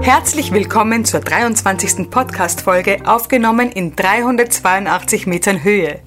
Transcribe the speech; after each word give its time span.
Herzlich 0.00 0.52
willkommen 0.52 1.04
zur 1.04 1.20
23. 1.20 2.10
Podcast-Folge, 2.10 3.02
aufgenommen 3.04 3.70
in 3.70 3.94
382 3.94 5.26
Metern 5.26 5.62
Höhe, 5.62 6.00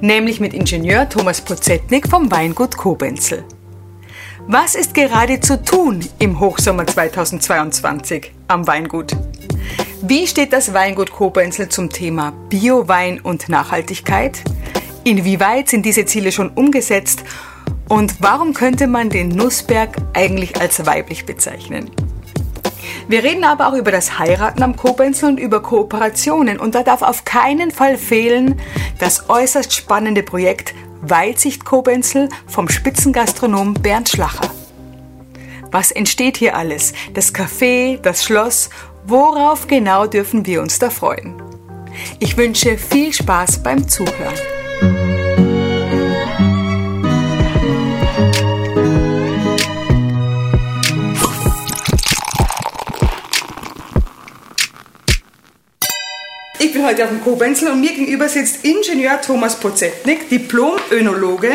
nämlich 0.00 0.40
mit 0.40 0.52
Ingenieur 0.52 1.08
Thomas 1.08 1.40
Pozetnik 1.40 2.08
vom 2.08 2.30
Weingut 2.30 2.76
Kobenzel. 2.76 3.44
Was 4.46 4.74
ist 4.74 4.94
gerade 4.94 5.40
zu 5.40 5.62
tun 5.62 6.00
im 6.18 6.40
Hochsommer 6.40 6.86
2022 6.86 8.32
am 8.48 8.66
Weingut? 8.66 9.12
Wie 10.02 10.26
steht 10.26 10.52
das 10.52 10.74
Weingut 10.74 11.10
Kobenzel 11.10 11.68
zum 11.68 11.90
Thema 11.90 12.32
Biowein 12.48 13.20
und 13.20 13.48
Nachhaltigkeit? 13.48 14.42
Inwieweit 15.04 15.68
sind 15.68 15.86
diese 15.86 16.04
Ziele 16.04 16.32
schon 16.32 16.50
umgesetzt? 16.50 17.24
Und 17.88 18.20
warum 18.20 18.52
könnte 18.52 18.86
man 18.86 19.08
den 19.08 19.28
Nussberg 19.28 19.96
eigentlich 20.12 20.60
als 20.60 20.84
weiblich 20.84 21.24
bezeichnen? 21.24 21.90
Wir 23.08 23.24
reden 23.24 23.44
aber 23.44 23.68
auch 23.68 23.72
über 23.72 23.90
das 23.90 24.18
Heiraten 24.18 24.62
am 24.62 24.76
Koblenzer 24.76 25.28
und 25.28 25.40
über 25.40 25.62
Kooperationen. 25.62 26.60
Und 26.60 26.74
da 26.74 26.82
darf 26.82 27.00
auf 27.00 27.24
keinen 27.24 27.70
Fall 27.70 27.96
fehlen 27.96 28.60
das 28.98 29.30
äußerst 29.30 29.72
spannende 29.72 30.22
Projekt 30.22 30.74
Weitsicht 31.00 31.64
Kobenzel 31.64 32.28
vom 32.46 32.68
Spitzengastronom 32.68 33.72
Bernd 33.74 34.10
Schlacher. 34.10 34.50
Was 35.70 35.90
entsteht 35.90 36.36
hier 36.36 36.54
alles? 36.54 36.92
Das 37.14 37.34
Café, 37.34 37.98
das 37.98 38.24
Schloss, 38.24 38.68
worauf 39.06 39.66
genau 39.66 40.06
dürfen 40.06 40.44
wir 40.44 40.60
uns 40.60 40.78
da 40.78 40.90
freuen? 40.90 41.40
Ich 42.18 42.36
wünsche 42.36 42.76
viel 42.76 43.12
Spaß 43.14 43.62
beim 43.62 43.88
Zuhören. 43.88 45.27
Bin 56.78 56.86
heute 56.86 57.02
auf 57.02 57.10
dem 57.10 57.24
Kobenzel 57.24 57.72
und 57.72 57.80
mir 57.80 57.92
gegenüber 57.92 58.28
sitzt 58.28 58.64
Ingenieur 58.64 59.20
Thomas 59.20 59.56
Pozetnik, 59.56 60.28
Diplom-Önologe, 60.28 61.50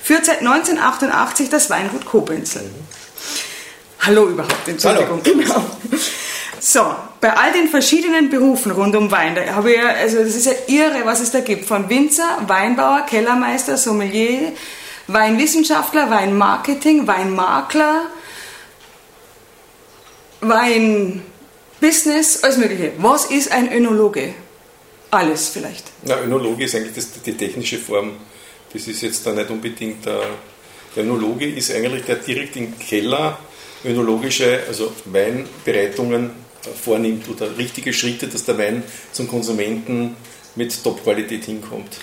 führt 0.00 0.24
seit 0.24 0.38
1988 0.38 1.48
das 1.48 1.68
Weingut 1.68 2.06
Kobenzel. 2.06 2.70
Hallo 3.98 4.28
überhaupt, 4.28 4.68
Entschuldigung. 4.68 5.20
Hallo. 5.24 5.36
Genau. 5.36 5.64
So, 6.60 6.94
bei 7.20 7.36
all 7.36 7.50
den 7.50 7.66
verschiedenen 7.66 8.30
Berufen 8.30 8.70
rund 8.70 8.94
um 8.94 9.10
Wein, 9.10 9.34
da 9.34 9.44
habe 9.52 9.72
ich 9.72 9.78
ja, 9.78 9.88
also 9.88 10.18
das 10.18 10.36
ist 10.36 10.46
ja 10.46 10.52
irre, 10.68 11.04
was 11.04 11.18
es 11.18 11.32
da 11.32 11.40
gibt. 11.40 11.64
Von 11.64 11.90
Winzer, 11.90 12.38
Weinbauer, 12.46 13.04
Kellermeister, 13.06 13.76
Sommelier, 13.76 14.52
Weinwissenschaftler, 15.08 16.08
Weinmarketing, 16.08 17.08
Weinmakler, 17.08 18.02
Weinbusiness, 20.40 22.44
alles 22.44 22.58
Mögliche. 22.58 22.92
Was 22.98 23.24
ist 23.24 23.50
ein 23.50 23.72
Önologe? 23.72 24.34
Alles 25.12 25.50
vielleicht. 25.50 25.84
Na, 26.04 26.22
Önologe 26.22 26.64
ist 26.64 26.74
eigentlich 26.74 26.94
das, 26.94 27.12
die 27.20 27.34
technische 27.34 27.76
Form. 27.76 28.12
Das 28.72 28.86
ist 28.86 29.02
jetzt 29.02 29.26
da 29.26 29.32
nicht 29.32 29.50
unbedingt 29.50 30.06
der, 30.06 30.22
der 30.96 31.04
Önologe 31.04 31.46
ist 31.46 31.70
eigentlich 31.70 32.04
der 32.04 32.16
direkt 32.16 32.56
im 32.56 32.78
Keller 32.78 33.38
önologische, 33.84 34.60
also 34.66 34.90
Weinbereitungen 35.04 36.30
vornimmt 36.82 37.28
oder 37.28 37.58
richtige 37.58 37.92
Schritte, 37.92 38.26
dass 38.26 38.44
der 38.46 38.56
Wein 38.56 38.82
zum 39.12 39.28
Konsumenten 39.28 40.16
mit 40.54 40.82
Top-Qualität 40.82 41.44
hinkommt. 41.44 41.98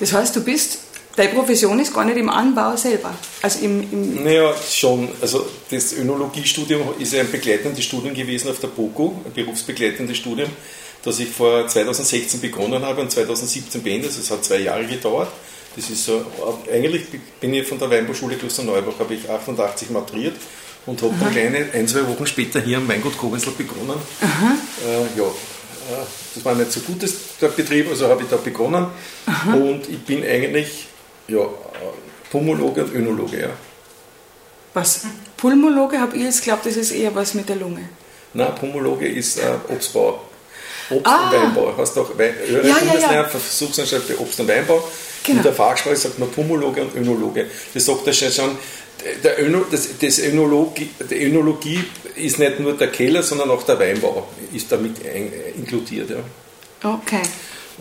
Das 0.00 0.14
heißt, 0.14 0.34
du 0.34 0.42
bist, 0.42 0.78
deine 1.16 1.34
Profession 1.34 1.78
ist 1.80 1.92
gar 1.92 2.06
nicht 2.06 2.16
im 2.16 2.30
Anbau 2.30 2.76
selber. 2.76 3.14
Also 3.42 3.58
im, 3.62 3.82
im 3.92 4.24
Naja, 4.24 4.54
schon. 4.70 5.10
Also 5.20 5.46
das 5.70 5.92
Önologiestudium 5.92 6.94
ist 6.98 7.14
ein 7.14 7.30
begleitendes 7.30 7.84
Studium 7.84 8.14
gewesen 8.14 8.48
auf 8.48 8.58
der 8.60 8.68
BOKU, 8.68 9.16
ein 9.26 9.32
berufsbegleitendes 9.34 10.16
Studium, 10.16 10.48
das 11.04 11.18
ich 11.18 11.28
vor 11.28 11.68
2016 11.68 12.40
begonnen 12.40 12.82
habe 12.84 13.02
und 13.02 13.10
2017 13.10 13.82
beendet. 13.82 14.10
Also 14.10 14.20
es 14.20 14.30
hat 14.30 14.44
zwei 14.44 14.58
Jahre 14.58 14.86
gedauert. 14.86 15.28
Das 15.76 15.90
ist 15.90 16.04
so, 16.04 16.24
eigentlich 16.72 17.06
bin 17.40 17.52
ich 17.52 17.66
von 17.66 17.78
der 17.78 17.90
Weinbauschule 17.90 18.36
Klosterneuburg, 18.36 18.98
habe 18.98 19.14
ich 19.14 19.28
88 19.28 19.90
maturiert 19.90 20.36
und 20.86 21.02
habe 21.02 21.14
dann 21.20 21.32
kleine 21.32 21.66
ein, 21.72 21.88
zwei 21.88 22.06
Wochen 22.08 22.26
später 22.26 22.60
hier 22.60 22.78
am 22.78 22.88
Weingut 22.88 23.18
Kobenzl 23.18 23.50
begonnen. 23.50 23.96
Äh, 24.86 25.18
ja, 25.18 25.24
äh, 25.24 26.04
das 26.34 26.44
war 26.44 26.54
nicht 26.54 26.70
so 26.70 26.80
gut, 26.80 27.02
das, 27.02 27.12
der 27.40 27.48
Betrieb, 27.48 27.88
also 27.88 28.08
habe 28.08 28.22
ich 28.22 28.28
da 28.28 28.36
begonnen 28.36 28.86
und 29.46 29.88
ich 29.88 29.98
bin 30.04 30.24
eigentlich 30.24 30.86
ja, 31.26 31.40
äh, 31.40 31.48
Pulmologe 32.30 32.84
und 32.84 32.94
Önologe. 32.94 33.40
Ja. 33.40 33.50
was? 34.74 35.02
Pulmologe 35.36 35.98
habe 35.98 36.16
ich 36.16 36.22
jetzt 36.22 36.44
glaubt, 36.44 36.66
das 36.66 36.76
ist 36.76 36.92
eher 36.92 37.14
was 37.14 37.34
mit 37.34 37.48
der 37.48 37.56
Lunge. 37.56 37.88
Nein, 38.32 38.54
Pulmologe 38.54 39.08
ist 39.08 39.38
äh, 39.38 39.54
Obstbauer. 39.68 40.20
Obst- 40.90 41.00
Ah. 41.04 41.30
und 41.30 41.42
Weinbau. 41.42 41.74
Hast 41.76 41.96
auch 41.98 42.10
Wein, 42.18 42.34
höhere 42.46 42.68
Ja, 42.68 42.76
ja, 43.00 43.12
ja. 43.12 43.24
Versuchsanstalt 43.24 44.02
für 44.04 44.18
Obst- 44.20 44.40
und 44.40 44.48
Weinbau. 44.48 44.86
Genau. 45.24 45.38
In 45.38 45.42
der 45.42 45.52
Fachsprache 45.54 45.96
sagt 45.96 46.18
man 46.18 46.30
Pulmologe 46.30 46.82
und 46.82 46.94
Önologe. 46.94 47.46
Das 47.72 47.84
sagt 47.86 48.06
das 48.06 48.16
schon. 48.18 48.56
Der, 49.22 49.42
Öno, 49.42 49.64
das, 49.70 49.88
das 50.00 50.18
Önologie, 50.18 50.88
die 51.10 51.24
Önologie 51.24 51.80
ist 52.16 52.38
nicht 52.38 52.60
nur 52.60 52.74
der 52.74 52.88
Keller, 52.88 53.22
sondern 53.22 53.50
auch 53.50 53.62
der 53.64 53.78
Weinbau 53.78 54.28
ist 54.52 54.70
damit 54.72 54.92
inkludiert. 55.56 56.10
Ja. 56.10 56.90
Okay. 56.94 57.20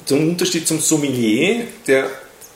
Zum 0.06 0.30
Unterschied 0.30 0.68
zum 0.68 0.80
Sommelier, 0.80 1.66
der 1.88 2.10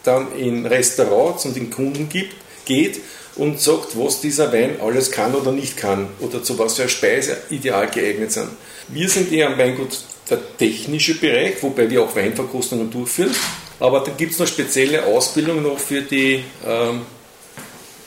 dann 0.04 0.34
in 0.38 0.66
Restaurants 0.66 1.46
und 1.46 1.56
in 1.58 1.70
Kunden 1.70 2.10
gibt, 2.10 2.34
geht 2.66 3.00
und 3.36 3.62
sagt, 3.62 3.90
was 3.98 4.20
dieser 4.22 4.52
Wein 4.52 4.78
alles 4.82 5.12
kann 5.12 5.36
oder 5.36 5.52
nicht 5.52 5.78
kann 5.78 6.08
oder 6.20 6.42
zu 6.44 6.58
was 6.58 6.76
für 6.76 6.84
eine 6.84 6.90
Speise 6.90 7.38
ideal 7.50 7.88
geeignet 7.88 8.32
sind. 8.32 8.50
Wir 8.88 9.08
sind 9.10 9.32
eher 9.32 9.48
am 9.48 9.58
Weingut 9.58 9.98
der 10.30 10.58
technische 10.58 11.16
Bereich, 11.16 11.62
wobei 11.62 11.90
wir 11.90 12.04
auch 12.04 12.16
Weinverkostungen 12.16 12.90
durchführen, 12.90 13.34
aber 13.80 14.02
dann 14.02 14.18
gibt 14.18 14.34
es 14.34 14.40
noch 14.40 14.48
spezielle 14.48 15.06
Ausbildung 15.06 15.62
noch 15.62 15.78
für 15.78 16.02
die, 16.02 16.44
ähm, 16.66 17.02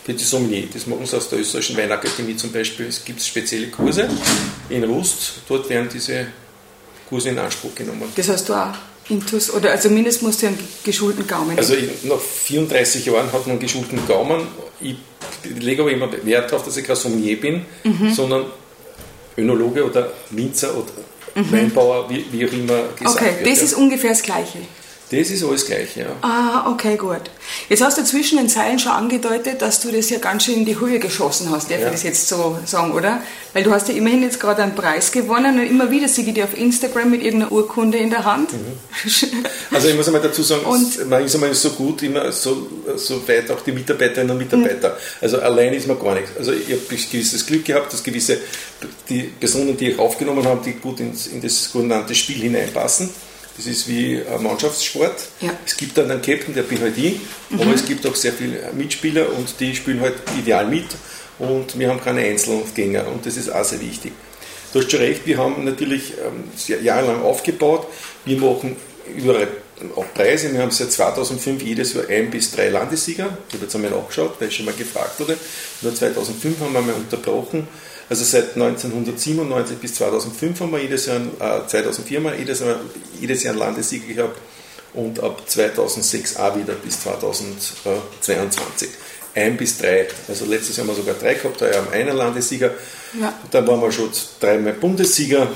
für 0.04 0.12
die 0.12 0.24
Sommelier. 0.24 0.64
Das 0.72 0.86
machen 0.86 1.06
sie 1.06 1.16
aus 1.16 1.28
der 1.28 1.38
österreichischen 1.40 1.76
Weinakademie 1.76 2.36
zum 2.36 2.52
Beispiel. 2.52 2.86
Es 2.86 3.04
gibt 3.04 3.22
spezielle 3.22 3.68
Kurse 3.68 4.08
in 4.68 4.84
Rust, 4.84 5.34
dort 5.48 5.68
werden 5.68 5.88
diese 5.92 6.26
Kurse 7.08 7.30
in 7.30 7.38
Anspruch 7.38 7.74
genommen. 7.74 8.04
Das 8.16 8.28
hast 8.28 8.48
du 8.48 8.54
auch 8.54 8.74
Intus, 9.08 9.52
oder 9.52 9.72
also 9.72 9.90
mindestens 9.90 10.22
musst 10.22 10.42
du 10.42 10.46
einen 10.46 10.58
geschulten 10.84 11.26
Gaumen 11.26 11.58
Also 11.58 11.74
nach 12.04 12.20
34 12.20 13.06
Jahren 13.06 13.26
hat 13.32 13.46
man 13.46 13.52
einen 13.52 13.58
geschulten 13.58 13.98
Gaumen. 14.06 14.46
Ich 14.80 14.96
lege 15.44 15.82
aber 15.82 15.90
immer 15.90 16.08
Wert 16.24 16.52
darauf, 16.52 16.64
dass 16.64 16.76
ich 16.76 16.84
kein 16.84 16.96
Sommelier 16.96 17.40
bin, 17.40 17.64
sondern 18.14 18.46
Önologe 19.36 19.84
oder 19.84 20.12
Winzer 20.30 20.76
oder 20.76 20.92
Weinbauer, 21.50 22.08
wie, 22.10 22.24
wie 22.32 22.46
auch 22.46 22.52
immer 22.52 22.82
gesagt 22.98 23.16
Okay, 23.16 23.34
wird. 23.38 23.50
das 23.50 23.58
ja. 23.58 23.64
ist 23.64 23.74
ungefähr 23.74 24.10
das 24.10 24.22
Gleiche. 24.22 24.58
Das 25.10 25.28
ist 25.30 25.42
alles 25.44 25.66
gleich, 25.66 25.96
ja. 25.96 26.06
Ah, 26.22 26.70
okay, 26.70 26.96
gut. 26.96 27.22
Jetzt 27.68 27.82
hast 27.82 27.98
du 27.98 28.04
zwischen 28.04 28.38
den 28.38 28.48
Zeilen 28.48 28.78
schon 28.78 28.92
angedeutet, 28.92 29.60
dass 29.60 29.80
du 29.80 29.90
das 29.90 30.08
ja 30.10 30.18
ganz 30.18 30.44
schön 30.44 30.54
in 30.54 30.64
die 30.64 30.78
Höhe 30.78 30.98
geschossen 31.00 31.50
hast, 31.50 31.70
darf 31.70 31.80
Ja. 31.80 31.86
ich 31.86 31.92
das 31.92 32.02
jetzt 32.04 32.28
so 32.28 32.58
sagen, 32.64 32.92
oder? 32.92 33.20
Weil 33.52 33.64
du 33.64 33.72
hast 33.72 33.88
ja 33.88 33.94
immerhin 33.94 34.22
jetzt 34.22 34.38
gerade 34.38 34.62
einen 34.62 34.74
Preis 34.76 35.10
gewonnen 35.10 35.58
und 35.58 35.66
immer 35.66 35.90
wieder 35.90 36.06
sehe 36.08 36.24
ich 36.26 36.34
dich 36.34 36.44
auf 36.44 36.56
Instagram 36.56 37.10
mit 37.10 37.22
irgendeiner 37.24 37.50
Urkunde 37.50 37.98
in 37.98 38.10
der 38.10 38.24
Hand. 38.24 38.50
Also 39.72 39.88
ich 39.88 39.96
muss 39.96 40.06
einmal 40.06 40.22
dazu 40.22 40.42
sagen, 40.42 40.64
Und- 40.64 41.08
man 41.08 41.24
ist 41.24 41.34
einmal 41.34 41.52
so 41.54 41.70
gut, 41.70 42.02
immer 42.02 42.30
so, 42.32 42.68
so 42.96 43.26
weit 43.28 43.50
auch 43.50 43.60
die 43.62 43.72
Mitarbeiterinnen 43.72 44.30
und 44.30 44.38
Mitarbeiter. 44.38 44.96
Also 45.20 45.40
allein 45.40 45.72
ist 45.74 45.86
man 45.88 45.98
gar 45.98 46.14
nichts. 46.14 46.30
Also 46.38 46.52
ich 46.52 46.66
habe 46.70 46.80
gewisses 47.10 47.44
Glück 47.46 47.64
gehabt, 47.64 47.92
dass 47.92 48.02
gewisse 48.02 48.38
die 49.08 49.22
Personen, 49.24 49.76
die 49.76 49.90
ich 49.90 49.98
aufgenommen 49.98 50.44
habe, 50.44 50.60
die 50.64 50.72
gut 50.74 51.00
ins, 51.00 51.26
in 51.26 51.40
das 51.40 51.70
genannte 51.72 52.14
Spiel 52.14 52.36
hineinpassen. 52.42 53.10
Das 53.56 53.66
ist 53.66 53.88
wie 53.88 54.22
ein 54.22 54.42
Mannschaftssport. 54.42 55.16
Ja. 55.40 55.50
Es 55.66 55.76
gibt 55.76 55.98
dann 55.98 56.10
einen 56.10 56.22
Captain, 56.22 56.54
der 56.54 56.62
bin 56.62 56.80
halt 56.80 56.96
ich, 56.96 57.20
aber 57.52 57.74
es 57.74 57.84
gibt 57.84 58.06
auch 58.06 58.14
sehr 58.14 58.32
viele 58.32 58.70
Mitspieler 58.72 59.32
und 59.32 59.58
die 59.60 59.74
spielen 59.74 60.00
halt 60.00 60.14
ideal 60.38 60.66
mit 60.66 60.86
und 61.38 61.78
wir 61.78 61.88
haben 61.88 62.00
keine 62.00 62.20
Einzelgänger 62.20 63.06
und 63.08 63.26
das 63.26 63.36
ist 63.36 63.50
auch 63.50 63.64
sehr 63.64 63.80
wichtig. 63.80 64.12
Du 64.72 64.78
hast 64.78 64.90
schon 64.90 65.00
recht, 65.00 65.26
wir 65.26 65.38
haben 65.38 65.64
natürlich 65.64 66.14
ähm, 66.18 66.44
jahrelang 66.82 67.22
aufgebaut. 67.22 67.88
Wir 68.24 68.38
machen 68.38 68.76
überall 69.16 69.48
auch 69.96 70.04
Preise. 70.14 70.52
Wir 70.52 70.60
haben 70.62 70.70
seit 70.70 70.92
2005 70.92 71.62
jedes 71.62 71.94
Jahr 71.94 72.08
ein 72.08 72.30
bis 72.30 72.52
drei 72.52 72.68
Landessieger. 72.68 73.36
Ich 73.48 73.54
habe 73.54 73.64
jetzt 73.64 73.74
einmal 73.74 73.90
nachgeschaut, 73.90 74.36
weil 74.38 74.48
ich 74.48 74.56
schon 74.56 74.66
mal 74.66 74.74
gefragt 74.74 75.18
wurde. 75.18 75.36
Nur 75.82 75.94
2005 75.94 76.60
haben 76.60 76.72
wir 76.72 76.82
mal 76.82 76.94
unterbrochen. 76.94 77.66
Also 78.10 78.24
seit 78.24 78.56
1997 78.56 79.78
bis 79.78 79.94
2005 79.94 80.60
haben 80.60 80.72
wir 80.72 80.80
jedes 80.80 81.06
Jahr, 81.06 81.20
äh, 81.20 81.66
2004 81.66 82.18
haben 82.18 82.24
wir 82.24 82.34
jedes 82.34 82.58
Jahr, 82.58 82.80
jedes 83.20 83.44
Jahr 83.44 83.52
einen 83.52 83.60
Landessieger 83.60 84.12
gehabt 84.12 84.36
und 84.94 85.22
ab 85.22 85.42
2006 85.46 86.36
auch 86.36 86.56
wieder 86.56 86.72
bis 86.72 87.00
2022. 87.02 88.88
Ein 89.32 89.56
bis 89.56 89.78
drei. 89.78 90.08
Also 90.26 90.44
letztes 90.44 90.76
Jahr 90.76 90.88
haben 90.88 90.96
wir 90.96 91.00
sogar 91.00 91.14
drei 91.14 91.34
gehabt, 91.34 91.60
da 91.60 91.66
haben 91.66 91.86
wir 91.88 92.00
einen 92.00 92.16
Landessieger. 92.16 92.72
Ja. 93.20 93.32
Dann 93.52 93.64
waren 93.68 93.80
wir 93.80 93.92
schon 93.92 94.10
dreimal 94.40 94.72
Bundessieger, 94.72 95.46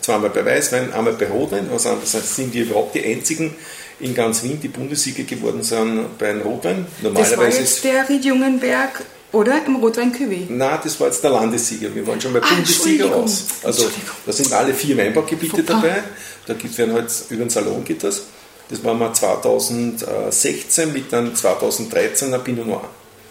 zweimal 0.00 0.30
bei 0.30 0.42
Weißwein, 0.42 0.94
einmal 0.94 1.12
bei 1.12 1.26
Rotwein. 1.26 1.68
Also 1.70 1.98
das 2.00 2.34
sind 2.34 2.54
wir 2.54 2.62
überhaupt 2.62 2.94
die 2.94 3.04
einzigen 3.04 3.54
in 3.98 4.14
ganz 4.14 4.42
Wien, 4.42 4.58
die 4.58 4.68
Bundessieger 4.68 5.24
geworden 5.24 5.62
sind 5.62 6.18
bei 6.18 6.30
einem 6.30 6.40
Rotwein. 6.40 6.86
Das 7.02 7.04
war 7.04 7.12
Normalerweise 7.12 7.60
jetzt 7.60 7.84
der 7.84 8.08
Ried 8.08 8.24
Jungenberg 8.24 9.02
Oder 9.32 9.64
im 9.64 9.76
Rotwein 9.76 10.12
Cuvée? 10.12 10.46
Nein, 10.48 10.78
das 10.82 10.98
war 10.98 11.06
jetzt 11.06 11.22
der 11.22 11.30
Landessieger. 11.30 11.94
Wir 11.94 12.06
waren 12.06 12.20
schon 12.20 12.32
bei 12.32 12.42
ah, 12.42 12.46
Bundessieger 12.48 13.12
raus. 13.12 13.46
Also 13.62 13.88
da 14.26 14.32
sind 14.32 14.52
alle 14.52 14.74
vier 14.74 14.96
Weinbaugebiete 14.96 15.62
dabei. 15.62 16.02
Da 16.46 16.54
gibt 16.54 16.76
es 16.76 16.78
halt 16.78 17.12
über 17.30 17.44
den 17.44 17.50
Salon 17.50 17.84
geht 17.84 18.02
das. 18.02 18.22
Das 18.68 18.82
waren 18.84 18.98
wir 18.98 19.12
2016 19.12 20.92
mit 20.92 21.12
dann 21.12 21.34
2013 21.34 22.32
ein 22.32 22.42
Pinot 22.42 22.66
Noir. 22.66 22.88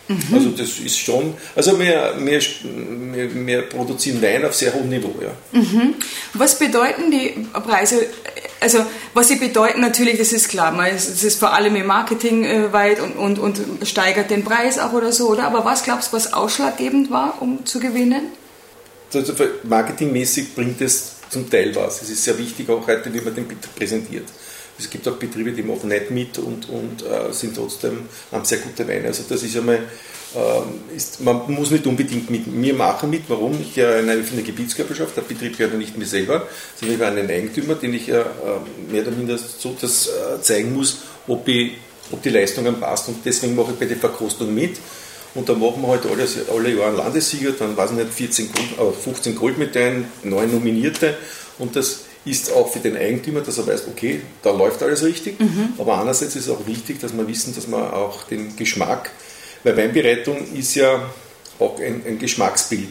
Mhm. 0.09 0.33
Also 0.33 0.49
das 0.49 0.79
ist 0.79 0.97
schon, 0.97 1.35
also 1.55 1.79
wir, 1.79 2.15
wir, 2.17 2.41
wir, 2.41 3.45
wir, 3.45 3.61
produzieren 3.63 4.21
Wein 4.21 4.43
auf 4.43 4.55
sehr 4.55 4.73
hohem 4.73 4.89
Niveau. 4.89 5.13
Ja. 5.21 5.29
Mhm. 5.51 5.95
Was 6.33 6.57
bedeuten 6.57 7.11
die 7.11 7.45
Preise? 7.53 8.07
Also 8.61 8.85
was 9.13 9.29
sie 9.29 9.35
bedeuten 9.35 9.81
natürlich, 9.81 10.17
das 10.17 10.33
ist 10.33 10.49
klar, 10.49 10.77
es 10.87 11.23
ist 11.23 11.39
vor 11.39 11.53
allem 11.53 11.75
im 11.75 11.85
Marketing 11.85 12.43
äh, 12.43 12.73
weit 12.73 12.99
und, 12.99 13.17
und, 13.17 13.39
und 13.39 13.87
steigert 13.87 14.29
den 14.29 14.43
Preis 14.43 14.79
auch 14.79 14.93
oder 14.93 15.11
so, 15.11 15.29
oder? 15.29 15.43
Aber 15.43 15.63
was 15.63 15.83
glaubst 15.83 16.11
du, 16.11 16.17
was 16.17 16.33
ausschlaggebend 16.33 17.09
war, 17.09 17.41
um 17.41 17.65
zu 17.65 17.79
gewinnen? 17.79 18.23
Marketingmäßig 19.63 20.53
bringt 20.55 20.81
es 20.81 21.13
zum 21.29 21.49
Teil 21.49 21.75
was. 21.75 22.01
Es 22.01 22.09
ist 22.09 22.23
sehr 22.23 22.37
wichtig 22.37 22.69
auch 22.69 22.85
heute, 22.85 23.13
wie 23.13 23.21
man 23.21 23.33
den 23.33 23.47
präsentiert. 23.75 24.25
Es 24.79 24.89
gibt 24.89 25.07
auch 25.07 25.15
Betriebe, 25.15 25.51
die 25.51 25.63
machen 25.63 25.89
nicht 25.89 26.09
mit 26.09 26.37
und, 26.37 26.69
und 26.69 27.03
äh, 27.03 27.33
sind 27.33 27.55
trotzdem, 27.55 28.03
haben 28.31 28.45
sehr 28.45 28.59
gute 28.59 28.87
Weine. 28.87 29.07
Also 29.07 29.23
das 29.27 29.43
ist 29.43 29.57
einmal, 29.57 29.75
äh, 29.75 30.95
ist, 30.95 31.21
man 31.21 31.41
muss 31.51 31.71
nicht 31.71 31.85
unbedingt 31.85 32.29
mit 32.29 32.47
mir 32.47 32.73
machen 32.73 33.09
mit. 33.09 33.23
Warum? 33.27 33.59
Ich 33.61 33.75
ja 33.75 33.97
eine 33.97 34.21
Gebietskörperschaft, 34.21 35.17
der 35.17 35.23
Betrieb 35.23 35.57
gehört 35.57 35.73
ja 35.73 35.77
nicht 35.77 35.97
mir 35.97 36.05
selber, 36.05 36.47
sondern 36.79 36.95
ich 36.95 37.01
war 37.01 37.11
ein 37.11 37.29
Eigentümer, 37.29 37.75
den 37.75 37.93
ich 37.93 38.07
ja 38.07 38.21
äh, 38.21 38.91
mehr 38.91 39.01
oder 39.01 39.11
minder 39.11 39.37
so 39.37 39.75
das 39.79 40.07
äh, 40.07 40.41
zeigen 40.41 40.73
muss, 40.73 40.99
ob, 41.27 41.47
ich, 41.47 41.73
ob 42.11 42.21
die 42.21 42.29
Leistung 42.29 42.65
passt. 42.79 43.09
Und 43.09 43.17
deswegen 43.25 43.55
mache 43.55 43.71
ich 43.73 43.77
bei 43.77 43.85
der 43.85 43.97
Verkostung 43.97 44.53
mit. 44.53 44.77
Und 45.35 45.47
da 45.47 45.53
machen 45.53 45.81
wir 45.81 45.89
halt 45.89 46.05
alle, 46.05 46.25
alle 46.51 46.73
Jahre 46.73 46.87
einen 46.87 46.97
Landessieger, 46.97 47.51
dann 47.51 47.77
weiß 47.77 47.91
ich 47.91 47.97
nicht, 47.97 48.13
14 48.13 48.49
Gold, 48.77 48.95
15 48.95 49.35
Goldmedaillen, 49.35 50.05
9 50.23 50.51
Nominierte. 50.51 51.17
Und 51.59 51.75
das 51.75 52.05
ist 52.25 52.51
auch 52.51 52.71
für 52.71 52.79
den 52.79 52.97
Eigentümer, 52.97 53.41
dass 53.41 53.57
er 53.57 53.67
weiß, 53.67 53.83
okay, 53.87 54.21
da 54.43 54.51
läuft 54.51 54.83
alles 54.83 55.03
richtig. 55.03 55.39
Mhm. 55.39 55.73
Aber 55.77 55.95
andererseits 55.95 56.35
ist 56.35 56.47
es 56.47 56.49
auch 56.49 56.65
wichtig, 56.67 56.99
dass 56.99 57.15
wir 57.15 57.27
wissen, 57.27 57.55
dass 57.55 57.67
man 57.67 57.91
auch 57.91 58.23
den 58.23 58.55
Geschmack, 58.55 59.11
weil 59.63 59.77
Weinbereitung 59.77 60.37
ist 60.53 60.75
ja 60.75 61.09
auch 61.59 61.79
ein, 61.79 62.03
ein 62.05 62.19
Geschmacksbild. 62.19 62.89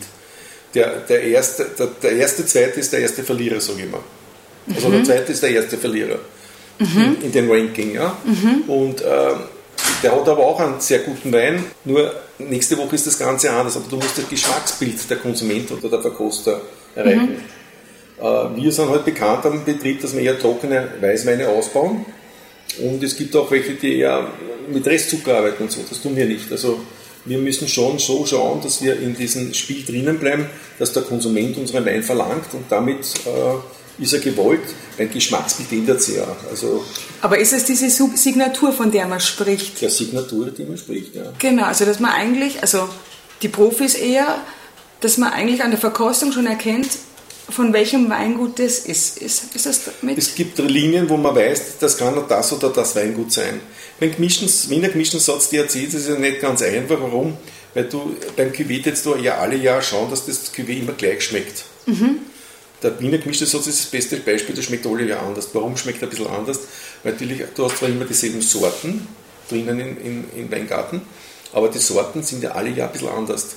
Der, 0.75 1.01
der, 1.01 1.23
erste, 1.23 1.67
der, 1.79 1.87
der, 1.87 2.13
erste, 2.13 2.45
zweite 2.45 2.81
ist 2.81 2.93
der 2.93 3.01
erste 3.01 3.23
Verlierer, 3.23 3.61
sage 3.61 3.83
ich 3.85 3.91
mal. 3.91 4.01
Also 4.75 4.89
mhm. 4.89 4.93
der 4.93 5.05
zweite 5.05 5.33
ist 5.33 5.43
der 5.43 5.51
erste 5.51 5.79
Verlierer 5.79 6.19
mhm. 6.79 7.03
in, 7.03 7.23
in, 7.23 7.33
den 7.33 7.51
Ranking. 7.51 7.95
Ja? 7.95 8.17
Mhm. 8.25 8.63
Und 8.69 9.01
ähm, 9.01 9.41
der 10.03 10.13
hat 10.13 10.29
aber 10.29 10.45
auch 10.45 10.61
einen 10.61 10.81
sehr 10.81 11.01
guten 11.01 11.33
Wein, 11.33 11.65
nur 11.85 12.13
nächste 12.39 12.77
Woche 12.77 12.97
ist 12.97 13.07
das 13.07 13.19
Ganze 13.19 13.51
anders. 13.51 13.77
Aber 13.77 13.87
du 13.89 13.97
musst 13.97 14.19
das 14.19 14.29
Geschmacksbild 14.29 15.09
der 15.09 15.17
Konsument 15.19 15.71
oder 15.73 15.89
der 15.89 16.01
Verkoster 16.01 16.61
erreichen. 16.95 17.41
Äh, 18.21 18.25
wir 18.57 18.73
sind 18.73 18.89
halt 18.89 19.05
bekannt 19.05 19.47
am 19.47 19.65
Betrieb, 19.65 20.01
dass 20.01 20.15
wir 20.15 20.23
eher 20.23 20.39
trockene 20.39 20.89
Weißweine 21.01 21.49
ausbauen. 21.49 22.05
Und 22.81 23.03
es 23.03 23.17
gibt 23.17 23.35
auch 23.35 23.51
welche, 23.51 23.75
die 23.75 23.99
eher 23.99 24.29
mit 24.71 24.87
Restzucker 24.87 25.39
arbeiten 25.39 25.65
und 25.65 25.73
so. 25.73 25.81
Das 25.89 26.01
tun 26.01 26.15
wir 26.17 26.27
nicht. 26.27 26.51
Also 26.53 26.81
wir 27.25 27.39
müssen 27.39 27.69
schon 27.69 27.99
so 27.99 28.25
schauen, 28.27 28.61
dass 28.63 28.83
wir 28.83 28.99
in 28.99 29.17
diesem 29.17 29.53
Spiel 29.55 29.85
drinnen 29.85 30.19
bleiben, 30.19 30.47
dass 30.79 30.93
der 30.93 31.03
Konsument 31.03 31.57
unseren 31.59 31.85
Wein 31.85 32.03
verlangt 32.03 32.53
und 32.53 32.65
damit 32.71 33.01
äh, 33.27 34.03
ist 34.03 34.13
er 34.13 34.21
gewollt. 34.21 34.61
Ein 34.99 35.11
Geschmacksbild 35.11 35.73
ändert 35.73 36.03
sich 36.03 36.17
ja. 36.17 36.37
Also, 36.51 36.85
Aber 37.21 37.39
ist 37.39 37.53
es 37.53 37.65
diese 37.65 37.91
Signatur, 37.91 38.73
von 38.73 38.91
der 38.91 39.07
man 39.07 39.21
spricht? 39.21 39.81
Ja, 39.81 39.91
Signatur, 39.91 40.47
die 40.47 40.65
man 40.65 40.79
spricht, 40.79 41.15
ja. 41.15 41.33
Genau, 41.39 41.65
also 41.65 41.85
dass 41.85 41.99
man 42.01 42.13
eigentlich, 42.13 42.63
also 42.63 42.89
die 43.43 43.49
Profis 43.49 43.95
eher, 43.95 44.39
dass 45.01 45.19
man 45.19 45.33
eigentlich 45.33 45.63
an 45.63 45.71
der 45.71 45.81
Verkostung 45.81 46.33
schon 46.33 46.47
erkennt, 46.47 46.89
von 47.51 47.73
welchem 47.73 48.11
Weingut 48.11 48.59
das 48.59 48.81
ist. 48.81 49.19
Ist, 49.19 49.55
ist 49.55 49.67
das 49.67 49.81
mit? 50.03 50.19
Es 50.19 50.35
gibt 50.35 50.59
Linien, 50.59 51.09
wo 51.09 51.17
man 51.17 51.35
weiß, 51.35 51.79
das 51.81 51.97
kann 51.97 52.23
das 52.29 52.53
oder 52.53 52.71
das 52.71 52.95
Weingut 52.97 53.33
sein. 53.33 53.61
Beim 53.99 54.13
gemischten, 54.15 54.49
Wiener 54.71 54.89
gemischten 54.89 55.21
Satz 55.21 55.51
DRC 55.51 55.87
das 55.87 55.95
ist 55.95 56.09
ja 56.09 56.17
nicht 56.17 56.41
ganz 56.41 56.63
einfach. 56.63 57.01
Warum? 57.01 57.37
Weil 57.75 57.85
du 57.85 58.15
beim 58.37 58.51
Cuvée 58.51 58.85
jetzt 58.85 59.05
du 59.05 59.17
ja 59.17 59.39
alle 59.39 59.57
Jahre 59.57 59.83
schauen, 59.83 60.11
dass 60.11 60.27
das 60.27 60.53
Cuvée 60.55 60.81
immer 60.81 60.93
gleich 60.93 61.23
schmeckt. 61.23 61.65
Mhm. 61.87 62.19
Der 62.83 63.01
Wiener 63.01 63.19
gemischte 63.19 63.47
Satz 63.47 63.67
ist 63.67 63.81
das 63.81 63.87
beste 63.87 64.17
Beispiel, 64.19 64.55
der 64.55 64.63
schmeckt 64.63 64.87
alle 64.87 65.05
Jahre 65.05 65.27
anders. 65.27 65.49
Warum 65.53 65.77
schmeckt 65.77 66.01
er 66.03 66.09
ein 66.09 66.11
bisschen 66.11 66.29
anders? 66.29 66.61
Weil 67.03 67.13
natürlich, 67.13 67.43
du 67.55 67.65
hast 67.65 67.79
zwar 67.79 67.89
immer 67.89 68.05
dieselben 68.05 68.43
Sorten 68.43 69.09
drinnen 69.49 69.81
in, 69.81 69.97
in, 69.99 70.25
in 70.37 70.51
Weingarten, 70.51 71.03
aber 71.53 71.69
die 71.69 71.79
Sorten 71.79 72.23
sind 72.23 72.43
ja 72.43 72.51
alle 72.53 72.71
Jahre 72.71 72.91
ein 72.91 72.93
bisschen 72.93 73.09
anders. 73.09 73.57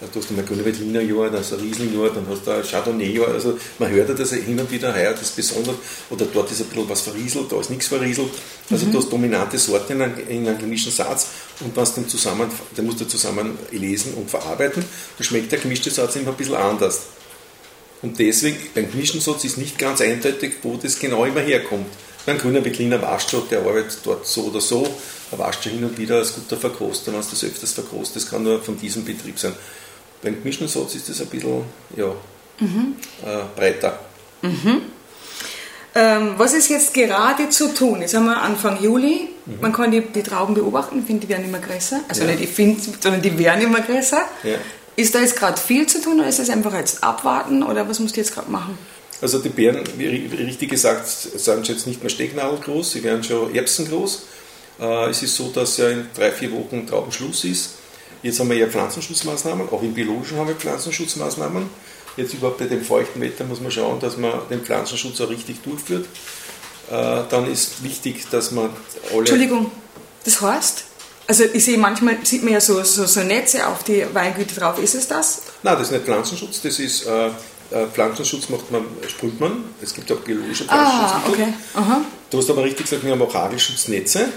Du 0.00 0.18
hast 0.18 0.28
einmal 0.28 0.44
Grüne 0.44 0.64
Veltliner 0.64 1.00
Jahr, 1.00 1.30
dann 1.30 1.38
hast 1.38 1.52
du 1.52 1.56
ein 1.56 1.62
Riesling-Jahr, 1.62 2.10
dann 2.10 2.26
hast 2.28 2.44
du 2.44 2.50
ein 2.50 2.64
Chardonnay-Jahr. 2.64 3.28
Also 3.28 3.56
man 3.78 3.90
hört 3.90 4.08
ja 4.08 4.14
das 4.14 4.32
hin 4.32 4.58
und 4.58 4.70
wieder, 4.70 4.92
heuer 4.92 5.12
das 5.12 5.30
besonders, 5.30 5.76
oder 6.10 6.26
dort 6.26 6.50
ist 6.50 6.62
ein 6.62 6.66
bisschen 6.66 6.88
was 6.88 7.00
verrieselt, 7.02 7.52
da 7.52 7.60
ist 7.60 7.70
nichts 7.70 7.86
verrieselt. 7.86 8.30
Also 8.70 8.86
mhm. 8.86 8.92
du 8.92 8.98
hast 8.98 9.12
dominante 9.12 9.56
Sorten 9.56 9.92
in 9.92 10.02
einem, 10.02 10.28
in 10.28 10.48
einem 10.48 10.58
gemischten 10.58 10.92
Satz 10.92 11.28
und 11.60 11.76
was 11.76 11.94
den 11.94 12.08
zusammen, 12.08 12.50
den 12.76 12.86
musst 12.86 13.00
du 13.00 13.04
zusammen 13.04 13.56
lesen 13.70 14.14
und 14.14 14.28
verarbeiten. 14.28 14.84
Da 15.16 15.24
schmeckt 15.24 15.52
der 15.52 15.60
gemischte 15.60 15.90
Satz 15.90 16.16
immer 16.16 16.30
ein 16.30 16.36
bisschen 16.36 16.56
anders. 16.56 17.02
Und 18.02 18.18
deswegen, 18.18 18.56
beim 18.74 18.90
gemischten 18.90 19.20
Satz 19.20 19.44
ist 19.44 19.58
nicht 19.58 19.78
ganz 19.78 20.00
eindeutig, 20.00 20.54
wo 20.62 20.76
das 20.76 20.98
genau 20.98 21.24
immer 21.24 21.40
herkommt. 21.40 21.86
Beim 22.26 22.38
grünen 22.38 22.64
Veltliner 22.64 23.00
wascht 23.00 23.30
schon, 23.30 23.48
der 23.50 23.60
arbeitet 23.60 23.98
dort 24.02 24.26
so 24.26 24.44
oder 24.44 24.60
so, 24.60 24.86
er 25.30 25.38
wascht 25.38 25.62
schon 25.64 25.72
hin 25.72 25.84
und 25.84 25.96
wieder 25.98 26.16
als 26.16 26.34
guter 26.34 26.56
Verkoster, 26.56 27.12
wenn 27.12 27.20
es 27.20 27.30
das 27.30 27.44
öfters 27.44 27.72
verkostet, 27.72 28.16
das 28.16 28.30
kann 28.30 28.42
nur 28.42 28.62
von 28.62 28.78
diesem 28.78 29.04
Betrieb 29.04 29.38
sein. 29.38 29.54
Beim 30.24 30.38
gemischten 30.38 30.68
Satz 30.68 30.94
ist 30.94 31.08
das 31.08 31.20
ein 31.20 31.26
bisschen 31.28 31.62
ja, 31.96 32.12
mhm. 32.58 32.96
äh, 33.24 33.38
breiter. 33.54 34.00
Mhm. 34.42 34.82
Ähm, 35.96 36.34
was 36.36 36.54
ist 36.54 36.70
jetzt 36.70 36.92
gerade 36.92 37.50
zu 37.50 37.72
tun? 37.72 38.00
Jetzt 38.00 38.14
haben 38.14 38.24
wir 38.24 38.40
Anfang 38.40 38.82
Juli. 38.82 39.28
Mhm. 39.46 39.60
Man 39.60 39.72
kann 39.72 39.90
die, 39.92 40.00
die 40.00 40.22
Trauben 40.22 40.54
beobachten. 40.54 40.98
Ich 41.00 41.04
finde, 41.04 41.26
die 41.26 41.28
werden 41.28 41.44
immer 41.44 41.60
größer. 41.60 42.00
Also 42.08 42.22
ja. 42.22 42.30
nicht 42.30 42.40
ich 42.40 42.50
finde, 42.50 42.80
sondern 43.00 43.22
die 43.22 43.38
werden 43.38 43.62
immer 43.62 43.80
größer. 43.80 44.22
Ja. 44.42 44.56
Ist 44.96 45.14
da 45.14 45.20
jetzt 45.20 45.36
gerade 45.36 45.60
viel 45.60 45.86
zu 45.86 46.00
tun 46.00 46.20
oder 46.20 46.28
ist 46.28 46.38
das 46.38 46.50
einfach 46.50 46.72
jetzt 46.74 47.04
abwarten 47.04 47.62
oder 47.62 47.88
was 47.88 48.00
musst 48.00 48.16
du 48.16 48.20
jetzt 48.20 48.34
gerade 48.34 48.50
machen? 48.50 48.78
Also 49.20 49.38
die 49.38 49.48
Beeren, 49.48 49.84
wie 49.96 50.06
richtig 50.06 50.70
gesagt, 50.70 51.06
sind 51.08 51.68
jetzt 51.68 51.86
nicht 51.86 52.02
mehr 52.02 52.10
Stecknadelgroß, 52.10 52.92
sie 52.92 53.02
werden 53.02 53.22
schon 53.22 53.54
erbsengroß. 53.54 54.22
Äh, 54.80 55.10
es 55.10 55.22
ist 55.22 55.36
so, 55.36 55.50
dass 55.50 55.76
ja 55.76 55.88
in 55.88 56.06
drei, 56.14 56.30
vier 56.30 56.52
Wochen 56.52 56.86
Traubenschluss 56.86 57.44
ist. 57.44 57.70
Jetzt 58.24 58.40
haben 58.40 58.48
wir 58.48 58.56
ja 58.56 58.66
Pflanzenschutzmaßnahmen, 58.66 59.68
auch 59.68 59.82
im 59.82 59.92
Biologischen 59.92 60.38
haben 60.38 60.48
wir 60.48 60.54
Pflanzenschutzmaßnahmen. 60.54 61.68
Jetzt 62.16 62.32
überhaupt 62.32 62.56
bei 62.56 62.64
dem 62.64 62.82
feuchten 62.82 63.20
Wetter 63.20 63.44
muss 63.44 63.60
man 63.60 63.70
schauen, 63.70 64.00
dass 64.00 64.16
man 64.16 64.32
den 64.48 64.62
Pflanzenschutz 64.62 65.20
auch 65.20 65.28
richtig 65.28 65.62
durchführt. 65.62 66.06
Äh, 66.90 67.24
dann 67.28 67.52
ist 67.52 67.84
wichtig, 67.84 68.24
dass 68.30 68.50
man 68.50 68.70
alle. 69.10 69.18
Entschuldigung, 69.18 69.70
das 70.24 70.40
heißt? 70.40 70.84
Also 71.26 71.44
ich 71.52 71.66
sehe 71.66 71.76
manchmal, 71.76 72.16
sieht 72.22 72.42
man 72.42 72.54
ja 72.54 72.62
so, 72.62 72.82
so, 72.82 73.04
so 73.04 73.20
Netze 73.20 73.66
auf 73.66 73.84
die 73.84 74.06
Weingüter 74.14 74.58
drauf. 74.58 74.82
Ist 74.82 74.94
es 74.94 75.06
das? 75.06 75.42
Nein, 75.62 75.74
das 75.74 75.88
ist 75.88 75.92
nicht 75.92 76.04
Pflanzenschutz, 76.06 76.62
das 76.62 76.78
ist 76.78 77.06
äh, 77.06 77.26
äh 77.26 77.30
Pflanzenschutz 77.92 78.48
macht 78.48 78.70
man, 78.70 78.86
sprüht 79.06 79.38
man. 79.38 79.64
Es 79.82 79.92
gibt 79.92 80.10
auch 80.10 80.20
biologische 80.20 80.64
Pflanzenschutz. 80.64 81.12
Ah, 81.12 81.28
okay. 81.28 81.52
Aha. 81.74 82.00
Du 82.30 82.38
hast 82.38 82.48
aber 82.48 82.64
richtig 82.64 82.86
gesagt, 82.86 83.04
wir 83.04 83.12
haben 83.12 83.20
auch 83.20 83.34
Hagelschutznetze. 83.34 84.30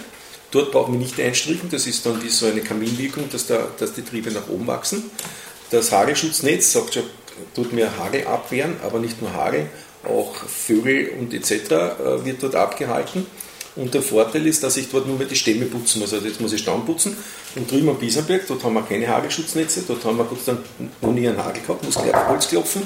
Dort 0.52 0.72
brauchen 0.72 0.94
wir 0.94 1.00
nicht 1.00 1.20
einstrichen, 1.20 1.70
das 1.70 1.88
ist 1.88 2.06
dann 2.06 2.24
wie 2.24 2.30
so 2.30 2.46
eine 2.46 2.62
Kaminwirkung, 2.62 3.30
dass, 3.30 3.48
da, 3.48 3.68
dass 3.78 3.94
die 3.94 4.04
Triebe 4.04 4.32
nach 4.32 4.48
oben 4.48 4.68
wachsen. 4.68 5.04
Das 5.72 5.92
Hagelschutznetz 5.92 6.72
sagt 6.72 6.94
schon, 6.94 7.04
tut 7.54 7.74
mir 7.74 7.98
Hagel 7.98 8.26
abwehren, 8.26 8.78
aber 8.84 9.00
nicht 9.00 9.22
nur 9.22 9.34
Hagel, 9.34 9.70
auch 10.04 10.34
Vögel 10.36 11.12
und 11.20 11.34
etc. 11.34 11.52
Äh, 11.52 12.26
wird 12.26 12.42
dort 12.42 12.56
abgehalten. 12.56 13.26
Und 13.76 13.94
der 13.94 14.02
Vorteil 14.02 14.48
ist, 14.48 14.64
dass 14.64 14.76
ich 14.78 14.90
dort 14.90 15.06
nur 15.06 15.18
mehr 15.18 15.28
die 15.28 15.36
Stämme 15.36 15.66
putzen 15.66 16.00
muss. 16.00 16.12
Also 16.12 16.26
jetzt 16.26 16.42
muss 16.42 16.52
ich 16.52 16.62
Stamm 16.62 16.84
putzen. 16.84 17.16
Und 17.56 17.70
drüben 17.70 17.90
am 17.90 18.00
Biesenberg, 18.00 18.48
dort 18.48 18.64
haben 18.64 18.74
wir 18.74 18.82
keine 18.82 19.08
Hagelschutznetze, 19.08 19.84
dort 19.88 20.04
haben 20.04 20.18
wir 20.18 20.24
Gott 20.24 20.44
sei 20.44 20.54
Dank 20.54 20.66
noch 21.00 21.12
nie 21.12 21.28
einen 21.28 21.44
Hagel 21.44 21.62
gehabt, 21.62 21.84
muss 21.84 21.94
gleich 21.94 22.14
auf 22.14 22.28
Holz 22.28 22.48
klopfen. 22.48 22.84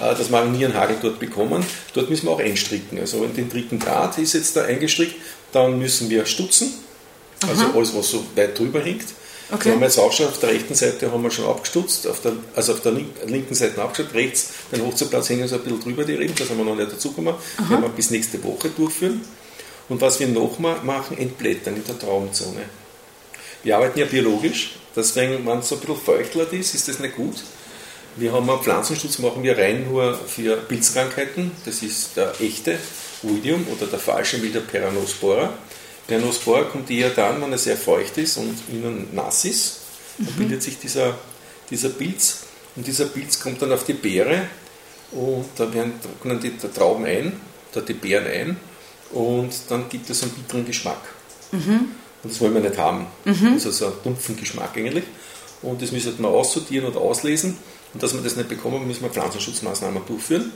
Äh, 0.00 0.14
dass 0.14 0.30
wir 0.30 0.44
nie 0.44 0.64
einen 0.64 0.74
Hagel 0.74 0.98
dort 1.02 1.18
bekommen. 1.18 1.64
Dort 1.94 2.10
müssen 2.10 2.26
wir 2.26 2.32
auch 2.32 2.40
einstricken. 2.40 2.98
Also 3.00 3.24
in 3.24 3.34
den 3.34 3.48
dritten 3.48 3.78
Grad 3.78 4.18
ist 4.18 4.34
jetzt 4.34 4.54
da 4.54 4.62
eingestrickt, 4.62 5.16
dann 5.52 5.78
müssen 5.78 6.10
wir 6.10 6.26
stutzen, 6.26 6.72
also 7.48 7.64
Aha. 7.64 7.72
alles, 7.74 7.94
was 7.94 8.10
so 8.10 8.24
weit 8.34 8.58
drüber 8.58 8.80
hängt. 8.80 9.06
Okay. 9.52 9.66
Wir 9.66 9.72
haben 9.72 9.82
jetzt 9.82 9.98
auch 9.98 10.12
schon 10.12 10.26
auf 10.26 10.38
der 10.38 10.50
rechten 10.50 10.74
Seite 10.74 11.10
haben 11.10 11.22
wir 11.22 11.30
schon 11.30 11.46
abgestutzt, 11.46 12.06
auf 12.06 12.20
der, 12.20 12.32
also 12.54 12.72
auf 12.74 12.82
der 12.82 12.92
linken 13.26 13.54
Seite 13.54 13.82
abgestutzt, 13.82 14.14
rechts 14.14 14.50
den 14.70 14.86
Hochzeitplatz 14.86 15.28
hängen 15.28 15.48
so 15.48 15.56
ein 15.56 15.62
bisschen 15.62 15.80
drüber 15.80 16.04
die 16.04 16.14
Reben, 16.14 16.34
das 16.36 16.50
haben 16.50 16.58
wir 16.58 16.64
noch 16.64 16.76
nicht 16.76 16.92
dazu 16.92 17.08
gekommen. 17.08 17.34
Aha. 17.56 17.70
werden 17.70 17.82
wir 17.82 17.88
bis 17.88 18.10
nächste 18.10 18.42
Woche 18.44 18.68
durchführen. 18.68 19.20
Und 19.88 20.00
was 20.00 20.20
wir 20.20 20.28
noch 20.28 20.58
machen, 20.60 21.18
entblättern 21.18 21.74
in 21.74 21.84
der 21.84 21.98
Traumzone. 21.98 22.62
Wir 23.64 23.76
arbeiten 23.76 23.98
ja 23.98 24.06
biologisch, 24.06 24.76
deswegen, 24.94 25.44
wenn 25.44 25.58
es 25.58 25.68
so 25.68 25.74
ein 25.74 25.80
bisschen 25.80 25.96
feuchtler 25.96 26.52
ist, 26.52 26.74
ist 26.74 26.88
das 26.88 27.00
nicht 27.00 27.16
gut. 27.16 27.34
Wir 28.16 28.32
haben 28.32 28.48
einen 28.48 28.60
Pflanzenschutz, 28.60 29.18
machen 29.18 29.42
wir 29.42 29.58
rein 29.58 29.88
nur 29.90 30.14
für 30.14 30.56
Pilzkrankheiten, 30.56 31.50
das 31.64 31.82
ist 31.82 32.16
der 32.16 32.40
echte 32.40 32.78
Oidium 33.22 33.66
oder 33.68 33.86
der 33.86 33.98
falsche 33.98 34.40
wie 34.42 34.48
der 34.48 34.60
Peranospora. 34.60 35.52
Der 36.10 36.18
Nospor 36.18 36.64
kommt 36.64 36.90
eher 36.90 37.10
dann, 37.10 37.40
wenn 37.40 37.52
er 37.52 37.58
sehr 37.58 37.76
feucht 37.76 38.18
ist 38.18 38.36
und 38.36 38.56
innen 38.68 39.08
nass 39.14 39.44
ist. 39.44 39.80
mhm. 40.18 40.26
da 40.26 40.32
bildet 40.32 40.62
sich 40.62 40.78
dieser, 40.78 41.16
dieser 41.70 41.90
Pilz 41.90 42.40
und 42.76 42.86
dieser 42.86 43.06
Pilz 43.06 43.40
kommt 43.40 43.62
dann 43.62 43.72
auf 43.72 43.84
die 43.84 43.94
Beere 43.94 44.42
und 45.12 45.46
da 45.56 45.72
werden, 45.72 45.94
trocknen 46.02 46.40
die 46.40 46.56
Trauben 46.58 47.04
ein, 47.04 47.32
da 47.72 47.80
die 47.80 47.94
Beeren 47.94 48.26
ein 48.26 48.56
und 49.12 49.52
dann 49.68 49.88
gibt 49.88 50.10
es 50.10 50.22
einen 50.22 50.32
bitteren 50.32 50.66
Geschmack. 50.66 51.00
Mhm. 51.52 51.92
Und 52.22 52.32
das 52.32 52.40
wollen 52.40 52.54
wir 52.54 52.60
nicht 52.60 52.78
haben. 52.78 53.06
Mhm. 53.24 53.52
Also 53.54 53.70
so 53.70 53.86
einen 53.86 53.94
dumpfen 54.04 54.36
Geschmack 54.36 54.76
eigentlich. 54.76 55.04
Und 55.62 55.80
das 55.82 55.92
müssen 55.92 56.18
wir 56.18 56.28
aussortieren 56.28 56.86
und 56.86 56.96
auslesen. 56.96 57.56
Und 57.92 58.02
dass 58.02 58.14
wir 58.14 58.20
das 58.20 58.36
nicht 58.36 58.48
bekommen, 58.48 58.86
müssen 58.86 59.02
wir 59.02 59.10
Pflanzenschutzmaßnahmen 59.10 60.02
durchführen. 60.06 60.52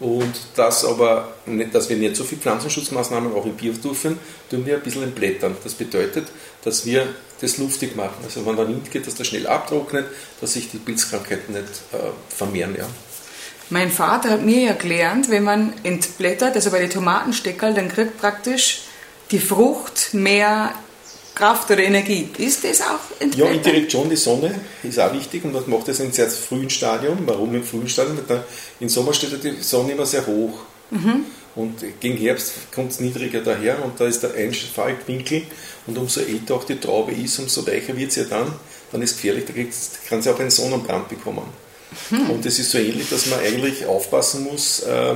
Und 0.00 0.34
das 0.56 0.84
aber, 0.86 1.34
nicht, 1.44 1.74
dass 1.74 1.90
wir 1.90 1.96
nicht 1.96 2.16
so 2.16 2.24
viele 2.24 2.40
Pflanzenschutzmaßnahmen 2.40 3.34
auch 3.34 3.44
im 3.44 3.54
Bio 3.54 3.72
durchführen, 3.74 4.18
tun 4.50 4.64
wir 4.64 4.76
ein 4.76 4.82
bisschen 4.82 5.02
in 5.02 5.12
Blättern. 5.12 5.56
Das 5.62 5.74
bedeutet, 5.74 6.28
dass 6.64 6.86
wir 6.86 7.06
das 7.40 7.58
luftig 7.58 7.96
machen. 7.96 8.24
Also 8.24 8.44
wenn 8.46 8.56
der 8.56 8.66
Wind 8.66 8.90
geht, 8.90 9.06
dass 9.06 9.14
das 9.14 9.26
schnell 9.26 9.46
abtrocknet, 9.46 10.06
dass 10.40 10.54
sich 10.54 10.70
die 10.70 10.78
Pilzkrankheiten 10.78 11.54
nicht 11.54 11.68
äh, 11.92 11.96
vermehren. 12.34 12.74
Ja. 12.78 12.86
Mein 13.68 13.90
Vater 13.90 14.30
hat 14.30 14.42
mir 14.42 14.68
erklärt, 14.68 15.30
wenn 15.30 15.44
man 15.44 15.74
entblättert, 15.82 16.56
also 16.56 16.70
bei 16.70 16.80
den 16.80 16.90
Tomatensteckerl, 16.90 17.74
dann 17.74 17.88
kriegt 17.88 18.18
praktisch 18.18 18.82
die 19.30 19.38
Frucht 19.38 20.14
mehr 20.14 20.74
Kraft 21.40 21.70
oder 21.70 21.82
Energie. 21.82 22.28
Ist 22.36 22.64
das 22.64 22.82
auch 22.82 23.00
entblättert? 23.18 23.38
Ja, 23.38 23.46
indirekt 23.46 23.92
schon. 23.92 24.10
Die 24.10 24.16
Sonne 24.16 24.60
ist 24.82 24.98
auch 24.98 25.12
wichtig 25.14 25.42
und 25.42 25.52
man 25.54 25.68
macht 25.70 25.88
das 25.88 25.98
in 26.00 26.12
sehr 26.12 26.28
frühen 26.28 26.68
Stadium. 26.68 27.16
Warum 27.24 27.54
im 27.54 27.64
frühen 27.64 27.88
Stadium? 27.88 28.18
Weil 28.28 28.44
Im 28.78 28.90
Sommer 28.90 29.14
steht 29.14 29.42
die 29.42 29.62
Sonne 29.62 29.92
immer 29.92 30.04
sehr 30.04 30.26
hoch. 30.26 30.58
Mhm. 30.90 31.24
Und 31.54 31.82
gegen 32.00 32.18
Herbst 32.18 32.52
kommt 32.74 32.92
es 32.92 33.00
niedriger 33.00 33.40
daher 33.40 33.82
und 33.84 33.98
da 33.98 34.06
ist 34.06 34.22
der 34.22 34.34
Einfalltwinkel 34.34 35.42
und 35.86 35.98
umso 35.98 36.20
älter 36.20 36.54
auch 36.54 36.64
die 36.64 36.78
Traube 36.78 37.12
ist, 37.12 37.38
umso 37.38 37.66
weicher 37.66 37.96
wird 37.96 38.12
sie 38.12 38.20
ja 38.20 38.26
dann. 38.26 38.52
Dann 38.92 39.02
ist 39.02 39.12
es 39.12 39.16
gefährlich, 39.16 39.46
da 39.46 39.52
kann 40.08 40.22
sie 40.22 40.30
auch 40.30 40.38
einen 40.38 40.50
Sonnenbrand 40.50 41.08
bekommen. 41.08 41.44
Mhm. 42.10 42.30
Und 42.30 42.46
es 42.46 42.58
ist 42.58 42.70
so 42.70 42.78
ähnlich, 42.78 43.08
dass 43.08 43.26
man 43.26 43.40
eigentlich 43.40 43.84
aufpassen 43.86 44.44
muss, 44.44 44.80
äh, 44.80 45.14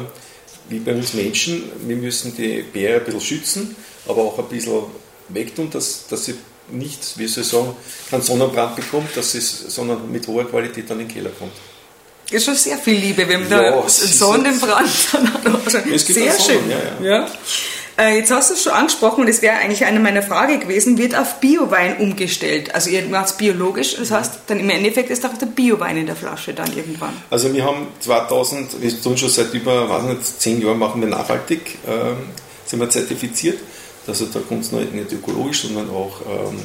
wie 0.69 0.78
bei 0.78 0.95
uns 0.95 1.12
Menschen. 1.12 1.71
Wir 1.87 1.97
müssen 1.97 2.35
die 2.35 2.62
Beere 2.62 2.99
ein 2.99 3.04
bisschen 3.04 3.21
schützen, 3.21 3.76
aber 4.09 4.23
auch 4.23 4.38
ein 4.38 4.49
bisschen 4.49 4.83
wegtun, 5.28 5.71
dass, 5.71 6.07
dass 6.09 6.25
sie 6.25 6.35
nicht, 6.71 7.19
wie 7.19 7.26
soll 7.26 7.43
ich 7.43 7.49
sagen, 7.50 7.76
keinen 8.11 8.23
Sonnenbrand 8.23 8.76
bekommt, 8.76 9.16
dass 9.16 9.35
es, 9.35 9.75
sondern 9.75 10.11
mit 10.11 10.26
hoher 10.26 10.45
Qualität 10.49 10.90
an 10.90 10.99
den 10.99 11.09
Keller 11.09 11.31
kommt. 11.38 11.52
Ist 12.31 12.47
schon 12.47 12.54
sehr 12.54 12.78
viel 12.78 12.95
Liebe, 12.95 13.28
wenn 13.28 13.49
man 13.49 13.50
ja, 13.50 13.71
da 13.71 13.88
Sonnenbrand 13.88 14.90
dann 15.12 15.33
hat. 15.35 15.71
Sehr 16.00 16.40
schön. 16.40 16.71
Ja, 16.71 17.07
ja. 17.07 17.19
ja. 17.19 17.28
Äh, 17.97 18.19
jetzt 18.19 18.33
hast 18.33 18.50
du 18.50 18.54
es 18.54 18.62
schon 18.62 18.73
angesprochen, 18.73 19.21
und 19.21 19.28
das 19.28 19.40
wäre 19.40 19.57
eigentlich 19.57 19.85
eine 19.85 20.00
meiner 20.00 20.23
Fragen 20.23 20.59
gewesen, 20.59 20.99
wird 20.99 21.14
auf 21.14 21.38
Biowein 21.38 21.99
umgestellt? 21.99 22.75
Also 22.75 22.90
ihr 22.90 23.02
macht 23.04 23.26
es 23.26 23.33
biologisch, 23.35 23.97
das 23.97 24.11
heißt, 24.11 24.40
dann 24.49 24.59
im 24.59 24.69
Endeffekt 24.69 25.11
ist 25.11 25.25
auch 25.25 25.37
der 25.38 25.47
Biowein 25.47 25.97
in 25.99 26.07
der 26.07 26.16
Flasche 26.16 26.54
dann 26.54 26.76
irgendwann. 26.76 27.12
Also 27.31 27.52
wir 27.54 27.64
haben 27.64 27.87
2000, 28.00 28.83
wir 28.83 29.00
tun 29.00 29.16
schon 29.16 29.28
seit 29.28 29.54
über, 29.54 29.88
weiß 29.88 30.02
nicht, 30.04 30.40
zehn 30.40 30.61
Jahren 30.61 30.78
machen 30.78 31.00
wir 31.02 31.09
nachhaltig, 31.09 31.78
ähm, 31.87 32.16
sind 32.66 32.81
wir 32.81 32.90
zertifiziert. 32.90 33.59
Also 34.07 34.27
da 34.27 34.41
kommt 34.41 34.65
es 34.65 34.73
nicht, 34.73 35.13
ökologisch, 35.13 35.63
sondern 35.63 35.91
auch 35.91 36.21
ähm, 36.21 36.59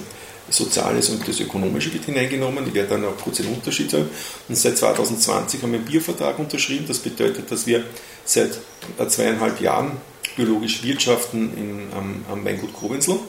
Soziales 0.50 1.10
und 1.10 1.28
das 1.28 1.40
Ökonomische 1.40 1.94
wird 1.94 2.06
hineingenommen. 2.06 2.68
Ich 2.68 2.74
werde 2.74 2.90
dann 2.90 3.06
auch 3.06 3.18
kurz 3.18 3.38
den 3.38 3.48
Unterschied 3.48 3.92
sagen. 3.92 4.10
Und 4.48 4.58
seit 4.58 4.78
2020 4.78 5.62
haben 5.62 5.72
wir 5.72 5.80
einen 5.80 5.88
Biovertrag 5.88 6.40
unterschrieben. 6.40 6.86
Das 6.88 7.00
bedeutet, 7.00 7.52
dass 7.52 7.68
wir 7.68 7.84
seit 8.26 8.52
äh, 8.98 9.08
zweieinhalb 9.08 9.62
Jahren 9.62 9.92
biologisch 10.36 10.84
wirtschaften 10.84 11.52
in, 11.56 11.98
am, 11.98 12.26
am 12.32 12.46
Weingut 12.46 12.74
Kobenzl. 12.74 13.20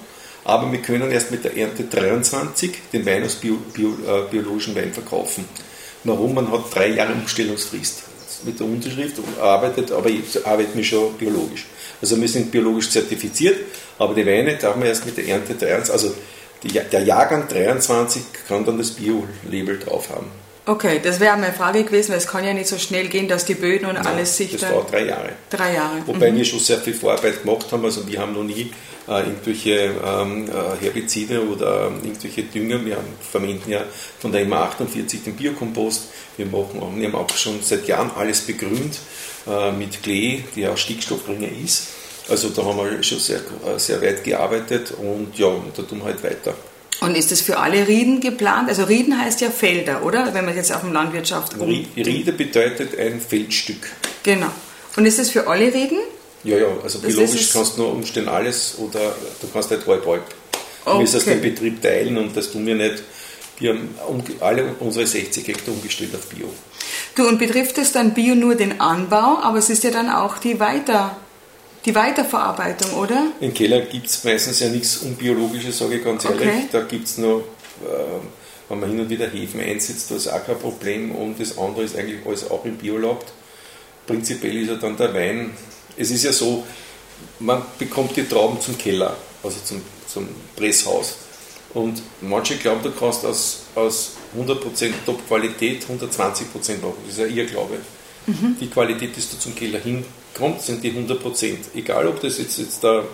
Aber 0.44 0.70
wir 0.72 0.80
können 0.80 1.10
erst 1.10 1.30
mit 1.30 1.44
der 1.44 1.56
Ernte 1.56 1.84
23 1.84 2.72
den 2.92 3.04
Wein 3.04 3.24
aus 3.24 3.36
bio, 3.36 3.58
bio, 3.74 3.90
äh, 4.06 4.30
biologischen 4.30 4.74
Wein 4.74 4.92
verkaufen. 4.92 5.44
Warum? 6.04 6.34
Man 6.34 6.50
hat 6.50 6.74
drei 6.74 6.88
Jahre 6.88 7.12
Umstellungsfrist 7.12 8.04
mit 8.44 8.58
der 8.58 8.66
Unterschrift 8.66 9.18
und 9.18 9.38
arbeitet, 9.38 9.92
aber 9.92 10.08
jetzt 10.08 10.46
arbeiten 10.46 10.76
wir 10.76 10.84
schon 10.84 11.12
biologisch. 11.18 11.66
Also 12.00 12.20
wir 12.20 12.28
sind 12.28 12.50
biologisch 12.50 12.90
zertifiziert, 12.90 13.58
aber 13.98 14.14
die 14.14 14.26
Weine 14.26 14.56
darf 14.56 14.76
man 14.76 14.86
erst 14.86 15.06
mit 15.06 15.16
der 15.16 15.26
Ernte 15.26 15.54
23, 15.54 15.92
also 15.92 16.14
die, 16.62 16.68
der 16.68 17.02
Jahrgang 17.02 17.48
23 17.48 18.22
kann 18.48 18.64
dann 18.64 18.78
das 18.78 18.92
Bio-Label 18.92 19.78
drauf 19.78 20.10
haben. 20.10 20.30
Okay, 20.66 21.00
das 21.02 21.20
wäre 21.20 21.36
meine 21.36 21.52
Frage 21.52 21.84
gewesen, 21.84 22.10
weil 22.10 22.18
es 22.18 22.26
kann 22.26 22.44
ja 22.44 22.52
nicht 22.52 22.68
so 22.68 22.78
schnell 22.78 23.08
gehen, 23.08 23.28
dass 23.28 23.44
die 23.44 23.54
Böden 23.54 23.86
und 23.86 23.94
Nein, 23.94 24.06
alles 24.06 24.36
sich 24.36 24.52
das 24.52 24.70
dauert 24.70 24.92
drei 24.92 25.06
Jahre. 25.06 25.30
Drei 25.48 25.74
Jahre. 25.74 26.02
Wobei 26.06 26.30
mhm. 26.30 26.36
wir 26.36 26.44
schon 26.44 26.58
sehr 26.58 26.78
viel 26.78 26.94
Vorarbeit 26.94 27.42
gemacht 27.42 27.66
haben, 27.72 27.84
also 27.84 28.06
wir 28.06 28.20
haben 28.20 28.34
noch 28.34 28.44
nie 28.44 28.70
äh, 29.08 29.20
irgendwelche 29.20 29.94
ähm, 30.04 30.48
äh, 30.48 30.84
Herbizide 30.84 31.48
oder 31.48 31.86
ähm, 31.86 32.00
irgendwelche 32.04 32.42
Dünger, 32.42 32.84
wir 32.84 32.96
haben, 32.96 33.08
verwenden 33.20 33.70
ja 33.70 33.84
von 34.18 34.32
der 34.32 34.44
MA 34.44 34.64
48 34.64 35.24
den 35.24 35.34
Biokompost, 35.34 36.08
wir, 36.36 36.46
machen, 36.46 36.80
wir 36.96 37.08
haben 37.08 37.14
auch 37.14 37.30
schon 37.30 37.62
seit 37.62 37.88
Jahren 37.88 38.10
alles 38.16 38.42
begrünt 38.42 38.98
äh, 39.46 39.72
mit 39.72 40.02
Klee, 40.02 40.44
der 40.56 40.72
auch 40.72 40.76
Stickstoffbringer 40.76 41.48
ist. 41.64 41.88
Also 42.28 42.50
da 42.50 42.64
haben 42.64 42.78
wir 42.78 43.02
schon 43.02 43.18
sehr, 43.18 43.38
äh, 43.38 43.78
sehr 43.78 44.00
weit 44.02 44.22
gearbeitet 44.22 44.92
und 44.92 45.36
ja, 45.36 45.50
da 45.74 45.82
tun 45.82 45.98
wir 45.98 46.04
halt 46.04 46.22
weiter. 46.22 46.54
Und 47.00 47.16
ist 47.16 47.32
das 47.32 47.40
für 47.40 47.58
alle 47.58 47.88
Rieden 47.88 48.20
geplant? 48.20 48.68
Also 48.68 48.84
Rieden 48.84 49.18
heißt 49.18 49.40
ja 49.40 49.50
Felder, 49.50 50.02
oder? 50.04 50.34
Wenn 50.34 50.44
man 50.44 50.54
jetzt 50.54 50.72
auf 50.72 50.82
dem 50.82 50.92
Landwirtschaft 50.92 51.54
Riede 51.58 52.32
bedeutet 52.32 52.98
ein 52.98 53.20
Feldstück. 53.20 53.90
Genau. 54.22 54.50
Und 54.96 55.06
ist 55.06 55.18
das 55.18 55.30
für 55.30 55.46
alle 55.46 55.72
Rieden? 55.72 55.98
Ja, 56.44 56.58
ja, 56.58 56.68
also 56.82 56.98
das 56.98 57.14
biologisch 57.14 57.52
kannst 57.52 57.76
du 57.76 57.82
nur 57.82 57.92
umstellen 57.92 58.28
alles 58.28 58.76
oder 58.78 59.14
du 59.40 59.46
kannst 59.52 59.70
halt 59.70 59.86
halb 59.86 60.06
halb. 60.06 60.22
Du 60.84 60.90
okay. 60.90 61.00
musst 61.00 61.26
den 61.26 61.40
Betrieb 61.42 61.82
teilen 61.82 62.16
und 62.16 62.36
das 62.36 62.50
tun 62.50 62.66
wir 62.66 62.74
nicht. 62.74 63.02
Wir 63.58 63.74
haben 63.74 63.94
alle 64.40 64.74
unsere 64.80 65.06
60 65.06 65.46
Hektar 65.46 65.74
umgestellt 65.74 66.14
auf 66.14 66.26
Bio. 66.28 66.48
Du, 67.14 67.28
und 67.28 67.38
betrifft 67.38 67.76
es 67.76 67.92
dann 67.92 68.14
Bio 68.14 68.34
nur 68.34 68.54
den 68.54 68.80
Anbau, 68.80 69.38
aber 69.42 69.58
es 69.58 69.68
ist 69.68 69.84
ja 69.84 69.90
dann 69.90 70.08
auch 70.08 70.38
die 70.38 70.58
Weiter 70.60 71.16
die 71.84 71.94
Weiterverarbeitung, 71.94 72.92
oder? 72.94 73.32
Im 73.40 73.54
Keller 73.54 73.80
gibt 73.80 74.06
es 74.06 74.22
meistens 74.24 74.60
ja 74.60 74.68
nichts 74.68 74.98
Unbiologisches, 74.98 75.78
sage 75.78 75.96
ich 75.96 76.04
ganz 76.04 76.24
ehrlich. 76.24 76.40
Okay. 76.40 76.68
Da 76.72 76.82
gibt 76.82 77.06
es 77.06 77.18
nur, 77.18 77.40
äh, 77.40 78.20
wenn 78.68 78.80
man 78.80 78.90
hin 78.90 79.00
und 79.00 79.08
wieder 79.08 79.28
Hefen 79.28 79.60
einsetzt, 79.60 80.10
das 80.10 80.18
ist 80.18 80.28
auch 80.28 80.44
kein 80.44 80.58
Problem. 80.58 81.12
Und 81.12 81.40
das 81.40 81.56
andere 81.56 81.84
ist 81.84 81.96
eigentlich 81.96 82.24
alles 82.26 82.50
auch 82.50 82.64
im 82.64 82.76
Biolab. 82.76 83.24
Prinzipiell 84.06 84.58
ist 84.62 84.68
ja 84.68 84.74
dann 84.74 84.96
der 84.96 85.14
Wein, 85.14 85.52
es 85.96 86.10
ist 86.10 86.24
ja 86.24 86.32
so, 86.32 86.64
man 87.38 87.62
bekommt 87.78 88.16
die 88.16 88.24
Trauben 88.24 88.60
zum 88.60 88.76
Keller, 88.76 89.16
also 89.42 89.58
zum, 89.64 89.82
zum 90.06 90.28
Presshaus. 90.56 91.16
Und 91.72 92.02
manche 92.20 92.56
glauben, 92.56 92.82
du 92.82 92.90
kannst 92.90 93.24
aus, 93.24 93.62
aus 93.74 94.12
100% 94.36 94.92
Top-Qualität 95.06 95.84
120% 95.84 96.80
machen. 96.80 96.94
Das 97.06 97.12
ist 97.12 97.18
ja 97.18 97.26
ihr 97.26 97.46
Glaube. 97.46 97.76
Mhm. 98.26 98.56
Die 98.60 98.68
Qualität, 98.68 99.16
die 99.16 99.20
du 99.20 99.38
zum 99.38 99.54
Keller 99.54 99.78
hinkommt, 100.34 100.62
sind 100.62 100.82
die 100.82 100.92
100%. 100.92 101.56
Egal, 101.74 102.06
ob 102.06 102.20
das 102.20 102.38
jetzt, 102.38 102.58
jetzt 102.58 102.82
da 102.84 103.04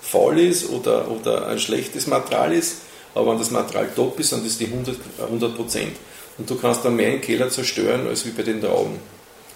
faul 0.00 0.38
ist 0.38 0.70
oder, 0.70 1.10
oder 1.10 1.46
ein 1.48 1.58
schlechtes 1.58 2.06
Material 2.06 2.52
ist, 2.52 2.78
aber 3.14 3.32
wenn 3.32 3.38
das 3.38 3.50
Material 3.50 3.88
top 3.94 4.18
ist, 4.20 4.32
dann 4.32 4.44
ist 4.44 4.60
die 4.60 4.66
100%. 4.66 4.94
100%. 5.30 5.78
Und 6.38 6.48
du 6.48 6.54
kannst 6.56 6.84
dann 6.84 6.96
mehr 6.96 7.14
im 7.14 7.20
Keller 7.20 7.50
zerstören 7.50 8.06
als 8.06 8.24
wie 8.24 8.30
bei 8.30 8.42
den 8.42 8.60
Trauben. 8.60 8.98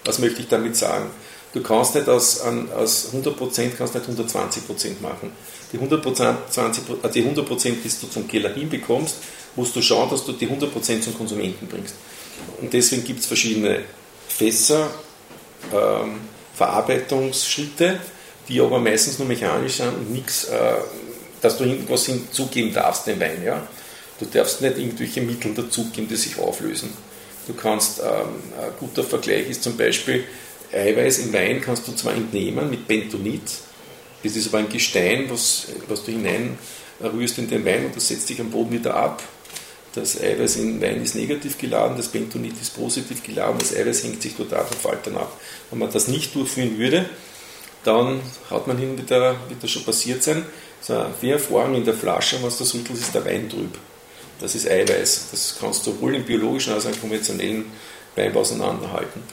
Was 0.03 0.19
möchte 0.19 0.41
ich 0.41 0.47
damit 0.47 0.75
sagen? 0.75 1.09
Du 1.53 1.61
kannst 1.61 1.95
nicht 1.95 2.07
aus, 2.09 2.41
aus 2.41 3.09
100% 3.13 3.71
kannst 3.77 3.95
nicht 3.95 4.05
120% 4.05 5.01
machen. 5.01 5.31
Die 5.71 5.79
100%, 5.79 6.35
20, 6.49 6.83
äh, 7.01 7.09
die 7.09 7.23
100% 7.23 7.63
die 7.63 7.89
du 8.01 8.07
zum 8.09 8.27
Keller 8.27 8.53
hinbekommst, 8.53 9.15
musst 9.55 9.75
du 9.75 9.81
schauen, 9.81 10.09
dass 10.09 10.25
du 10.25 10.33
die 10.33 10.47
100% 10.47 11.01
zum 11.01 11.17
Konsumenten 11.17 11.67
bringst. 11.67 11.95
Und 12.59 12.73
deswegen 12.73 13.05
gibt 13.05 13.21
es 13.21 13.25
verschiedene 13.25 13.83
Fässer, 14.27 14.89
ähm, 15.73 16.19
Verarbeitungsschritte, 16.55 17.99
die 18.47 18.61
aber 18.61 18.79
meistens 18.79 19.19
nur 19.19 19.27
mechanisch 19.27 19.73
sind 19.73 19.89
und 19.89 20.11
nichts, 20.11 20.45
äh, 20.45 20.75
dass 21.41 21.57
du 21.57 21.65
irgendwas 21.65 22.05
hinzugeben 22.05 22.73
darfst, 22.73 23.07
den 23.07 23.19
Wein. 23.19 23.43
Ja? 23.43 23.67
Du 24.19 24.25
darfst 24.25 24.61
nicht 24.61 24.77
irgendwelche 24.77 25.21
Mittel 25.21 25.53
dazugeben, 25.53 26.07
die 26.07 26.15
sich 26.15 26.39
auflösen. 26.39 26.91
Du 27.47 27.53
kannst, 27.53 27.99
ähm, 27.99 28.29
ein 28.59 28.71
guter 28.79 29.03
Vergleich 29.03 29.49
ist 29.49 29.63
zum 29.63 29.77
Beispiel, 29.77 30.23
Eiweiß 30.73 31.19
im 31.19 31.33
Wein 31.33 31.61
kannst 31.61 31.87
du 31.87 31.93
zwar 31.93 32.13
entnehmen 32.13 32.69
mit 32.69 32.87
Bentonit, 32.87 33.43
das 34.23 34.35
ist 34.35 34.47
aber 34.47 34.57
ein 34.57 34.69
Gestein, 34.69 35.29
was, 35.29 35.67
was 35.87 36.03
du 36.03 36.11
hineinrührst 36.11 37.37
in 37.37 37.47
den 37.47 37.63
Wein 37.63 37.85
und 37.85 37.95
das 37.95 38.07
setzt 38.07 38.27
sich 38.27 38.41
am 38.41 38.49
Boden 38.49 38.71
wieder 38.71 38.95
ab 38.95 39.21
das 39.95 40.21
Eiweiß 40.21 40.57
in 40.57 40.81
Wein 40.81 41.01
ist 41.01 41.15
negativ 41.15 41.57
geladen, 41.57 41.97
das 41.97 42.09
Bentonit 42.09 42.53
ist 42.61 42.75
positiv 42.75 43.23
geladen, 43.23 43.57
das 43.59 43.75
Eiweiß 43.75 44.03
hängt 44.03 44.21
sich 44.21 44.35
dort 44.35 44.53
ab 44.53 44.69
und 44.69 44.79
fällt 44.79 45.15
ab. 45.15 45.39
Wenn 45.69 45.79
man 45.79 45.91
das 45.91 46.07
nicht 46.07 46.35
durchführen 46.35 46.77
würde, 46.77 47.09
dann 47.83 48.19
hat 48.49 48.67
man 48.67 48.77
hin 48.77 48.97
wird 48.97 49.09
das 49.61 49.71
schon 49.71 49.83
passiert 49.83 50.23
sein, 50.23 50.45
so 50.81 51.05
wie 51.21 51.33
ein 51.33 51.39
Vorhang 51.39 51.75
in 51.75 51.85
der 51.85 51.93
Flasche, 51.93 52.37
was 52.41 52.57
das 52.57 52.73
rüttelt, 52.73 52.99
ist 52.99 53.15
der 53.15 53.25
Wein 53.25 53.49
trüb. 53.49 53.77
Das 54.39 54.53
ist 54.53 54.69
Eiweiß. 54.69 55.27
Das 55.31 55.55
kannst 55.59 55.85
du 55.87 55.91
sowohl 55.91 56.15
im 56.15 56.25
biologischen 56.25 56.73
als 56.73 56.85
auch 56.85 56.91
im 56.91 56.99
konventionellen 56.99 57.65
Wein 58.15 58.35
auseinanderhalten. 58.35 59.23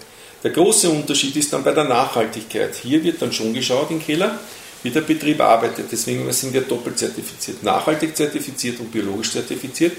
Der 0.43 0.51
große 0.51 0.89
Unterschied 0.91 1.37
ist 1.37 1.53
dann 1.53 1.65
bei 1.65 1.73
der 1.73 1.85
Nachhaltigkeit. 1.85 2.75
Hier 2.75 3.03
wird 3.03 3.23
dann 3.23 3.33
schon 3.33 3.53
geschaut 3.55 3.91
im 3.91 4.01
Keller, 4.01 4.39
wie 4.83 4.91
der 4.91 5.03
Betrieb 5.03 5.41
arbeitet. 5.41 5.87
Deswegen 5.91 6.31
sind 6.33 6.53
wir 6.53 6.63
doppelt 6.63 6.99
zertifiziert. 6.99 7.63
Nachhaltig 7.63 8.17
zertifiziert 8.17 8.81
und 8.81 8.91
biologisch 8.91 9.33
zertifiziert. 9.33 9.93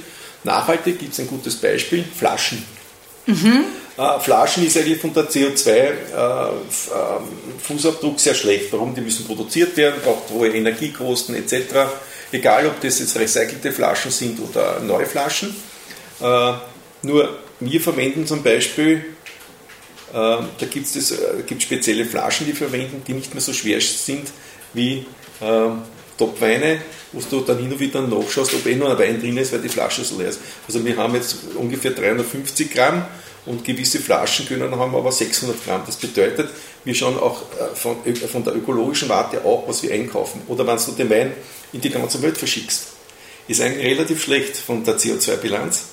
Nachhaltig 0.44 1.00
gibt 1.00 1.14
es 1.14 1.20
ein 1.20 1.28
gutes 1.28 1.56
Beispiel, 1.56 2.04
Flaschen. 2.04 2.64
Mhm. 3.26 3.64
Äh, 3.98 4.20
Flaschen 4.20 4.64
ist 4.66 4.78
eigentlich 4.78 5.00
von 5.00 5.14
der 5.14 5.30
CO2-Fußabdruck 5.30 8.16
äh, 8.16 8.20
sehr 8.20 8.36
schlecht. 8.36 8.72
Warum? 8.72 8.96
Die 8.96 9.02
müssen 9.02 9.26
produziert 9.26 9.76
werden, 9.78 10.02
braucht 10.04 10.32
hohe 10.32 10.50
Energiekosten 10.50 11.36
etc. 11.36 11.56
Egal, 12.32 12.66
ob 12.68 12.82
das 12.82 13.00
jetzt 13.00 13.18
recycelte 13.18 13.72
Flaschen 13.72 14.12
sind 14.12 14.40
oder 14.40 14.80
neue 14.80 15.06
Flaschen. 15.06 15.56
Äh, 16.20 16.54
nur 17.04 17.40
wir 17.60 17.82
verwenden 17.82 18.26
zum 18.28 18.44
Beispiel, 18.44 19.06
da 20.12 20.46
gibt 20.70 20.86
es 20.86 21.16
spezielle 21.60 22.06
Flaschen, 22.06 22.46
die 22.46 22.52
wir 22.52 22.70
verwenden, 22.70 23.02
die 23.08 23.14
nicht 23.14 23.34
mehr 23.34 23.42
so 23.42 23.52
schwer 23.52 23.82
sind 23.82 24.30
wie 24.74 25.08
Top-Weine, 26.18 26.82
wo 27.12 27.22
du 27.30 27.42
dann 27.42 27.58
hin 27.58 27.72
und 27.72 27.80
wieder 27.80 28.02
nachschaust, 28.02 28.54
ob 28.54 28.66
eh 28.66 28.76
noch 28.76 28.90
ein 28.90 29.00
Wein 29.00 29.20
drin 29.20 29.38
ist, 29.38 29.52
weil 29.52 29.62
die 29.62 29.70
Flasche 29.70 30.04
so 30.04 30.18
leer 30.18 30.30
ist. 30.30 30.40
Also 30.68 30.84
wir 30.84 30.96
haben 30.98 31.16
jetzt 31.16 31.38
ungefähr 31.56 31.92
350 31.92 32.72
Gramm 32.72 33.06
und 33.46 33.66
gewisse 33.66 34.00
Flaschen 34.00 34.48
können 34.48 34.76
haben 34.78 34.96
aber 34.96 35.12
600 35.12 35.66
Gramm. 35.66 35.84
Das 35.86 35.98
bedeutet, 35.98 36.50
wir 36.86 36.96
schauen 36.96 37.18
auch 37.18 37.42
äh, 37.42 37.76
von, 37.76 37.98
von 38.32 38.44
der 38.44 38.56
ökologischen 38.56 39.10
Warte 39.10 39.44
auch, 39.44 39.68
was 39.68 39.84
wir 39.84 39.94
einkaufen. 39.94 40.42
Oder 40.48 40.66
wenn 40.66 40.78
du 40.78 40.92
den 40.92 41.10
Wein 41.10 41.34
in 41.72 41.82
die 41.82 41.90
ganze 41.90 42.22
Welt 42.22 42.38
verschickst, 42.38 42.88
ist 43.48 43.62
eigentlich 43.62 43.86
relativ 43.86 44.24
schlecht 44.24 44.56
von 44.56 44.84
der 44.84 44.98
CO2-Bilanz. 44.98 45.86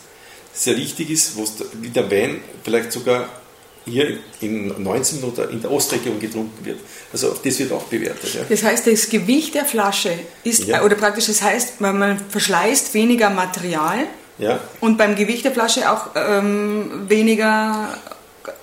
Sehr 0.53 0.77
wichtig 0.77 1.11
ist, 1.11 1.33
wie 1.81 1.89
der 1.89 2.11
Wein 2.11 2.43
vielleicht 2.65 2.93
sogar 2.93 3.40
hier 3.85 4.19
in 4.41 4.83
19 4.83 5.23
oder 5.25 5.51
in 5.51 5.63
der 5.63 5.71
Ostregion 5.71 6.21
getrunken 6.21 6.65
wird. 6.65 6.79
Also 7.13 7.35
das 7.43 7.59
wird 7.59 7.73
auch 7.73 7.85
bewertet. 7.85 8.35
Ja. 8.35 8.41
Das 8.49 8.63
heißt, 8.63 8.87
das 8.87 9.09
Gewicht 9.09 9.55
der 9.55 9.65
Flasche 9.65 10.13
ist, 10.45 10.67
ja. 10.67 10.85
oder 10.85 10.97
praktisch, 10.97 11.27
das 11.27 11.43
heißt, 11.43 11.81
man 11.81 12.19
verschleißt 12.29 12.95
weniger 12.95 13.31
Material 13.31 14.07
ja. 14.39 14.61
und 14.81 14.99
beim 14.99 15.17
Gewicht 15.17 15.45
der 15.45 15.53
Flasche 15.53 15.91
auch 15.91 16.11
ähm, 16.15 17.09
weniger 17.09 17.99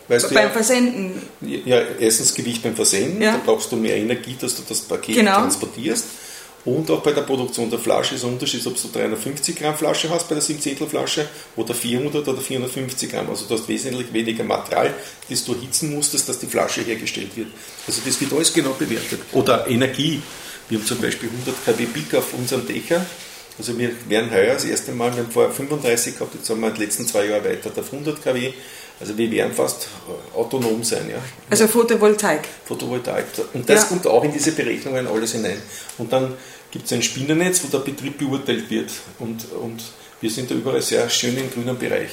weißt 0.07 0.33
beim 0.33 0.45
ja, 0.45 0.50
Versenden. 0.50 1.21
Ja, 1.41 1.81
erstens 2.00 2.33
Gewicht 2.33 2.63
beim 2.63 2.75
Versenden, 2.75 3.19
da 3.21 3.39
brauchst 3.45 3.71
du 3.71 3.75
mehr 3.75 3.97
Energie, 3.97 4.36
dass 4.39 4.55
du 4.55 4.63
das 4.67 4.81
Paket 4.81 5.15
genau. 5.15 5.36
transportierst. 5.36 6.05
Und 6.67 6.91
auch 6.91 7.01
bei 7.01 7.13
der 7.13 7.21
Produktion 7.21 7.69
der 7.69 7.79
Flasche 7.79 8.15
ist 8.15 8.25
ein 8.25 8.31
Unterschied, 8.31 8.67
ob 8.67 8.75
du 8.75 8.89
350 8.89 9.55
Gramm 9.55 9.77
Flasche 9.77 10.09
hast 10.09 10.27
bei 10.27 10.36
der 10.36 10.41
7 10.41 10.86
Flasche 10.86 11.25
oder 11.55 11.74
400 11.74 12.27
oder 12.27 12.41
450 12.41 13.09
Gramm. 13.09 13.29
Also 13.29 13.45
du 13.45 13.53
hast 13.53 13.69
wesentlich 13.69 14.12
weniger 14.12 14.43
Material, 14.43 14.93
das 15.29 15.45
du 15.45 15.53
erhitzen 15.53 15.95
musstest, 15.95 16.27
dass 16.27 16.39
die 16.39 16.47
Flasche 16.47 16.81
hergestellt 16.81 17.38
wird. 17.38 17.47
Also 17.88 18.01
das 18.05 18.19
wird 18.19 18.33
alles 18.33 18.51
genau 18.51 18.71
bewertet. 18.71 19.21
Oder 19.31 19.65
Energie. 19.69 20.21
Wir 20.67 20.79
haben 20.79 20.86
zum 20.86 21.00
Beispiel 21.00 21.29
100 21.29 21.65
kW 21.65 21.86
Peak 21.86 22.15
auf 22.15 22.33
unserem 22.33 22.67
Dächer. 22.67 23.05
Also 23.57 23.79
wir 23.79 23.89
werden 24.09 24.29
heuer 24.29 24.55
das 24.55 24.65
erste 24.65 24.91
Mal, 24.91 25.15
wir 25.15 25.24
haben 25.24 25.31
vorher 25.31 25.53
35 25.53 26.15
gehabt, 26.15 26.36
jetzt 26.36 26.50
haben 26.50 26.59
wir 26.59 26.69
die 26.71 26.83
letzten 26.83 27.07
zwei 27.07 27.27
Jahre 27.27 27.45
weiter 27.45 27.71
auf 27.79 27.93
100 27.93 28.21
kW. 28.21 28.51
Also 29.00 29.15
wir 29.17 29.29
werden 29.31 29.53
fast 29.53 29.88
autonom 30.36 30.83
sein. 30.83 31.09
Ja. 31.09 31.17
Also 31.50 31.67
Photovoltaik. 31.67 32.41
Photovoltaik. 32.65 33.25
Und 33.53 33.69
das 33.69 33.83
ja. 33.83 33.88
kommt 33.88 34.07
auch 34.07 34.24
in 34.24 34.33
diese 34.33 34.51
Berechnungen 34.51 35.07
alles 35.07 35.33
hinein. 35.33 35.62
Und 36.00 36.12
dann 36.12 36.33
gibt 36.77 36.86
es 36.86 36.93
ein 36.93 37.01
Spinnernetz, 37.01 37.63
wo 37.63 37.67
der 37.75 37.84
Betrieb 37.84 38.19
beurteilt 38.19 38.69
wird. 38.69 38.91
Und, 39.17 39.51
und 39.51 39.81
wir 40.22 40.29
sind 40.29 40.50
da 40.51 40.55
überall 40.55 40.81
sehr 40.81 41.10
schön 41.10 41.36
im 41.38 41.51
grünen 41.51 41.77
Bereich. 41.77 42.10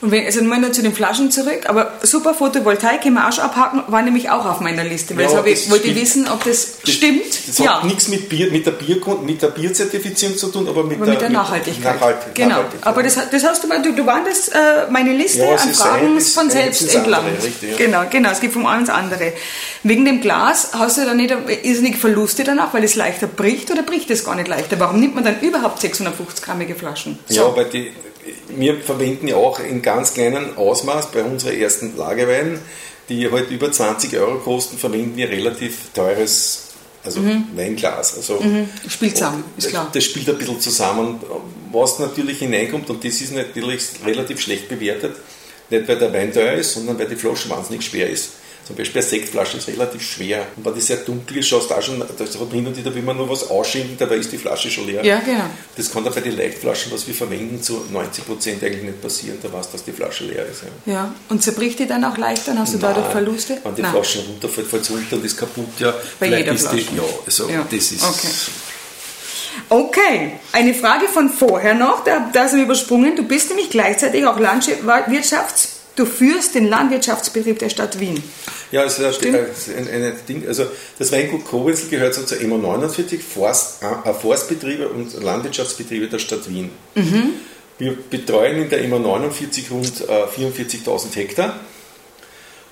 Und 0.00 0.10
wenn, 0.10 0.24
also 0.24 0.40
nochmal 0.40 0.60
nur 0.60 0.72
zu 0.72 0.82
den 0.82 0.92
Flaschen 0.92 1.30
zurück, 1.30 1.66
aber 1.66 1.92
super 2.02 2.34
Photovoltaik 2.34 3.02
können 3.02 3.14
wir 3.14 3.28
auch 3.28 3.32
schon 3.32 3.44
abhaken, 3.44 3.82
war 3.86 4.02
nämlich 4.02 4.30
auch 4.30 4.44
auf 4.44 4.60
meiner 4.60 4.84
Liste, 4.84 5.16
weil 5.16 5.24
ja, 5.24 5.44
ich 5.44 5.70
wollte 5.70 5.94
wissen, 5.94 6.28
ob 6.28 6.44
das, 6.44 6.77
das 6.88 6.96
stimmt. 6.96 7.48
Das 7.48 7.58
ja. 7.58 7.76
hat 7.76 7.84
nichts 7.84 8.08
mit, 8.08 8.28
Bier, 8.28 8.50
mit, 8.50 8.66
der 8.66 8.72
Bier, 8.72 9.00
mit 9.22 9.42
der 9.42 9.48
Bierzertifizierung 9.48 10.36
zu 10.36 10.48
tun, 10.48 10.68
aber 10.68 10.84
mit, 10.84 10.96
aber 10.96 11.06
der, 11.06 11.14
mit 11.14 11.22
der 11.22 11.30
Nachhaltigkeit. 11.30 11.92
Mit 11.92 12.00
Nachhalt, 12.00 12.34
genau, 12.34 12.48
Nachhaltigkeit. 12.48 12.86
aber 12.86 13.02
das, 13.02 13.18
das 13.30 13.44
hast 13.44 13.64
du 13.64 13.68
mal, 13.68 13.82
du, 13.82 13.92
du 13.94 14.06
wartest 14.06 14.52
äh, 14.54 14.90
meine 14.90 15.12
Liste 15.12 15.40
ja, 15.40 15.54
an 15.54 15.74
Fragen 15.74 16.16
ein, 16.16 16.20
von 16.20 16.50
selbst 16.50 16.94
entlang. 16.94 17.24
Richtig, 17.42 17.70
ja. 17.70 17.76
Genau, 17.76 18.02
genau, 18.10 18.30
es 18.30 18.40
gibt 18.40 18.52
vom 18.52 18.66
einen 18.66 18.80
ins 18.80 18.90
andere. 18.90 19.32
Wegen 19.82 20.04
dem 20.04 20.20
Glas 20.20 20.70
hast 20.72 20.98
du 20.98 21.04
dann 21.04 21.16
nicht 21.16 21.34
irrsinnig 21.62 21.96
Verluste 21.96 22.44
danach, 22.44 22.74
weil 22.74 22.84
es 22.84 22.94
leichter 22.94 23.26
bricht 23.26 23.70
oder 23.70 23.82
bricht 23.82 24.10
es 24.10 24.24
gar 24.24 24.34
nicht 24.34 24.48
leichter? 24.48 24.78
Warum 24.80 25.00
nimmt 25.00 25.14
man 25.14 25.24
dann 25.24 25.40
überhaupt 25.40 25.80
650 25.80 26.44
grammige 26.44 26.74
Flaschen? 26.74 27.18
So. 27.28 27.34
Ja, 27.34 27.46
aber 27.46 27.64
die, 27.64 27.92
wir 28.48 28.80
verwenden 28.80 29.28
ja 29.28 29.36
auch 29.36 29.60
in 29.60 29.82
ganz 29.82 30.14
kleinem 30.14 30.56
Ausmaß 30.56 31.10
bei 31.12 31.22
unserer 31.22 31.54
ersten 31.54 31.96
Lagerwein, 31.96 32.60
die 33.08 33.26
heute 33.26 33.36
halt 33.36 33.50
über 33.50 33.72
20 33.72 34.16
Euro 34.18 34.38
kosten, 34.38 34.78
verwenden 34.78 35.16
wir 35.16 35.28
relativ 35.28 35.90
teures 35.94 36.67
also 37.08 37.20
mhm. 37.20 37.46
Weinglas. 37.56 38.16
Also 38.16 38.40
mhm. 38.40 38.68
Spielt 38.88 39.16
zusammen, 39.16 39.44
ist 39.56 39.68
klar. 39.68 39.88
Das 39.92 40.04
spielt 40.04 40.28
ein 40.28 40.38
bisschen 40.38 40.60
zusammen. 40.60 41.20
Was 41.72 41.98
natürlich 41.98 42.38
hineinkommt, 42.38 42.88
und 42.90 43.04
das 43.04 43.20
ist 43.20 43.32
natürlich 43.32 43.82
relativ 44.04 44.40
schlecht 44.40 44.68
bewertet, 44.68 45.16
nicht 45.70 45.88
weil 45.88 45.98
der 45.98 46.12
Wein 46.12 46.32
teuer 46.32 46.54
ist, 46.54 46.74
sondern 46.74 46.98
weil 46.98 47.08
die 47.08 47.16
Flasche 47.16 47.48
wahnsinnig 47.50 47.84
schwer 47.84 48.08
ist. 48.08 48.30
Zum 48.68 48.76
Beispiel 48.76 49.00
eine 49.00 49.08
Sektflasche 49.08 49.56
ist 49.56 49.66
relativ 49.66 50.02
schwer. 50.02 50.46
Und 50.54 50.66
wenn 50.66 50.74
die 50.74 50.82
sehr 50.82 50.98
dunkel 50.98 51.38
ist, 51.38 51.48
schaust 51.48 51.70
du 51.70 51.74
auch 51.74 51.80
schon, 51.80 52.04
das 52.18 52.36
hin 52.52 52.66
und 52.66 52.76
wieder 52.76 52.94
will 52.94 53.00
man 53.00 53.16
nur 53.16 53.30
was 53.30 53.48
ausschenken, 53.48 53.96
dabei 53.98 54.16
ist 54.16 54.30
die 54.30 54.36
Flasche 54.36 54.70
schon 54.70 54.86
leer. 54.86 55.02
Ja, 55.02 55.20
genau. 55.20 55.44
Das 55.74 55.90
kann 55.90 56.04
da 56.04 56.10
bei 56.10 56.20
den 56.20 56.36
Leichtflaschen, 56.36 56.92
was 56.92 57.06
wir 57.06 57.14
verwenden, 57.14 57.62
zu 57.62 57.86
90 57.90 58.26
Prozent 58.26 58.62
eigentlich 58.62 58.82
nicht 58.82 59.00
passieren. 59.00 59.38
Da 59.40 59.50
weißt 59.50 59.70
du, 59.70 59.72
dass 59.72 59.84
die 59.84 59.92
Flasche 59.92 60.24
leer 60.24 60.44
ist. 60.44 60.64
Ja, 60.84 60.92
ja. 60.92 61.14
und 61.30 61.42
zerbricht 61.42 61.78
die 61.78 61.86
dann 61.86 62.04
auch 62.04 62.18
leichter? 62.18 62.50
Dann 62.50 62.58
hast 62.58 62.74
du 62.74 62.78
Nein, 62.78 62.92
dadurch 62.94 63.10
Verluste? 63.10 63.56
Wenn 63.64 63.74
die 63.74 63.80
Nein. 63.80 63.90
Flasche 63.90 64.18
runterfällt, 64.18 64.66
fällt 64.66 64.82
es 64.82 64.90
runter 64.90 65.16
und 65.16 65.24
ist 65.24 65.38
kaputt. 65.38 65.68
Ja, 65.78 65.94
bei 66.20 66.26
jeder 66.26 66.54
Flasche? 66.54 66.76
Die, 66.76 66.96
ja, 66.96 67.02
also 67.24 67.48
ja. 67.48 67.66
das 67.70 67.92
ist... 67.92 68.04
Okay. 68.04 68.28
Okay, 69.70 70.32
eine 70.52 70.74
Frage 70.74 71.08
von 71.08 71.30
vorher 71.30 71.74
noch, 71.74 72.04
da, 72.04 72.30
da 72.34 72.48
sind 72.48 72.58
wir 72.58 72.66
übersprungen. 72.66 73.16
Du 73.16 73.22
bist 73.22 73.48
nämlich 73.48 73.70
gleichzeitig 73.70 74.26
auch 74.26 74.38
Landwirtschafts- 74.38 75.77
Du 75.98 76.06
führst 76.06 76.54
den 76.54 76.68
Landwirtschaftsbetrieb 76.68 77.58
der 77.58 77.70
Stadt 77.70 77.98
Wien. 77.98 78.22
Ja, 78.70 78.84
es 78.84 79.00
ist 79.00 79.26
ein, 79.26 79.34
ein, 79.34 80.04
ein, 80.04 80.12
Ding. 80.28 80.46
Also 80.46 80.66
das 80.96 81.10
Weingut 81.10 81.44
Koblenz 81.44 81.90
gehört 81.90 82.14
so 82.14 82.22
zur 82.22 82.40
EMA 82.40 82.56
49, 82.56 83.20
Forst, 83.20 83.82
äh, 83.82 84.14
Forstbetriebe 84.14 84.88
und 84.90 85.20
Landwirtschaftsbetriebe 85.20 86.06
der 86.06 86.20
Stadt 86.20 86.48
Wien. 86.48 86.70
Mhm. 86.94 87.30
Wir 87.78 87.96
betreuen 88.08 88.62
in 88.62 88.70
der 88.70 88.80
EMA 88.84 89.00
49 89.00 89.72
rund 89.72 90.02
äh, 90.02 90.40
44.000 90.40 91.16
Hektar. 91.16 91.58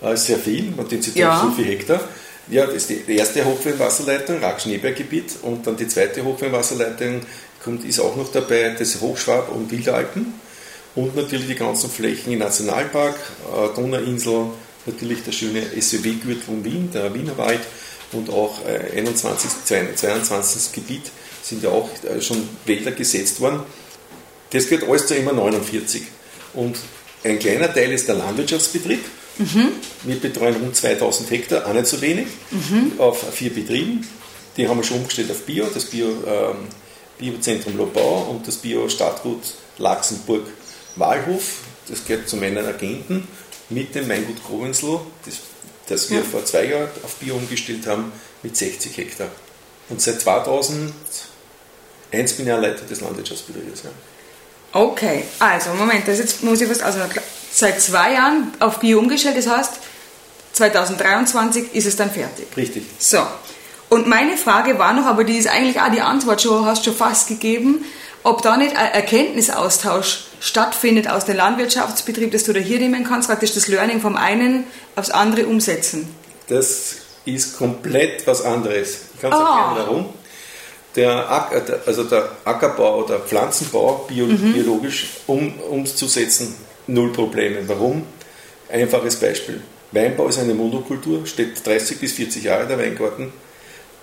Äh, 0.03 0.17
sehr 0.17 0.39
viel, 0.39 0.71
man 0.77 0.87
denkt 0.87 1.07
sich 1.07 1.17
ja. 1.17 1.43
so 1.43 1.51
viel 1.51 1.65
Hektar. 1.65 2.01
Ja, 2.49 2.67
das 2.67 2.89
ist 2.89 3.09
die 3.09 3.17
erste 3.17 3.45
Hochwasserleitung, 3.45 4.39
Rack-Schneeberggebiet, 4.39 5.33
und 5.43 5.67
dann 5.67 5.77
die 5.77 5.89
zweite 5.89 6.25
Hochwasserleitung 6.25 7.23
kommt, 7.65 7.85
ist 7.85 7.99
auch 7.99 8.15
noch 8.15 8.31
dabei, 8.31 8.77
das 8.79 9.01
Hochschwab 9.01 9.51
und 9.51 9.73
Wildalpen 9.73 10.46
und 10.97 11.15
natürlich 11.15 11.47
die 11.47 11.55
ganzen 11.55 11.91
Flächen 11.91 12.33
im 12.33 12.41
Nationalpark, 12.41 13.15
äh, 13.15 13.77
Donauinsel, 13.77 14.47
natürlich 14.87 15.23
der 15.23 15.33
schöne 15.33 15.63
SUV-Gürtel 15.79 16.43
um 16.49 16.65
Wien, 16.65 16.91
der 16.93 17.15
Wienerwald 17.15 17.61
und 18.13 18.31
auch 18.31 18.65
äh, 18.67 18.99
21, 18.99 19.51
22. 19.95 20.73
Gebiet 20.73 21.11
sind 21.43 21.63
ja 21.63 21.69
auch 21.69 21.89
äh, 22.05 22.21
schon 22.21 22.49
Wälder 22.65 22.93
gesetzt 22.93 23.41
worden. 23.41 23.61
Das 24.51 24.69
gehört 24.69 24.89
alles 24.89 25.07
zu 25.07 25.15
immer 25.15 25.33
49. 25.33 26.03
Und 26.55 26.77
ein 27.25 27.39
kleiner 27.39 27.73
Teil 27.73 27.93
ist 27.93 28.09
der 28.09 28.15
Landwirtschaftsbetrieb. 28.15 29.05
Mhm. 29.39 29.69
Wir 30.05 30.17
betreuen 30.17 30.57
rund 30.57 30.77
2000 30.77 31.31
Hektar, 31.31 31.67
auch 31.67 31.75
nicht 31.75 31.87
so 31.87 32.01
wenig, 32.01 32.27
mhm. 32.51 32.93
auf 32.99 33.35
vier 33.35 33.53
Betrieben. 33.53 34.07
Die 34.57 34.67
haben 34.67 34.79
wir 34.79 34.85
schon 34.85 34.99
umgestellt 34.99 35.31
auf 35.31 35.43
Bio, 35.43 35.67
das 35.73 35.85
Bio, 35.85 36.07
ähm, 36.27 36.69
Biozentrum 37.19 37.77
Lobau 37.77 38.31
und 38.31 38.49
das 38.49 38.57
Bio-Stadtgut 38.57 39.43
Laxenburg 39.79 40.45
Wahlhof, 40.97 41.59
das 41.89 42.05
gehört 42.05 42.29
zu 42.29 42.37
meinen 42.37 42.65
Agenten, 42.65 43.29
mit 43.69 43.95
dem 43.95 44.09
Weingut 44.09 44.43
Grobensloh, 44.45 45.07
das, 45.25 45.37
das 45.89 46.11
wir 46.11 46.19
ja. 46.19 46.25
vor 46.25 46.45
zwei 46.45 46.65
Jahren 46.65 46.89
auf 47.03 47.15
Bier 47.17 47.35
umgestellt 47.35 47.87
haben, 47.87 48.13
mit 48.43 48.57
60 48.57 48.97
Hektar. 48.97 49.29
Und 49.89 50.01
seit 50.01 50.21
2001 50.21 50.93
bin 52.37 52.47
ich 52.47 52.53
auch 52.53 52.61
Leiter 52.61 52.85
des 52.85 53.01
Landwirtschaftsbetriebes. 53.01 53.85
Ja. 53.85 53.91
Okay, 54.73 55.25
also 55.39 55.71
Moment, 55.71 56.07
das 56.09 56.19
jetzt 56.19 56.43
muss 56.43 56.61
ich 56.61 56.69
was, 56.69 56.81
also 56.81 56.99
seit 57.53 57.81
zwei 57.81 58.15
Jahren 58.15 58.53
auf 58.61 58.81
Bier 58.81 58.99
umgestellt, 58.99 59.37
das 59.37 59.47
heißt 59.47 59.73
2023 60.53 61.75
ist 61.75 61.87
es 61.87 61.97
dann 61.97 62.11
fertig. 62.11 62.47
Richtig. 62.57 62.85
So, 62.99 63.27
und 63.89 64.07
meine 64.07 64.37
Frage 64.37 64.79
war 64.79 64.93
noch, 64.93 65.07
aber 65.07 65.25
die 65.25 65.37
ist 65.37 65.49
eigentlich 65.49 65.81
auch 65.81 65.91
die 65.91 66.01
Antwort 66.01 66.43
schon, 66.43 66.65
hast 66.65 66.85
schon 66.85 66.95
fast 66.95 67.29
gegeben, 67.29 67.85
ob 68.23 68.43
da 68.43 68.57
nicht 68.57 68.77
ein 68.77 68.93
Erkenntnisaustausch 68.93 70.26
stattfindet 70.41 71.09
aus 71.09 71.25
dem 71.25 71.37
Landwirtschaftsbetrieb, 71.37 72.33
das 72.33 72.45
du 72.45 72.53
da 72.53 72.61
hier 72.61 72.79
nehmen 72.79 73.05
kannst, 73.05 73.29
praktisch 73.29 73.55
das 73.55 73.69
Learning 73.69 74.01
vom 74.01 74.17
einen 74.17 74.65
aufs 74.95 75.11
andere 75.11 75.47
umsetzen. 75.47 76.09
Das 76.49 76.97
ist 77.25 77.59
komplett 77.59 78.27
was 78.27 78.43
anderes. 78.43 79.01
Ich 79.15 79.21
kann 79.21 79.33
es 79.33 79.39
ah. 79.39 79.69
erklären, 79.69 79.87
warum. 79.89 80.09
Der, 80.95 81.31
Acker, 81.31 81.81
also 81.85 82.05
der 82.05 82.31
Ackerbau 82.45 83.05
oder 83.05 83.19
Pflanzenbau 83.19 84.07
bio, 84.09 84.27
mhm. 84.27 84.55
biologisch 84.55 85.09
um, 85.27 85.53
umzusetzen, 85.61 86.55
null 86.87 87.13
Probleme. 87.13 87.69
Warum? 87.69 88.07
Einfaches 88.71 89.17
Beispiel. 89.17 89.61
Weinbau 89.93 90.29
ist 90.29 90.39
eine 90.39 90.55
Monokultur, 90.55 91.27
steht 91.27 91.65
30 91.67 92.01
bis 92.01 92.13
40 92.13 92.45
Jahre 92.45 92.67
der 92.67 92.79
Weingarten. 92.79 93.33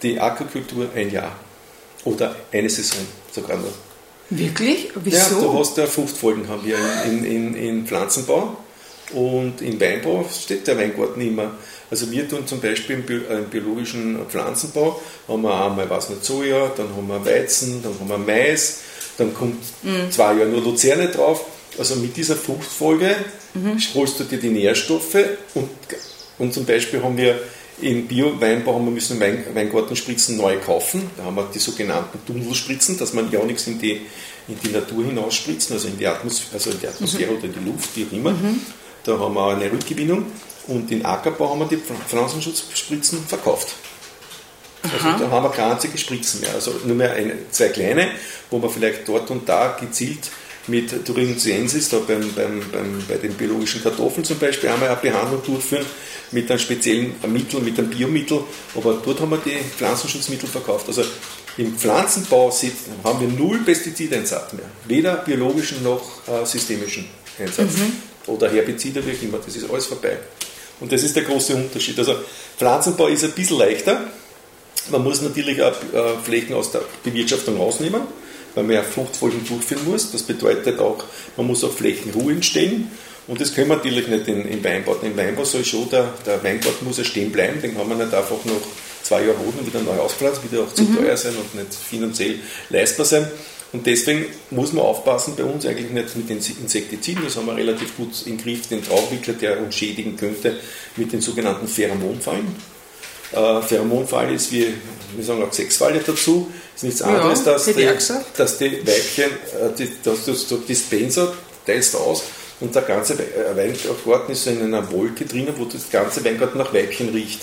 Die 0.02 0.20
Ackerkultur 0.20 0.90
ein 0.96 1.12
Jahr 1.12 1.36
oder 2.04 2.36
eine 2.52 2.70
Saison 2.70 3.06
sogar 3.32 3.58
nur. 3.58 3.74
Wirklich? 4.30 4.90
Wieso? 4.96 5.18
Ja, 5.18 5.42
du 5.42 5.60
hast 5.60 5.78
ja 5.78 5.86
Fruchtfolgen 5.86 6.48
haben 6.48 6.66
wir 6.66 6.78
in, 7.06 7.26
in, 7.26 7.56
in 7.56 7.86
Pflanzenbau 7.86 8.58
und 9.14 9.62
im 9.62 9.80
Weinbau 9.80 10.26
steht 10.32 10.68
der 10.68 10.78
Weingarten 10.78 11.22
immer. 11.22 11.52
Also 11.92 12.10
wir 12.10 12.28
tun 12.28 12.48
zum 12.48 12.60
Beispiel 12.60 13.04
im 13.06 13.46
biologischen 13.50 14.18
Pflanzenbau, 14.28 15.00
haben 15.28 15.44
wir 15.44 15.66
einmal 15.66 15.90
was 15.90 16.10
nicht 16.10 16.26
Soja, 16.26 16.72
dann 16.76 16.90
haben 16.96 17.08
wir 17.08 17.24
Weizen, 17.24 17.84
dann 17.84 17.94
haben 18.00 18.10
wir 18.10 18.18
Mais, 18.18 18.80
dann 19.18 19.34
kommt 19.34 19.64
mhm. 19.84 20.10
zwei 20.10 20.34
Jahre 20.34 20.48
nur 20.48 20.62
Luzerne 20.62 21.10
drauf. 21.10 21.46
Also 21.78 21.96
mit 21.96 22.16
dieser 22.18 22.36
Fruchtfolge 22.36 23.16
mhm. 23.54 23.78
holst 23.94 24.20
du 24.20 24.24
dir 24.24 24.40
die 24.40 24.50
Nährstoffe 24.50 25.18
und, 25.54 25.70
und 26.40 26.54
zum 26.54 26.66
Beispiel 26.66 27.02
haben 27.04 27.18
wir 27.18 27.40
im 27.82 28.08
Bio-Weinbau 28.08 28.76
haben 28.76 28.86
wir 28.86 28.92
müssen 28.92 29.20
Wein, 29.20 29.44
Weingartenspritzen 29.54 30.38
neu 30.38 30.58
kaufen. 30.60 31.10
Da 31.18 31.24
haben 31.24 31.36
wir 31.36 31.50
die 31.54 31.60
sogenannten 31.60 32.20
Tunnelspritzen, 32.26 32.98
dass 32.98 33.14
man 33.14 33.32
ja 33.32 33.44
nichts 33.44 33.68
in 33.68 33.80
die, 33.80 34.02
in 34.48 34.60
die 34.64 34.70
Natur 34.70 35.06
hinausspritzen, 35.06 35.76
also 35.76 35.88
in 35.88 35.98
die 35.98 36.08
Atmosphäre, 36.08 36.54
also 36.54 36.70
in 36.72 36.80
die 36.80 36.88
Atmosphäre 36.88 37.32
mhm. 37.32 37.38
oder 37.38 37.46
in 37.46 37.54
die 37.54 37.70
Luft, 37.70 37.90
wie 37.96 38.06
auch 38.06 38.12
immer. 38.14 38.32
Mhm. 38.32 38.62
Da 39.04 39.20
haben 39.20 39.34
wir 39.34 39.56
eine 39.56 39.72
Rückgewinnung 39.72 40.26
und 40.68 40.92
in 40.92 41.06
Ackerbau 41.06 41.50
haben 41.50 41.60
wir 41.60 41.68
die 41.68 41.78
Pflanzenschutzspritzen 41.78 43.26
verkauft. 43.26 43.76
Also 44.84 45.24
da 45.24 45.32
haben 45.32 45.44
wir 45.44 45.50
keine 45.52 45.74
einzige 45.74 45.98
Spritzen 45.98 46.42
mehr. 46.42 46.54
Also 46.54 46.74
nur 46.86 46.96
mehr 46.96 47.14
eine, 47.14 47.50
zwei 47.52 47.70
kleine, 47.70 48.12
wo 48.50 48.60
man 48.60 48.70
vielleicht 48.70 49.08
dort 49.08 49.32
und 49.32 49.48
da 49.48 49.78
gezielt 49.80 50.30
mit 50.68 51.06
Thuringiensis, 51.06 51.90
da 51.90 52.00
beim, 52.00 52.32
beim, 52.34 52.62
beim, 52.72 53.04
bei 53.08 53.18
den 53.18 53.34
biologischen 53.34 53.84
Kartoffeln 53.84 54.24
zum 54.24 54.40
Beispiel, 54.40 54.70
einmal 54.70 54.90
eine 54.90 54.98
Behandlung 54.98 55.44
durchführen 55.44 55.86
mit 56.32 56.50
einem 56.50 56.60
speziellen 56.60 57.14
Mittel, 57.28 57.60
mit 57.60 57.78
einem 57.78 57.90
Biomittel. 57.90 58.42
Aber 58.76 59.02
dort 59.04 59.20
haben 59.20 59.32
wir 59.32 59.38
die 59.38 59.58
Pflanzenschutzmittel 59.78 60.48
verkauft. 60.48 60.88
Also 60.88 61.04
im 61.58 61.76
Pflanzenbau 61.76 62.52
haben 63.04 63.20
wir 63.22 63.28
null 63.28 63.60
Pestizideinsatz 63.60 64.54
mehr. 64.54 64.66
Weder 64.86 65.18
biologischen 65.18 65.84
noch 65.84 66.28
äh, 66.28 66.46
systemischen 66.46 67.06
Einsatz. 67.38 67.74
Mhm. 67.78 67.94
Oder 68.28 68.50
Herbizide, 68.50 69.06
wie 69.06 69.12
auch 69.12 69.22
immer. 69.22 69.38
Das 69.46 69.56
ist 69.56 69.70
alles 69.70 69.86
vorbei. 69.86 70.18
Und 70.80 70.92
das 70.92 71.04
ist 71.04 71.16
der 71.16 71.24
große 71.24 71.56
Unterschied. 71.56 72.00
Also 72.00 72.16
Pflanzenbau 72.58 73.08
ist 73.08 73.24
ein 73.24 73.32
bisschen 73.32 73.60
leichter. 73.60 74.08
Man 74.90 75.04
muss 75.04 75.22
natürlich 75.22 75.62
auch 75.62 75.72
äh, 75.72 76.18
Flächen 76.24 76.56
aus 76.56 76.72
der 76.72 76.82
Bewirtschaftung 77.04 77.58
rausnehmen, 77.58 78.02
weil 78.56 78.64
man 78.64 78.76
ja 78.76 78.84
Fruchtfolgen 78.84 79.46
durchführen 79.46 79.86
muss. 79.86 80.12
Das 80.12 80.24
bedeutet 80.24 80.80
auch, 80.80 81.04
man 81.38 81.48
muss 81.48 81.64
auf 81.64 81.78
Flächen 81.78 82.12
Ruhe 82.12 82.34
entstehen. 82.34 82.92
Und 83.28 83.40
das 83.40 83.54
können 83.54 83.70
wir 83.70 83.78
natürlich 83.78 84.08
nicht 84.08 84.28
in, 84.28 84.48
im 84.48 84.64
Weinbau. 84.64 84.98
Im 85.02 85.16
Weinbau 85.16 85.46
soll 85.46 85.64
schon, 85.64 85.90
der, 85.90 86.14
der 86.26 86.44
Weinbau 86.44 86.70
muss 86.82 86.98
ja 86.98 87.04
stehen 87.04 87.32
bleiben, 87.32 87.62
den 87.62 87.76
kann 87.76 87.88
man 87.88 87.98
nicht 87.98 88.14
einfach 88.14 88.44
noch 88.46 88.62
zwei 89.02 89.22
Jahre 89.22 89.40
holen 89.40 89.54
und 89.60 89.68
wieder 89.68 89.82
neu 89.82 90.00
auspflanzen, 90.00 90.44
wieder 90.50 90.64
auch 90.64 90.74
zu 90.74 90.84
mhm. 90.84 90.98
teuer 90.98 91.16
sein 91.16 91.34
und 91.36 91.56
nicht 91.56 91.74
finanziell 91.74 92.40
leistbar 92.70 93.06
sein. 93.06 93.32
Und 93.72 93.88
deswegen 93.88 94.26
muss 94.52 94.72
man 94.72 94.86
aufpassen 94.86 95.34
bei 95.36 95.44
uns 95.44 95.66
eigentlich 95.66 95.90
nicht 95.90 96.16
mit 96.16 96.30
den 96.30 96.38
Insektiziden, 96.38 97.24
das 97.24 97.38
haben 97.38 97.48
wir 97.48 97.56
relativ 97.56 97.98
gut 97.98 98.12
im 98.28 98.38
Griff, 98.38 98.68
den 98.68 98.84
Trauwickler, 98.84 99.34
der 99.34 99.60
uns 99.62 99.74
schädigen 99.74 100.16
könnte, 100.16 100.58
mit 100.96 101.12
den 101.12 101.22
sogenannten 101.22 101.68
Pheromonfallen. 101.68 102.73
Äh, 103.34 103.62
Pheromonfalle 103.62 104.34
ist 104.34 104.52
wie, 104.52 104.74
wir 105.16 105.24
sagen 105.24 105.44
auch 105.44 105.52
Sexfalle 105.52 106.00
dazu, 106.06 106.52
ist 106.76 106.84
nichts 106.84 107.02
anderes, 107.02 107.46
ja, 107.46 107.54
dass, 107.54 107.66
die, 107.66 107.90
dass 108.38 108.58
die 108.58 108.86
Weibchen, 108.86 109.32
äh, 109.32 109.76
die, 109.78 109.90
dass 110.04 110.26
du 110.26 110.34
so 110.34 110.58
Dispenser 110.58 111.34
teilst 111.66 111.96
aus 111.96 112.24
und 112.60 112.74
der 112.76 112.84
ganze 112.84 113.14
äh, 113.14 113.56
Weingarten 113.56 114.32
ist 114.32 114.48
in 114.48 114.62
einer 114.62 114.92
Wolke 114.92 115.26
drinnen, 115.26 115.54
wo 115.58 115.66
das 115.66 115.90
ganze 115.90 116.24
Weingarten 116.24 116.58
nach 116.58 116.74
Weibchen 116.74 117.10
riecht. 117.10 117.42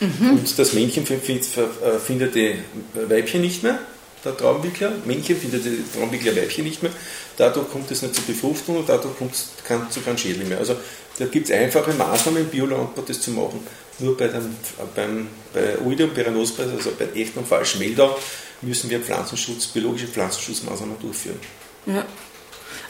Mhm. 0.00 0.30
Und 0.30 0.58
das 0.58 0.72
Männchen 0.74 1.04
äh, 1.04 1.98
findet 1.98 2.34
die 2.34 2.54
Weibchen 3.08 3.40
nicht 3.40 3.62
mehr 3.62 3.78
der 4.26 4.36
Traumwickler. 4.36 4.92
Männchen 5.04 5.36
findet 5.36 5.64
die 5.64 5.82
Traumwickler 5.94 6.36
Weibchen 6.36 6.64
nicht 6.64 6.82
mehr. 6.82 6.92
Dadurch 7.36 7.70
kommt 7.70 7.90
es 7.90 8.02
nicht 8.02 8.14
zur 8.14 8.24
Befruchtung 8.24 8.78
und 8.78 8.88
dadurch 8.88 9.16
kommt 9.16 9.34
es 9.34 9.48
zu 9.90 10.00
keinem 10.00 10.18
Schädling 10.18 10.48
mehr. 10.48 10.58
Also 10.58 10.76
da 11.18 11.26
gibt 11.26 11.48
es 11.48 11.54
einfache 11.54 11.92
Maßnahmen 11.92 12.42
im 12.42 12.48
Biolandbau, 12.48 13.02
das 13.02 13.20
zu 13.20 13.30
machen. 13.30 13.60
Nur 13.98 14.16
bei, 14.16 14.28
dem, 14.28 14.54
beim, 14.94 15.28
bei 15.54 15.78
Oidium 15.78 16.10
Peranospreis, 16.10 16.68
also 16.76 16.92
bei 16.98 17.08
echten 17.18 17.38
und 17.38 17.48
falschen 17.48 17.78
Meldau, 17.78 18.18
müssen 18.62 18.90
wir 18.90 19.00
Pflanzenschutz, 19.00 19.66
biologische 19.66 20.08
Pflanzenschutzmaßnahmen 20.08 20.98
durchführen. 21.00 21.38
Ja, 21.86 22.04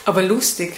aber 0.05 0.23
lustig. 0.23 0.75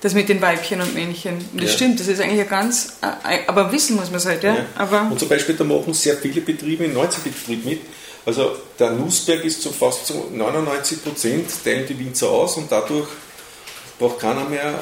Das 0.00 0.14
mit 0.14 0.30
den 0.30 0.40
Weibchen 0.40 0.80
und 0.80 0.94
Männchen. 0.94 1.44
Das 1.52 1.72
ja. 1.72 1.76
stimmt, 1.76 2.00
das 2.00 2.08
ist 2.08 2.22
eigentlich 2.22 2.38
ja 2.38 2.44
ganz. 2.44 2.94
Äh, 3.02 3.40
aber 3.46 3.70
wissen 3.70 3.96
muss 3.96 4.06
man 4.06 4.16
es 4.16 4.24
halt, 4.24 4.42
ja. 4.42 4.54
ja. 4.54 4.66
Aber 4.74 5.08
und 5.10 5.20
zum 5.20 5.28
Beispiel, 5.28 5.54
da 5.54 5.64
machen 5.64 5.92
sehr 5.92 6.16
viele 6.16 6.40
Betriebe, 6.40 6.88
90 6.88 7.22
Betriebe 7.22 7.68
mit, 7.68 7.80
also 8.24 8.56
der 8.78 8.92
Nussberg 8.92 9.44
ist 9.44 9.60
zu 9.60 9.70
fast 9.70 10.06
zu 10.06 10.14
99 10.32 11.04
Prozent, 11.04 11.50
teilen 11.62 11.86
die 11.86 11.98
Winzer 11.98 12.30
aus 12.30 12.56
und 12.56 12.72
dadurch 12.72 13.08
braucht 14.00 14.18
keiner 14.18 14.46
mehr 14.46 14.74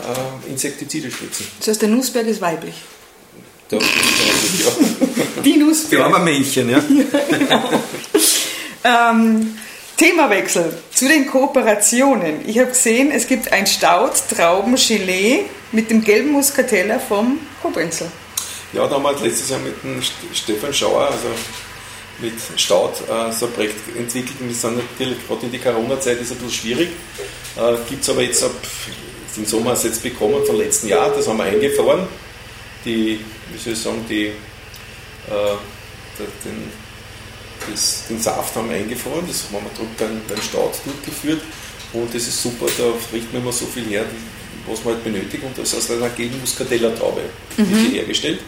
äh, 0.47 0.51
Insektizide 0.51 1.11
spritzen. 1.11 1.47
Das 1.59 1.69
heißt, 1.69 1.83
der 1.83 1.89
Nussberg 1.89 2.27
ist 2.29 2.41
weiblich. 2.41 2.77
Der 3.71 3.81
weiblich, 3.81 4.65
ja. 4.65 5.43
Die 5.43 5.57
Nussberg. 5.57 5.91
Wir 5.91 6.05
haben 6.05 6.15
ein 6.15 6.25
Männchen, 6.25 6.71
ja. 6.71 6.79
ja 6.89 7.15
genau. 7.29 7.71
ähm, 8.85 9.59
Themawechsel 9.97 10.73
zu 10.95 11.09
den 11.09 11.27
Kooperationen. 11.27 12.49
Ich 12.49 12.61
habe 12.61 12.69
gesehen, 12.69 13.11
es 13.11 13.27
gibt 13.27 13.53
ein 13.53 13.67
Staud 13.67 14.13
Traubengelee 14.35 15.47
mit 15.73 15.91
dem 15.91 16.03
gelben 16.05 16.31
Muscatella 16.31 17.01
vom 17.01 17.41
Kobrenzel. 17.61 18.07
Ja, 18.73 18.87
da 18.87 18.95
haben 18.95 19.03
wir 19.03 19.13
letztes 19.21 19.51
Jahr 19.51 19.59
mit 19.59 19.83
dem 19.83 20.01
Stefan 20.33 20.73
Schauer, 20.73 21.07
also 21.07 21.29
mit 22.21 22.35
Staud 22.57 22.93
äh, 23.09 23.33
so 23.33 23.47
ein 23.47 23.53
Projekt 23.53 23.97
entwickelt 23.97 24.41
und 24.41 24.49
wir 24.49 24.55
sind 24.55 24.77
natürlich 24.77 25.27
gerade 25.27 25.47
in 25.47 25.53
die 25.53 25.59
Corona-Zeit 25.59 26.21
ist 26.21 26.31
ein 26.31 26.39
bisschen 26.39 26.53
schwierig. 26.53 26.91
Äh, 27.57 27.75
Gibt 27.89 28.03
es 28.03 28.11
aber 28.11 28.23
jetzt 28.23 28.45
ab 28.45 28.53
den 29.39 29.47
Sommer 29.47 29.75
jetzt 29.75 30.03
bekommen 30.03 30.45
vom 30.45 30.57
letzten 30.57 30.89
Jahr, 30.89 31.11
das 31.11 31.29
haben 31.29 31.39
wir 31.39 31.45
eingefroren. 31.45 32.07
Die, 32.85 33.21
wie 33.53 33.59
soll 33.59 33.73
ich 33.73 33.79
sagen, 33.79 34.05
die, 34.09 34.27
äh, 34.27 34.33
den, 36.45 36.73
das, 37.71 38.05
den 38.09 38.21
Saft 38.21 38.55
haben 38.57 38.69
wir 38.69 38.77
eingefroren, 38.77 39.27
das 39.27 39.45
haben 39.45 39.65
wir 39.65 40.07
beim, 40.07 40.21
beim 40.29 40.43
Staud 40.43 40.73
durchgeführt 40.85 41.43
und 41.93 42.15
das 42.15 42.23
ist 42.23 42.43
super, 42.43 42.67
da 42.77 42.85
richten 43.13 43.33
wir 43.33 43.41
immer 43.41 43.53
so 43.53 43.67
viel 43.67 43.85
her, 43.85 44.05
was 44.67 44.85
man 44.85 44.95
halt 44.95 45.05
benötigt 45.05 45.43
und 45.43 45.57
das 45.57 45.73
ist 45.73 45.91
aus 45.91 45.97
einer 45.97 46.11
gelben 46.11 46.41
Muscatella-Traube 46.41 47.23
mhm. 47.57 47.93
hergestellt. 47.93 48.41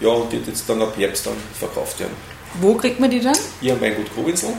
Ja, 0.00 0.08
und 0.08 0.30
die 0.30 0.36
wird 0.36 0.48
jetzt 0.48 0.68
dann 0.68 0.82
ab 0.82 0.94
Herbst 0.98 1.26
dann 1.26 1.36
verkauft 1.58 1.98
werden. 2.00 2.14
Wo 2.60 2.74
kriegt 2.74 3.00
man 3.00 3.10
die 3.10 3.20
dann? 3.20 3.36
Hier 3.60 3.72
am 3.72 3.80
Weingut 3.80 4.14
Kowinsel 4.14 4.50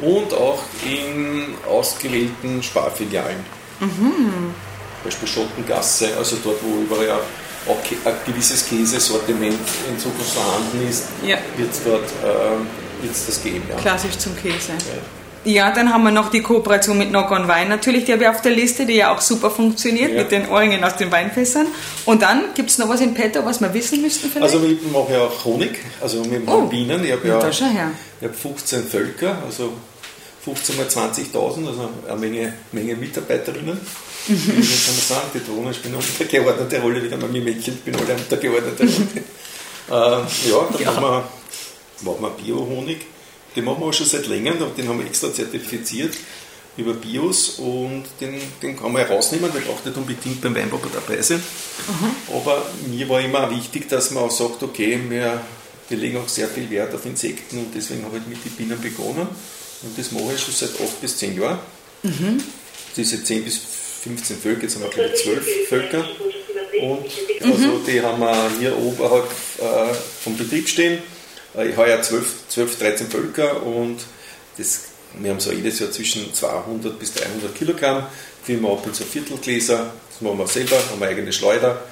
und 0.00 0.32
auch 0.32 0.62
in 0.84 1.54
ausgewählten 1.68 2.62
Sparfilialen. 2.62 3.38
Mhm. 3.80 4.54
Beispiel 5.04 5.28
Schottengasse, 5.28 6.16
also 6.16 6.36
dort, 6.42 6.62
wo 6.62 6.82
überall 6.82 7.10
auch 7.68 7.76
ein 8.04 8.14
gewisses 8.24 8.68
Käsesortiment 8.68 9.58
in 9.88 9.98
Zukunft 9.98 10.32
vorhanden 10.32 10.88
ist, 10.88 11.04
ja. 11.24 11.36
wird 11.56 11.72
es 11.72 11.82
dort 11.84 12.04
äh, 12.04 13.06
das 13.26 13.42
geben. 13.42 13.62
Ja. 13.68 13.76
Klassisch 13.76 14.18
zum 14.18 14.36
Käse. 14.36 14.72
Ja. 14.72 15.02
Ja, 15.46 15.70
dann 15.70 15.92
haben 15.92 16.02
wir 16.02 16.10
noch 16.10 16.28
die 16.28 16.42
Kooperation 16.42 16.98
mit 16.98 17.10
Knock 17.10 17.30
on 17.30 17.46
Wein 17.46 17.68
natürlich, 17.68 18.04
die 18.04 18.12
habe 18.12 18.24
ich 18.24 18.28
auf 18.28 18.42
der 18.42 18.50
Liste, 18.50 18.84
die 18.84 18.94
ja 18.94 19.14
auch 19.14 19.20
super 19.20 19.48
funktioniert 19.48 20.12
mit 20.12 20.32
den 20.32 20.48
Ohrringen 20.48 20.82
aus 20.82 20.96
den 20.96 21.12
Weinfässern. 21.12 21.68
Und 22.04 22.22
dann 22.22 22.52
gibt 22.54 22.68
es 22.70 22.78
noch 22.78 22.88
was 22.88 23.00
in 23.00 23.14
petto, 23.14 23.44
was 23.44 23.60
wir 23.60 23.72
wissen 23.72 24.02
müssten 24.02 24.28
vielleicht? 24.28 24.52
Also 24.52 24.60
wir 24.60 24.76
machen 24.92 25.12
ja 25.12 25.20
auch 25.20 25.44
Honig, 25.44 25.78
also 26.02 26.24
mit 26.24 26.42
oh. 26.48 26.62
Bienen. 26.62 27.04
Ich 27.04 27.12
habe 27.12 27.28
ja 27.28 27.48
ich 27.48 28.26
hab 28.26 28.34
15 28.34 28.82
Völker, 28.88 29.38
also 29.46 29.72
15 30.46 30.76
mal 30.76 30.86
20.000, 30.86 31.66
also 31.66 31.90
eine 32.08 32.18
Menge, 32.18 32.54
Menge 32.72 32.96
Mitarbeiterinnen. 32.96 33.78
Mhm. 34.28 34.34
Wie 34.36 34.52
kann 34.52 34.94
man 34.94 35.06
sagen, 35.06 35.30
die 35.34 35.44
Drohnen 35.44 35.74
spielen 35.74 35.94
eine 35.94 36.02
untergeordnete 36.02 36.80
Rolle, 36.80 37.02
wieder 37.02 37.18
mal 37.18 37.28
Mädchen, 37.28 37.76
bin 37.84 37.94
alle 37.94 38.14
untergeordnete 38.14 38.82
Rolle. 38.82 40.24
äh, 40.24 40.50
ja, 40.50 40.68
dann 40.72 40.82
ja. 40.82 40.92
machen 40.92 41.24
wir, 42.00 42.10
machen 42.12 42.22
wir 42.22 42.30
Bio-Honig 42.30 42.98
den 43.56 43.64
machen 43.64 43.80
wir 43.80 43.86
auch 43.86 43.92
schon 43.92 44.06
seit 44.06 44.26
längerem, 44.26 44.74
den 44.76 44.88
haben 44.88 44.98
wir 44.98 45.06
extra 45.06 45.32
zertifiziert 45.32 46.14
über 46.76 46.92
BIOS 46.92 47.58
und 47.58 48.04
den, 48.20 48.34
den 48.60 48.78
kann 48.78 48.92
man 48.92 49.06
herausnehmen, 49.06 49.50
der 49.50 49.60
braucht 49.60 49.86
nicht 49.86 49.96
unbedingt 49.96 50.42
beim 50.42 50.54
Weinbau 50.54 50.78
dabei 50.92 51.22
sein. 51.22 51.38
Mhm. 51.88 52.36
Aber 52.36 52.66
mir 52.86 53.08
war 53.08 53.20
immer 53.22 53.50
wichtig, 53.50 53.88
dass 53.88 54.10
man 54.10 54.24
auch 54.24 54.30
sagt, 54.30 54.62
okay, 54.62 55.00
wir, 55.08 55.40
wir 55.88 55.96
legen 55.96 56.18
auch 56.18 56.28
sehr 56.28 56.48
viel 56.48 56.68
Wert 56.68 56.94
auf 56.94 57.06
Insekten 57.06 57.58
und 57.60 57.74
deswegen 57.74 58.04
habe 58.04 58.18
ich 58.18 58.26
mit 58.26 58.44
den 58.44 58.52
Bienen 58.52 58.78
begonnen. 58.78 59.26
Und 59.82 59.98
das 59.98 60.12
mache 60.12 60.34
ich 60.34 60.40
schon 60.40 60.54
seit 60.54 60.70
8 60.70 61.00
bis 61.00 61.16
10 61.18 61.40
Jahren. 61.40 61.58
Mhm. 62.02 62.42
Diese 62.96 63.22
10 63.22 63.44
bis 63.44 63.60
15 64.02 64.38
Völker, 64.38 64.62
jetzt 64.62 64.76
haben 64.76 64.82
wir 64.82 64.90
glaube 64.90 65.10
ich 65.14 65.22
12 65.22 65.68
Völker. 65.68 66.08
Und 66.80 67.06
also 67.42 67.68
mhm. 67.68 67.84
die 67.86 68.00
haben 68.02 68.20
wir 68.20 68.50
hier 68.58 68.76
oberhalb 68.76 69.30
äh, 69.58 69.94
vom 70.22 70.36
Betrieb 70.36 70.68
stehen 70.68 70.98
äh, 71.56 71.68
ich 71.68 71.76
habe 71.76 71.90
ja 71.90 72.00
12, 72.00 72.48
12 72.48 72.78
13 72.78 73.06
Völker 73.08 73.62
und 73.62 73.98
das, 74.58 74.84
wir 75.18 75.30
haben 75.30 75.40
so 75.40 75.52
jedes 75.52 75.78
Jahr 75.78 75.90
zwischen 75.90 76.32
200 76.32 76.98
bis 76.98 77.14
300 77.14 77.54
Kilogramm. 77.54 78.06
Filmen 78.42 78.62
wir 78.62 78.72
ab 78.72 78.86
in 78.86 78.94
so 78.94 79.04
Viertelgläser, 79.04 79.92
das 80.10 80.20
machen 80.20 80.38
wir 80.38 80.46
selber, 80.46 80.76
haben 80.76 81.00
wir 81.00 81.08
eigene 81.08 81.32
Schleuder 81.32 81.82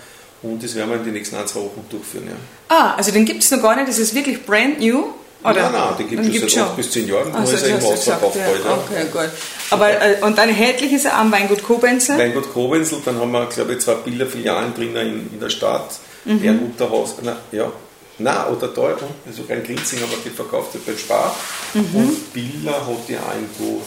und 0.43 0.63
das 0.63 0.75
werden 0.75 0.91
wir 0.91 0.97
in 0.99 1.05
den 1.05 1.15
nächsten 1.15 1.37
ein, 1.37 1.47
zwei 1.47 1.61
Wochen 1.61 1.85
durchführen. 1.91 2.29
Ja. 2.29 2.37
Ah, 2.69 2.95
also 2.95 3.11
den 3.11 3.25
gibt 3.25 3.43
es 3.43 3.51
noch 3.51 3.61
gar 3.61 3.75
nicht, 3.77 3.89
das 3.89 3.99
ist 3.99 4.15
wirklich 4.15 4.45
brand 4.45 4.81
new. 4.81 5.13
Oder? 5.45 5.71
Nein, 5.71 5.73
nein, 5.73 5.95
die 5.99 6.05
gibt 6.05 6.45
es 6.45 6.55
seit 6.55 6.65
8 6.65 6.77
bis 6.77 6.91
10 6.91 7.09
Jahren, 7.09 7.35
also, 7.35 7.53
nur 7.53 7.53
ist 7.53 7.69
er 7.69 7.79
im 7.79 7.85
Ausverkauf 7.85 8.35
ja. 8.35 8.43
Ja. 8.43 8.79
Okay, 8.79 9.07
gut. 9.13 9.31
Aber, 9.71 9.91
äh, 9.91 10.17
und 10.23 10.39
dann 10.39 10.49
erhältlich 10.49 10.93
ist 10.93 11.05
er 11.05 11.19
am 11.19 11.31
Weingut 11.31 11.63
Kobenzel? 11.63 12.17
Weingut 12.17 12.53
Kobenzel, 12.53 12.99
dann 13.05 13.21
haben 13.21 13.31
wir, 13.31 13.47
glaube 13.47 13.75
ich, 13.75 13.81
zwei 13.81 13.95
Bilderfilialen 13.95 14.73
drin 14.75 14.97
in, 14.97 15.31
in 15.35 15.41
der 15.41 15.51
Stadt. 15.51 15.91
Mhm. 16.25 16.41
Bernhutterhaus, 16.41 17.17
na, 17.23 17.37
ja, 17.53 17.71
Nein, 18.19 18.47
oder 18.47 18.69
da, 18.69 18.97
also 19.27 19.43
kein 19.43 19.65
Grinzing, 19.65 19.99
aber 20.03 20.15
die 20.25 20.31
verkauft 20.31 20.75
er 20.75 20.81
beim 20.87 20.97
Spar. 20.97 21.35
Mhm. 21.75 21.97
Und 21.97 22.33
Billa 22.33 22.87
hat 22.87 23.09
ja 23.09 23.21
irgendwo. 23.35 23.83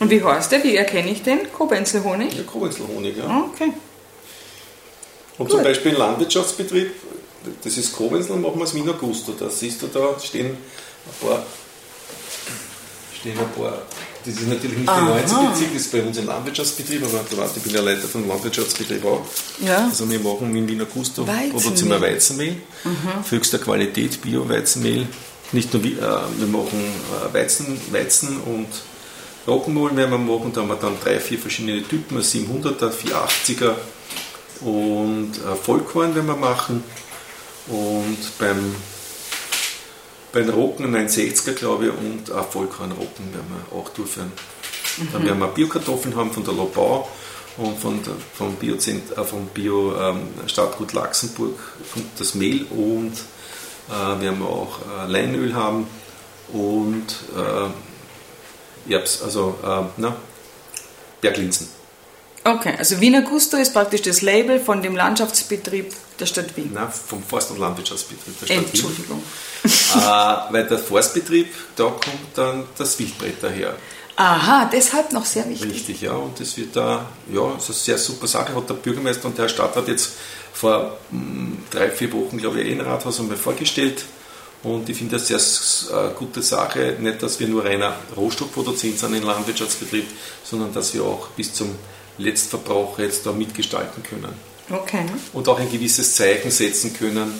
Und 0.00 0.10
wie 0.10 0.22
heißt 0.22 0.50
der? 0.50 0.64
Wie 0.64 0.76
erkenne 0.76 1.10
ich 1.10 1.22
den? 1.22 1.52
Kobenzelhonig? 1.52 2.34
Ja, 2.34 2.42
Kobenzelhonig, 2.42 3.16
ja. 3.16 3.24
Ah, 3.26 3.44
okay. 3.52 3.72
Und 5.38 5.46
Gut. 5.46 5.50
zum 5.50 5.62
Beispiel 5.62 5.92
ein 5.92 5.98
Landwirtschaftsbetrieb, 5.98 6.90
das 7.62 7.76
ist 7.76 7.92
Kobenzel, 7.92 8.36
machen 8.36 8.58
wir 8.58 8.64
es 8.64 8.74
Wiener 8.74 8.94
Gusto. 8.94 9.32
Da 9.32 9.50
siehst 9.50 9.82
du, 9.82 9.86
da 9.86 10.18
stehen 10.18 10.46
ein 10.46 11.26
paar, 11.26 11.44
stehen 13.12 13.38
ein 13.38 13.52
paar 13.52 13.82
das 14.24 14.34
ist 14.36 14.48
natürlich 14.48 14.78
nicht 14.78 14.88
Aha. 14.88 15.18
der 15.18 15.28
90 15.28 15.50
Bezirk, 15.50 15.74
das 15.74 15.82
ist 15.82 15.92
bei 15.92 16.02
uns 16.02 16.18
ein 16.18 16.26
Landwirtschaftsbetrieb, 16.26 17.02
aber 17.04 17.42
weißt, 17.42 17.56
ich 17.58 17.62
bin 17.62 17.74
ja 17.74 17.82
Leiter 17.82 18.08
vom 18.08 18.26
Landwirtschaftsbetrieb 18.26 19.04
auch. 19.04 19.22
Ja. 19.60 19.84
Also 19.84 20.10
wir 20.10 20.18
machen 20.18 20.54
in 20.56 20.66
Wiener 20.66 20.86
Gusto 20.86 21.24
produzieren 21.50 21.90
wir 21.90 22.00
Weizenmehl, 22.00 22.56
mhm. 22.84 23.30
höchster 23.30 23.58
Qualität, 23.58 24.22
Bio-Weizenmehl. 24.22 25.06
Nicht 25.52 25.74
nur, 25.74 25.84
äh, 25.84 25.90
wir 25.90 26.46
machen 26.46 26.80
äh, 26.80 27.34
Weizen, 27.34 27.78
Weizen 27.92 28.40
und 28.40 28.68
Roggenmohl 29.46 29.94
werden 29.94 30.10
wir 30.10 30.18
machen, 30.18 30.52
da 30.54 30.62
haben 30.62 30.68
wir 30.68 30.76
dann 30.76 30.96
drei, 31.02 31.20
vier 31.20 31.38
verschiedene 31.38 31.86
Typen, 31.86 32.16
ein 32.16 32.22
700er, 32.22 32.90
480er 32.90 33.74
und 34.62 35.32
äh, 35.36 35.54
Vollkorn 35.54 36.14
werden 36.14 36.26
wir 36.26 36.36
machen. 36.36 36.82
Und 37.68 38.18
beim 38.38 38.74
bei 40.34 40.50
Rocken 40.50 40.96
ein 40.96 41.08
60er, 41.08 41.52
glaube 41.52 41.86
ich, 41.86 41.92
und 41.92 42.32
auch 42.32 42.48
Vollkornrocken 42.50 43.32
werden 43.32 43.46
wir 43.70 43.78
auch 43.78 43.88
durchführen. 43.90 44.32
Mhm. 44.96 45.08
Dann 45.12 45.24
werden 45.24 45.38
wir 45.38 45.46
Biokartoffeln 45.46 46.16
haben 46.16 46.32
von 46.32 46.44
der 46.44 46.54
Lobau 46.54 47.08
und 47.56 47.78
von 47.78 48.02
der, 48.02 48.14
vom, 48.36 48.56
Bio, 48.56 48.74
äh, 48.74 49.24
vom 49.24 49.46
Bio 49.46 49.94
ähm, 49.96 50.22
Stadtgut 50.48 50.92
Laxenburg 50.92 51.56
das 52.18 52.34
Mehl 52.34 52.64
und 52.64 53.12
äh, 53.88 54.20
werden 54.20 54.40
wir 54.40 54.48
auch 54.48 54.80
äh, 54.80 55.10
Leinöl 55.10 55.54
haben 55.54 55.86
und 56.52 57.06
äh, 57.36 58.92
Erbs, 58.92 59.22
also 59.22 59.56
äh, 59.62 59.82
na, 59.96 60.16
Berglinsen. 61.20 61.68
Okay, 62.46 62.74
also 62.76 63.00
Wiener 63.00 63.22
Gusto 63.22 63.56
ist 63.56 63.72
praktisch 63.72 64.02
das 64.02 64.20
Label 64.20 64.60
von 64.60 64.82
dem 64.82 64.94
Landschaftsbetrieb 64.94 65.94
der 66.20 66.26
Stadt 66.26 66.54
Wien. 66.56 66.72
Nein, 66.74 66.88
vom 66.90 67.22
Forst- 67.22 67.50
und 67.50 67.58
Landwirtschaftsbetrieb 67.58 68.38
der 68.38 68.46
Stadt 68.46 68.58
Entschuldigung. 68.58 69.22
Wien. 69.62 69.72
Entschuldigung. 69.72 70.02
äh, 70.02 70.52
weil 70.52 70.66
der 70.66 70.78
Forstbetrieb, 70.78 71.48
da 71.74 71.84
kommt 71.84 72.36
dann 72.36 72.64
das 72.76 72.98
Wildbrett 72.98 73.42
daher. 73.42 73.74
Aha, 74.16 74.70
deshalb 74.70 75.12
noch 75.12 75.24
sehr 75.24 75.48
wichtig. 75.48 75.72
Richtig, 75.72 76.02
ja. 76.02 76.12
Und 76.12 76.38
das 76.38 76.56
wird 76.58 76.76
da, 76.76 77.06
ja, 77.32 77.52
das 77.54 77.64
ist 77.64 77.88
eine 77.88 77.98
sehr 77.98 77.98
super 77.98 78.26
Sache. 78.26 78.54
Hat 78.54 78.68
der 78.68 78.74
Bürgermeister 78.74 79.26
und 79.26 79.38
der 79.38 79.46
Herr 79.46 79.48
Stadtrat 79.48 79.88
jetzt 79.88 80.12
vor 80.52 80.98
mh, 81.10 81.20
hm, 81.20 81.58
drei, 81.70 81.90
vier 81.90 82.12
Wochen, 82.12 82.36
glaube 82.36 82.60
ich, 82.60 82.70
ein 82.70 82.80
Rathaus 82.80 83.20
einmal 83.20 83.38
vorgestellt. 83.38 84.04
Und 84.62 84.88
ich 84.88 84.96
finde 84.96 85.16
das 85.16 85.30
eine 85.30 85.40
sehr 85.40 86.10
äh, 86.10 86.14
gute 86.14 86.42
Sache. 86.42 86.96
Nicht, 87.00 87.22
dass 87.22 87.40
wir 87.40 87.48
nur 87.48 87.64
reiner 87.64 87.96
Rohstoffproduzent 88.16 88.98
sind 88.98 89.14
im 89.14 89.24
Landwirtschaftsbetrieb, 89.24 90.06
sondern 90.44 90.72
dass 90.72 90.94
wir 90.94 91.02
auch 91.02 91.28
bis 91.28 91.52
zum 91.52 91.74
Letztverbraucher 92.18 93.02
jetzt 93.02 93.26
da 93.26 93.32
mitgestalten 93.32 94.02
können. 94.02 94.32
Okay. 94.70 95.04
Und 95.32 95.48
auch 95.48 95.58
ein 95.58 95.70
gewisses 95.70 96.14
Zeichen 96.14 96.50
setzen 96.50 96.94
können, 96.94 97.32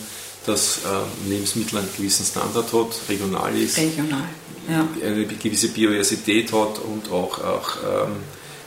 dass 0.46 0.78
äh, 0.78 1.28
Lebensmittel 1.28 1.78
einen 1.78 1.88
gewissen 1.96 2.26
Standard 2.26 2.72
hat, 2.72 3.08
regional 3.08 3.56
ist, 3.56 3.78
regional, 3.78 4.28
ja. 4.68 4.87
eine 5.02 5.24
gewisse 5.26 5.68
Biodiversität 5.68 6.52
hat 6.52 6.78
und 6.80 7.10
auch, 7.10 7.42
auch 7.42 7.76
ähm, 7.82 8.16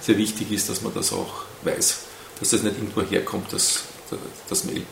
sehr 0.01 0.17
wichtig 0.17 0.51
ist, 0.51 0.69
dass 0.69 0.81
man 0.81 0.93
das 0.93 1.13
auch 1.13 1.43
weiß, 1.63 1.97
dass 2.39 2.49
das 2.49 2.63
nicht 2.63 2.77
irgendwo 2.77 3.03
herkommt, 3.03 3.53
das, 3.53 3.83
das 4.49 4.63
Mehl. 4.63 4.83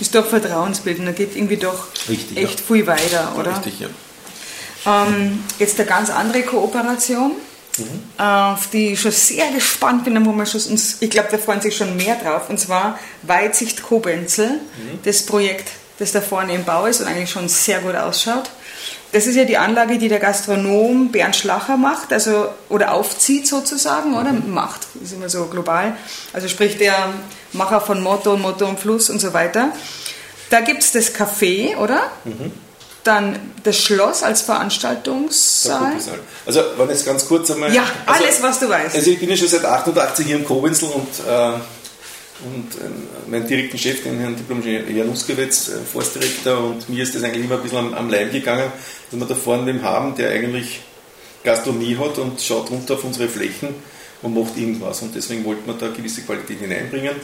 Ist 0.00 0.14
doch 0.14 0.26
Vertrauensbildend, 0.26 1.08
da 1.08 1.12
geht 1.12 1.36
irgendwie 1.36 1.56
doch 1.56 1.86
Richtig, 2.08 2.36
echt 2.36 2.60
ja. 2.60 2.66
viel 2.66 2.86
weiter, 2.86 3.34
oder? 3.38 3.56
Richtig, 3.56 3.80
ja. 3.80 3.88
Ähm, 4.86 5.44
jetzt 5.58 5.78
eine 5.78 5.88
ganz 5.88 6.10
andere 6.10 6.42
Kooperation 6.42 7.32
mhm. 7.78 8.02
auf 8.18 8.68
die 8.70 8.92
ich 8.92 9.00
schon 9.00 9.12
sehr 9.12 9.50
gespannt 9.50 10.04
bin, 10.04 10.24
wo 10.24 10.32
man 10.32 10.46
schon 10.46 10.60
ich 11.00 11.10
glaube, 11.10 11.28
da 11.30 11.38
freuen 11.38 11.60
sich 11.60 11.76
schon 11.76 11.96
mehr 11.96 12.16
drauf, 12.16 12.48
und 12.48 12.58
zwar 12.58 12.98
Weitsicht 13.22 13.82
Kobenzel, 13.82 14.50
mhm. 14.50 15.00
das 15.04 15.24
Projekt, 15.24 15.70
das 15.98 16.12
da 16.12 16.20
vorne 16.20 16.54
im 16.54 16.64
Bau 16.64 16.86
ist 16.86 17.00
und 17.00 17.06
eigentlich 17.06 17.30
schon 17.30 17.48
sehr 17.48 17.80
gut 17.80 17.94
ausschaut. 17.94 18.50
Das 19.12 19.26
ist 19.26 19.36
ja 19.36 19.44
die 19.44 19.56
Anlage, 19.56 19.98
die 19.98 20.08
der 20.08 20.18
Gastronom 20.18 21.10
Bernd 21.10 21.36
Schlacher 21.36 21.76
macht, 21.76 22.12
also 22.12 22.48
oder 22.68 22.92
aufzieht 22.92 23.46
sozusagen, 23.46 24.14
oder 24.14 24.32
mhm. 24.32 24.52
macht, 24.52 24.86
ist 25.02 25.12
immer 25.12 25.28
so 25.28 25.46
global. 25.46 25.96
Also 26.32 26.48
sprich 26.48 26.76
der 26.76 27.14
Macher 27.52 27.80
von 27.80 28.02
Motto, 28.02 28.36
Motto 28.36 28.66
und 28.66 28.78
Fluss 28.78 29.08
und 29.08 29.20
so 29.20 29.32
weiter. 29.32 29.72
Da 30.50 30.60
gibt 30.60 30.82
es 30.82 30.92
das 30.92 31.14
Café, 31.14 31.76
oder? 31.76 32.10
Mhm. 32.24 32.52
Dann 33.06 33.38
das 33.62 33.78
Schloss 33.78 34.24
als 34.24 34.42
Veranstaltungssaal. 34.42 35.92
Also, 36.44 36.60
wenn 36.76 36.88
jetzt 36.88 37.06
ganz 37.06 37.26
kurz 37.26 37.52
einmal. 37.52 37.72
Ja, 37.72 37.84
also, 38.04 38.24
alles, 38.24 38.42
was 38.42 38.58
du 38.58 38.68
weißt. 38.68 38.96
Also, 38.96 39.10
ich 39.10 39.20
bin 39.20 39.30
ja 39.30 39.36
schon 39.36 39.46
seit 39.46 39.64
88 39.64 40.26
hier 40.26 40.36
im 40.36 40.44
Kowenzel 40.44 40.88
und, 40.88 41.08
äh, 41.28 41.52
und 42.44 42.74
äh, 42.74 43.30
meinen 43.30 43.46
direkten 43.46 43.78
Chef, 43.78 44.02
den 44.02 44.18
Herrn 44.18 44.34
Diplom-Ingenieur 44.34 44.90
Jan 44.90 45.08
Uskewitz, 45.08 45.68
äh, 45.68 45.72
Forstdirektor, 45.92 46.58
und 46.58 46.88
mir 46.88 47.04
ist 47.04 47.14
das 47.14 47.22
eigentlich 47.22 47.44
immer 47.44 47.54
ein 47.54 47.62
bisschen 47.62 47.78
am, 47.78 47.94
am 47.94 48.10
Leim 48.10 48.32
gegangen, 48.32 48.72
dass 49.10 49.20
wir 49.20 49.26
da 49.26 49.34
vorne 49.36 49.72
den 49.72 49.82
haben, 49.82 50.16
der 50.16 50.30
eigentlich 50.30 50.80
Gastronomie 51.44 51.96
hat 51.96 52.18
und 52.18 52.42
schaut 52.42 52.70
runter 52.72 52.94
auf 52.94 53.04
unsere 53.04 53.28
Flächen 53.28 53.68
und 54.22 54.34
macht 54.34 54.56
irgendwas. 54.56 55.00
Und 55.02 55.14
deswegen 55.14 55.44
wollten 55.44 55.64
wir 55.66 55.74
da 55.74 55.94
gewisse 55.94 56.22
Qualität 56.22 56.58
hineinbringen 56.58 57.14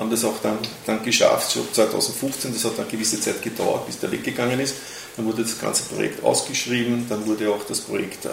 haben 0.00 0.10
das 0.10 0.24
auch 0.24 0.40
dann, 0.42 0.58
dann 0.86 1.02
geschafft, 1.02 1.52
schon 1.52 1.72
2015, 1.72 2.52
das 2.52 2.64
hat 2.64 2.78
eine 2.78 2.88
gewisse 2.88 3.20
Zeit 3.20 3.42
gedauert, 3.42 3.86
bis 3.86 3.98
der 3.98 4.10
weggegangen 4.10 4.58
ist. 4.58 4.74
Dann 5.16 5.26
wurde 5.26 5.42
das 5.42 5.58
ganze 5.60 5.82
Projekt 5.82 6.24
ausgeschrieben, 6.24 7.06
dann 7.08 7.26
wurde 7.26 7.50
auch 7.50 7.64
das 7.68 7.80
Projekt 7.80 8.24
äh, 8.24 8.30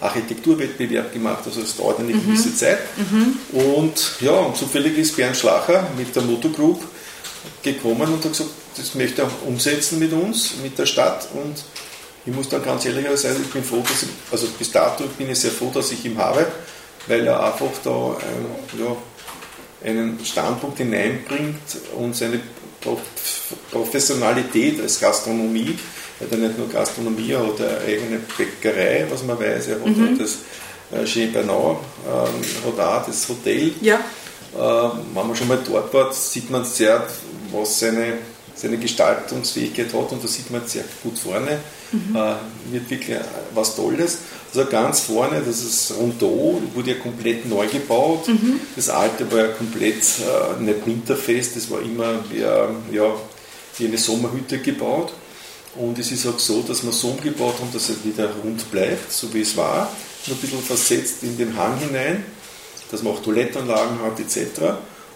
Architekturwettbewerb 0.00 1.12
gemacht, 1.12 1.42
also 1.44 1.60
es 1.60 1.76
dauert 1.76 2.00
eine 2.00 2.14
mhm. 2.14 2.26
gewisse 2.26 2.54
Zeit. 2.54 2.78
Mhm. 2.96 3.36
Und 3.52 4.12
ja, 4.20 4.32
und 4.32 4.56
zufällig 4.56 4.96
ist 4.96 5.16
Bernd 5.16 5.36
Schlacher 5.36 5.86
mit 5.96 6.14
der 6.16 6.22
Moto 6.22 6.48
Group 6.48 6.82
gekommen 7.62 8.02
und 8.02 8.24
hat 8.24 8.32
gesagt, 8.32 8.50
das 8.76 8.94
möchte 8.94 9.22
er 9.22 9.30
umsetzen 9.46 9.98
mit 9.98 10.12
uns, 10.12 10.52
mit 10.62 10.78
der 10.78 10.86
Stadt 10.86 11.28
und 11.34 11.56
ich 12.24 12.32
muss 12.32 12.48
dann 12.48 12.64
ganz 12.64 12.84
ehrlich 12.84 13.06
sein, 13.16 13.36
ich 13.42 13.50
bin 13.50 13.64
froh, 13.64 13.82
dass 13.82 14.04
ich, 14.04 14.08
also 14.30 14.46
bis 14.58 14.70
dato 14.70 15.04
bin 15.18 15.28
ich 15.28 15.40
sehr 15.40 15.50
froh, 15.50 15.70
dass 15.74 15.90
ich 15.90 16.04
ihn 16.04 16.16
habe, 16.16 16.46
weil 17.08 17.26
er 17.26 17.42
einfach 17.42 17.72
da 17.82 17.90
ähm, 17.90 18.80
ja, 18.80 18.96
einen 19.84 20.18
Standpunkt 20.24 20.78
hineinbringt 20.78 21.78
und 21.96 22.14
seine 22.14 22.40
Professionalität 23.70 24.80
als 24.80 25.00
Gastronomie, 25.00 25.78
er 26.18 26.26
hat 26.26 26.32
ja 26.32 26.46
nicht 26.46 26.58
nur 26.58 26.68
Gastronomie, 26.68 27.32
er 27.32 27.46
hat 27.46 27.60
eine 27.60 27.78
eigene 27.80 28.20
Bäckerei, 28.36 29.06
was 29.10 29.24
man 29.24 29.38
weiß, 29.38 29.68
er 29.68 29.74
hat 29.76 29.86
mhm. 29.86 30.18
das 30.18 30.38
äh, 30.92 31.06
Chez 31.06 31.32
Bernard, 31.32 31.78
ähm, 32.06 32.78
hat 32.78 32.80
auch 32.80 33.06
das 33.06 33.28
Hotel. 33.28 33.72
Ja. 33.80 34.00
Ähm, 34.54 34.90
wenn 35.14 35.26
man 35.26 35.36
schon 35.36 35.48
mal 35.48 35.58
dort 35.66 35.92
war, 35.94 36.12
sieht 36.12 36.50
man 36.50 36.64
sehr, 36.64 37.06
was 37.50 37.80
seine, 37.80 38.18
seine 38.54 38.78
Gestaltungsfähigkeit 38.78 39.92
hat 39.92 40.12
und 40.12 40.22
da 40.22 40.28
sieht 40.28 40.50
man 40.50 40.66
sehr 40.66 40.84
gut 41.02 41.18
vorne. 41.18 41.58
Mhm. 41.92 42.16
Äh, 42.16 42.34
wird 42.72 42.90
wirklich 42.90 43.18
was 43.54 43.76
Tolles. 43.76 44.18
Also 44.54 44.68
ganz 44.68 45.00
vorne, 45.00 45.42
das 45.44 45.62
ist 45.62 45.94
Rondeau, 45.98 46.60
wurde 46.74 46.90
ja 46.90 46.96
komplett 46.98 47.48
neu 47.48 47.66
gebaut. 47.66 48.28
Mhm. 48.28 48.60
Das 48.76 48.88
alte 48.88 49.30
war 49.32 49.38
ja 49.38 49.48
komplett 49.48 49.96
äh, 49.96 50.62
nicht 50.62 50.86
winterfest, 50.86 51.56
das 51.56 51.70
war 51.70 51.80
immer 51.80 52.22
wie, 52.30 52.40
äh, 52.40 52.68
ja, 52.92 53.14
wie 53.78 53.86
eine 53.86 53.98
Sommerhütte 53.98 54.58
gebaut. 54.58 55.12
Und 55.74 55.98
es 55.98 56.12
ist 56.12 56.26
auch 56.26 56.38
so, 56.38 56.60
dass 56.60 56.84
wir 56.84 56.92
so 56.92 57.08
umgebaut 57.08 57.54
haben, 57.58 57.72
dass 57.72 57.88
es 57.88 58.04
wieder 58.04 58.28
rund 58.44 58.70
bleibt, 58.70 59.10
so 59.10 59.32
wie 59.32 59.40
es 59.40 59.56
war. 59.56 59.90
Nur 60.26 60.36
ein 60.36 60.40
bisschen 60.40 60.62
versetzt 60.62 61.22
in 61.22 61.38
den 61.38 61.56
Hang 61.56 61.78
hinein, 61.78 62.24
dass 62.90 63.02
man 63.02 63.14
auch 63.14 63.22
Toilettenanlagen 63.22 64.00
hat 64.02 64.20
etc. 64.20 64.60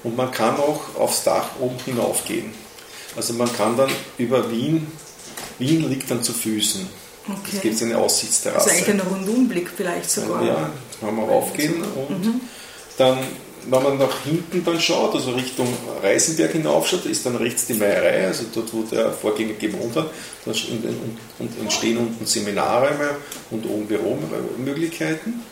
Und 0.03 0.17
man 0.17 0.31
kann 0.31 0.57
auch 0.57 0.97
aufs 0.97 1.25
Dach 1.25 1.51
oben 1.61 1.77
hinaufgehen. 1.85 2.66
Also 3.17 3.33
man 3.35 3.53
kann 3.53 3.77
dann 3.77 3.91
über 4.19 4.51
Wien, 4.51 4.87
Wien 5.59 5.89
liegt 5.89 6.11
dann 6.11 6.23
zu 6.23 6.33
Füßen. 6.33 6.87
Okay. 7.29 7.57
Es 7.57 7.61
gibt 7.61 7.83
eine 7.83 7.99
Aussichtsterrasse. 7.99 8.71
Also 8.71 8.85
eigentlich 8.85 9.01
ein 9.01 9.01
Rundumblick 9.01 9.71
vielleicht 9.75 10.11
sogar. 10.11 10.45
Ja, 10.45 10.71
kann 11.01 11.17
man 11.17 11.29
raufgehen 11.29 11.83
und 11.83 12.25
mhm. 12.25 12.41
dann, 12.99 13.19
wenn 13.69 13.83
man 13.83 13.99
nach 13.99 14.21
hinten 14.23 14.65
dann 14.65 14.81
schaut, 14.81 15.15
also 15.15 15.33
Richtung 15.33 15.67
Reisenberg 16.03 16.53
hinaufschaut, 16.53 17.05
ist 17.07 17.27
dann 17.27 17.35
rechts 17.37 17.67
die 17.67 17.75
Meierei, 17.75 18.29
also 18.29 18.45
dort, 18.55 18.73
wo 18.73 18.83
der 18.83 19.13
Vorgänger 19.13 19.55
gewohnt 19.55 19.97
hat. 19.97 20.11
Da 20.45 20.53
entstehen 21.61 21.99
unten 21.99 22.27
Seminarräume 22.27 23.17
und 23.51 23.67
oben 23.67 23.87
Büromöglichkeiten. 23.87 25.43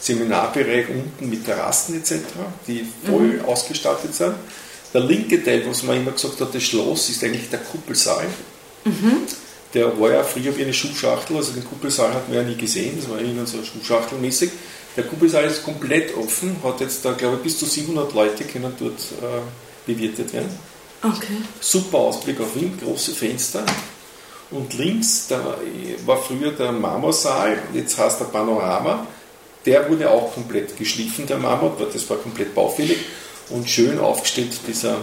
Seminarbereich 0.00 0.88
unten 0.88 1.28
mit 1.28 1.44
Terrassen 1.44 1.96
etc., 1.96 2.14
die 2.66 2.86
voll 3.04 3.34
mhm. 3.34 3.44
ausgestattet 3.44 4.14
sind. 4.14 4.34
Der 4.92 5.02
linke 5.02 5.42
Teil, 5.42 5.62
was 5.66 5.82
man 5.82 5.96
immer 5.96 6.12
gesagt 6.12 6.40
hat, 6.40 6.54
das 6.54 6.62
Schloss, 6.62 7.08
ist 7.10 7.22
eigentlich 7.22 7.48
der 7.48 7.60
Kuppelsaal. 7.60 8.26
Mhm 8.84 9.26
der 9.74 9.98
war 10.00 10.10
ja 10.10 10.22
früher 10.22 10.56
wie 10.56 10.64
eine 10.64 10.74
Schuhschachtel, 10.74 11.36
also 11.36 11.52
den 11.52 11.64
Kuppelsaal 11.64 12.12
hat 12.12 12.28
man 12.28 12.38
ja 12.38 12.42
nie 12.42 12.56
gesehen, 12.56 12.96
das 12.98 13.08
war 13.08 13.20
ihnen 13.20 13.46
so 13.46 13.58
Schuhschachtelmäßig. 13.62 14.50
Der 14.96 15.04
Kuppelsaal 15.04 15.44
ist 15.44 15.62
komplett 15.62 16.16
offen, 16.16 16.56
hat 16.64 16.80
jetzt 16.80 17.04
da, 17.04 17.12
glaube 17.12 17.36
ich, 17.36 17.42
bis 17.42 17.58
zu 17.58 17.66
700 17.66 18.12
Leute 18.12 18.44
können 18.44 18.72
dort 18.78 18.98
äh, 18.98 19.86
bewirtet 19.86 20.32
werden. 20.32 20.50
Okay. 21.02 21.36
Super 21.60 21.98
Ausblick 21.98 22.40
auf 22.40 22.56
Wien, 22.56 22.76
große 22.82 23.12
Fenster. 23.12 23.64
Und 24.50 24.74
links, 24.74 25.28
da 25.28 25.56
war 26.04 26.20
früher 26.20 26.50
der 26.50 26.72
Marmorsaal, 26.72 27.56
jetzt 27.72 27.96
heißt 27.96 28.20
der 28.20 28.26
Panorama. 28.26 29.06
Der 29.64 29.88
wurde 29.88 30.10
auch 30.10 30.34
komplett 30.34 30.76
geschliffen, 30.76 31.26
der 31.26 31.38
Marmor, 31.38 31.76
das 31.92 32.10
war 32.10 32.16
komplett 32.16 32.52
baufällig 32.54 32.98
und 33.50 33.68
schön 33.68 33.98
aufgestellt, 33.98 34.52
dieser, 34.66 34.96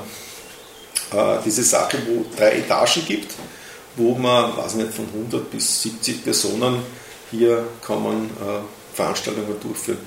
äh, 1.13 1.38
diese 1.45 1.63
Sache, 1.63 1.97
wo 2.07 2.25
drei 2.36 2.60
Etagen 2.60 3.05
gibt, 3.05 3.33
wo 3.95 4.15
man, 4.15 4.55
weiß 4.57 4.75
nicht, 4.75 4.93
von 4.93 5.07
100 5.13 5.51
bis 5.51 5.81
70 5.83 6.23
Personen 6.23 6.81
hier 7.31 7.67
kann 7.86 8.01
man 8.03 8.25
äh, 8.25 8.62
Veranstaltungen 8.93 9.55
durchführen. 9.62 9.99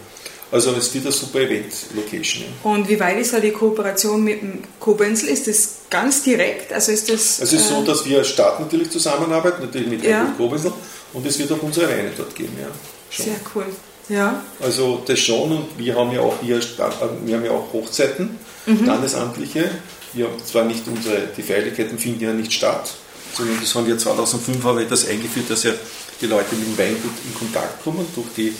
Also 0.53 0.72
es 0.72 0.92
wird 0.92 1.05
eine 1.05 1.12
super 1.12 1.40
Event-Location. 1.40 2.44
Und 2.64 2.88
wie 2.88 2.98
weit 2.98 3.18
ist 3.18 3.33
da 3.33 3.38
die 3.38 3.53
Kooperation 3.53 4.24
mit 4.24 4.42
dem 4.42 4.64
Koblenzel? 4.81 5.29
Ist 5.29 5.46
das 5.46 5.74
ganz 5.88 6.24
direkt? 6.24 6.72
Also 6.72 6.90
ist 6.90 7.09
das... 7.09 7.40
Also 7.40 7.57
es 7.57 7.62
ist 7.62 7.68
so, 7.68 7.83
äh, 7.83 7.85
dass 7.85 8.05
wir 8.05 8.24
Stadt 8.24 8.59
natürlich 8.59 8.90
zusammenarbeiten, 8.90 9.62
natürlich 9.62 9.88
mit 9.88 10.05
ja. 10.05 10.35
Koblenzel 10.37 10.72
und 11.12 11.24
es 11.24 11.38
wird 11.38 11.53
auch 11.53 11.62
unsere 11.62 11.88
Weine 11.88 12.11
dort 12.16 12.35
geben. 12.35 12.57
Ja, 12.61 12.66
schon. 13.11 13.26
Sehr 13.26 13.37
cool. 13.55 13.66
Ja. 14.11 14.42
Also 14.61 15.03
das 15.07 15.18
schon 15.20 15.53
und 15.53 15.79
wir 15.79 15.94
haben 15.94 16.12
ja 16.12 16.20
auch 16.20 16.35
hier 16.42 16.59
äh, 16.59 16.61
wir 17.25 17.37
haben 17.37 17.44
ja 17.44 17.53
auch 17.53 17.73
Hochzeiten, 17.73 18.38
mhm. 18.66 18.83
standesamtliche. 18.83 19.70
Wir 20.12 20.27
haben 20.27 20.44
zwar 20.44 20.64
nicht 20.64 20.83
unsere, 20.88 21.29
die 21.37 21.42
Feierlichkeiten 21.42 21.96
finden 21.96 22.25
ja 22.25 22.33
nicht 22.33 22.53
statt, 22.53 22.92
sondern 23.37 23.61
das 23.61 23.73
haben 23.75 23.87
wir 23.87 23.96
2005 23.96 24.64
haben 24.64 24.79
wir 24.79 24.87
das 24.87 25.09
eingeführt, 25.09 25.49
dass 25.49 25.62
ja 25.62 25.73
die 26.20 26.27
Leute 26.27 26.57
mit 26.57 26.66
dem 26.66 26.77
Weingut 26.77 27.12
in 27.25 27.35
Kontakt 27.35 27.85
kommen 27.85 28.05
durch 28.14 28.27
die 28.37 28.53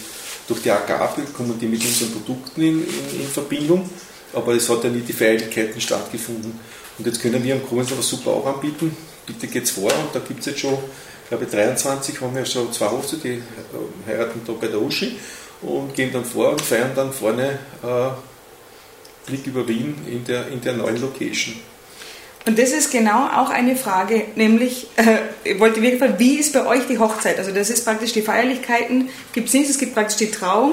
durch 0.47 0.63
die 0.63 0.71
Agape 0.71 1.23
kommen 1.33 1.59
die 1.61 1.67
mit 1.67 1.85
unseren 1.85 2.11
Produkten 2.11 2.61
in, 2.61 2.83
in, 2.83 3.21
in 3.21 3.29
Verbindung, 3.29 3.89
aber 4.33 4.55
es 4.55 4.69
hat 4.69 4.83
ja 4.83 4.91
nie 4.91 5.01
die 5.01 5.13
Feierlichkeiten 5.13 5.81
stattgefunden. 5.81 6.59
Und 6.99 7.07
jetzt 7.07 7.23
können 7.23 7.43
wir 7.43 7.55
am 7.55 7.63
Koblenz 7.63 7.93
aber 7.93 8.03
super 8.03 8.31
auch 8.31 8.47
anbieten. 8.47 8.97
Bitte 9.27 9.47
geht's 9.47 9.71
vor 9.71 9.93
und 9.93 10.13
da 10.13 10.19
gibt 10.19 10.41
es 10.41 10.47
jetzt 10.47 10.61
schon, 10.61 10.75
ich 10.75 11.29
glaube 11.29 11.47
23 11.47 12.21
haben 12.21 12.35
wir 12.35 12.45
schon 12.45 12.73
zwei 12.73 12.89
Hochzeiten, 12.89 13.23
die 13.23 14.11
heiraten 14.11 14.41
da 14.45 14.53
bei 14.53 14.67
der 14.67 14.83
Uschi 14.83 15.17
und 15.63 15.95
gehen 15.95 16.13
dann 16.13 16.25
vor 16.25 16.51
und 16.51 16.61
feiern 16.61 16.93
dann 16.95 17.13
vorne 17.13 17.59
äh, 17.83 19.27
Blick 19.27 19.47
über 19.47 19.67
Wien 19.69 19.95
in 20.07 20.25
der, 20.25 20.49
in 20.49 20.61
der 20.61 20.75
neuen 20.75 21.01
Location. 21.01 21.55
Und 22.47 22.59
das 22.59 22.71
ist 22.71 22.91
genau 22.91 23.27
auch 23.27 23.51
eine 23.51 23.77
Frage, 23.77 24.25
nämlich, 24.35 24.87
äh, 24.97 25.19
ich 25.45 25.61
wollte 25.61 25.83
wirklich 25.83 26.01
fragen, 26.01 26.19
wie 26.19 26.37
ist 26.37 26.53
bei 26.55 26.67
euch 26.67 26.87
die 26.89 26.99
Hochzeit? 26.99 27.39
Also 27.39 27.53
das 27.53 27.69
ist 27.69 27.85
praktisch 27.85 28.13
die 28.13 28.23
Feierlichkeiten, 28.23 29.11
gibt 29.33 29.49
es 29.49 29.55
nicht, 29.55 29.69
es 29.69 29.79
gibt 29.79 29.95
praktisch 29.95 30.17
die 30.17 30.31
Trauung. 30.31 30.73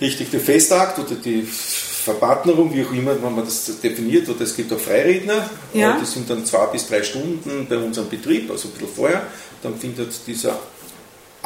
Richtig, 0.00 0.30
der 0.30 0.40
Festakt 0.40 0.98
oder 0.98 1.14
die 1.14 1.42
Verpartnerung, 1.42 2.74
wie 2.74 2.84
auch 2.84 2.92
immer 2.92 3.20
wenn 3.22 3.34
man 3.34 3.44
das 3.44 3.80
definiert, 3.80 4.28
oder 4.28 4.42
es 4.42 4.54
gibt 4.54 4.72
auch 4.72 4.80
Freiredner, 4.80 5.48
ja. 5.72 5.96
die 6.00 6.04
sind 6.04 6.28
dann 6.28 6.44
zwei 6.44 6.66
bis 6.66 6.88
drei 6.88 7.02
Stunden 7.02 7.66
bei 7.68 7.76
unserem 7.78 8.08
Betrieb, 8.08 8.50
also 8.50 8.68
ein 8.68 8.72
bisschen 8.72 8.94
vorher, 8.94 9.26
dann 9.62 9.78
findet 9.78 10.12
dieser 10.26 10.58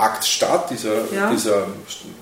Akt 0.01 0.25
statt, 0.25 0.71
dieser, 0.71 1.13
ja. 1.15 1.31
dieser 1.31 1.67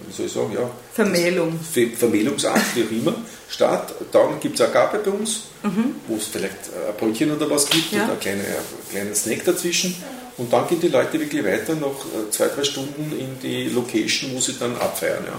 wie 0.06 0.12
soll 0.12 0.26
ich 0.26 0.32
sagen, 0.32 0.52
ja, 0.52 0.70
Vermählung. 0.92 1.58
Vermählungsakt, 1.96 2.76
wie 2.76 2.84
auch 2.84 2.90
immer, 2.90 3.14
statt. 3.48 3.94
Dann 4.12 4.40
gibt 4.40 4.56
es 4.56 4.60
eine 4.60 4.72
Gabe 4.72 4.98
bei 4.98 5.10
uns, 5.10 5.44
mhm. 5.62 5.96
wo 6.06 6.16
es 6.16 6.26
vielleicht 6.26 6.54
ein 6.54 6.96
Brötchen 6.98 7.34
oder 7.34 7.48
was 7.50 7.68
gibt 7.68 7.92
ja. 7.92 8.04
oder 8.04 8.14
ein 8.14 8.20
kleiner, 8.20 8.42
kleiner 8.90 9.14
Snack 9.14 9.44
dazwischen. 9.44 9.94
Und 10.36 10.52
dann 10.52 10.68
gehen 10.68 10.80
die 10.80 10.88
Leute 10.88 11.18
wirklich 11.18 11.44
weiter 11.44 11.74
noch 11.74 12.04
äh, 12.06 12.30
zwei, 12.30 12.46
drei 12.46 12.62
Stunden 12.62 13.12
in 13.18 13.38
die 13.42 13.68
Location, 13.68 14.32
wo 14.34 14.40
sie 14.40 14.54
dann 14.58 14.76
abfeiern. 14.76 15.24
Ja. 15.26 15.38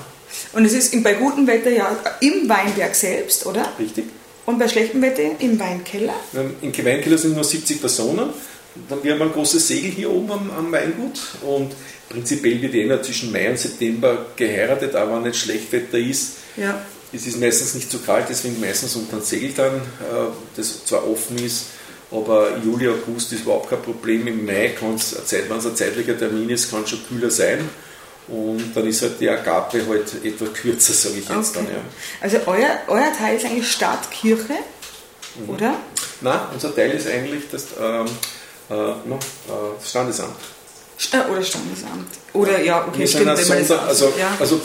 Und 0.53 0.65
es 0.65 0.73
ist 0.73 1.03
bei 1.03 1.13
gutem 1.13 1.47
Wetter 1.47 1.69
ja 1.69 1.97
im 2.19 2.47
Weinberg 2.49 2.93
selbst, 2.95 3.45
oder? 3.45 3.73
Richtig. 3.79 4.05
Und 4.45 4.59
bei 4.59 4.67
schlechtem 4.67 5.01
Wetter 5.01 5.21
im 5.39 5.59
Weinkeller? 5.59 6.15
Im 6.33 6.85
Weinkeller 6.85 7.17
sind 7.17 7.35
nur 7.35 7.43
70 7.43 7.79
Personen. 7.79 8.31
Dann 8.87 9.03
wir 9.03 9.13
haben 9.13 9.21
ein 9.21 9.31
großes 9.31 9.67
Segel 9.67 9.91
hier 9.91 10.11
oben 10.11 10.31
am, 10.31 10.51
am 10.51 10.71
Weingut 10.71 11.19
und 11.41 11.73
prinzipiell 12.09 12.61
wird 12.61 12.75
eh 12.75 13.01
zwischen 13.01 13.31
Mai 13.31 13.49
und 13.49 13.59
September 13.59 14.27
geheiratet, 14.35 14.95
aber 14.95 15.15
wenn 15.15 15.23
nicht 15.23 15.39
Schlechtwetter 15.39 15.97
ist. 15.97 16.37
Ja. 16.55 16.81
Es 17.11 17.25
ist 17.25 17.39
meistens 17.39 17.73
nicht 17.73 17.89
zu 17.89 17.99
kalt, 17.99 18.27
deswegen 18.29 18.59
meistens 18.59 18.95
unter 18.95 19.17
ein 19.17 19.23
Segel 19.23 19.51
dann, 19.55 19.75
äh, 19.77 20.29
das 20.55 20.85
zwar 20.85 21.09
offen 21.09 21.39
ist, 21.39 21.65
aber 22.11 22.57
Juli, 22.63 22.87
August 22.87 23.33
ist 23.33 23.41
überhaupt 23.41 23.69
kein 23.69 23.81
Problem. 23.81 24.25
Im 24.27 24.45
Mai 24.45 24.69
kann 24.69 24.95
es, 24.95 25.15
wenn 25.31 25.57
es 25.57 25.65
ein 25.65 25.75
zeitlicher 25.75 26.17
Termin 26.17 26.49
ist, 26.49 26.71
kann 26.71 26.83
es 26.83 26.89
schon 26.89 27.05
kühler 27.07 27.29
sein. 27.29 27.67
Und 28.27 28.75
dann 28.75 28.87
ist 28.87 29.01
halt 29.01 29.19
die 29.19 29.29
Agape 29.29 29.85
halt 29.87 30.23
etwas 30.23 30.53
kürzer, 30.53 30.93
sage 30.93 31.15
ich 31.19 31.29
jetzt 31.29 31.57
okay. 31.57 31.65
dann. 31.65 31.65
Ja. 31.65 31.81
Also 32.21 32.37
euer, 32.45 32.79
euer 32.87 33.11
Teil 33.17 33.37
ist 33.37 33.45
eigentlich 33.45 33.71
Stadtkirche, 33.71 34.53
mhm. 35.35 35.49
oder? 35.49 35.75
Nein, 36.21 36.39
unser 36.53 36.75
Teil 36.75 36.91
ist 36.91 37.07
eigentlich 37.07 37.43
das, 37.51 37.67
ähm, 37.79 38.05
äh, 38.69 38.73
no, 38.73 39.15
äh, 39.15 39.85
Standesamt. 39.85 40.35
Oder 41.31 41.43
Standesamt. 41.43 42.09
Oder 42.33 42.61
ja, 42.61 42.85
okay, 42.87 43.07
stimmt. 43.07 43.27
Wenn 43.27 43.65
Sonder, 43.65 43.83
also, 43.83 44.13
ja. 44.17 44.35
also 44.39 44.59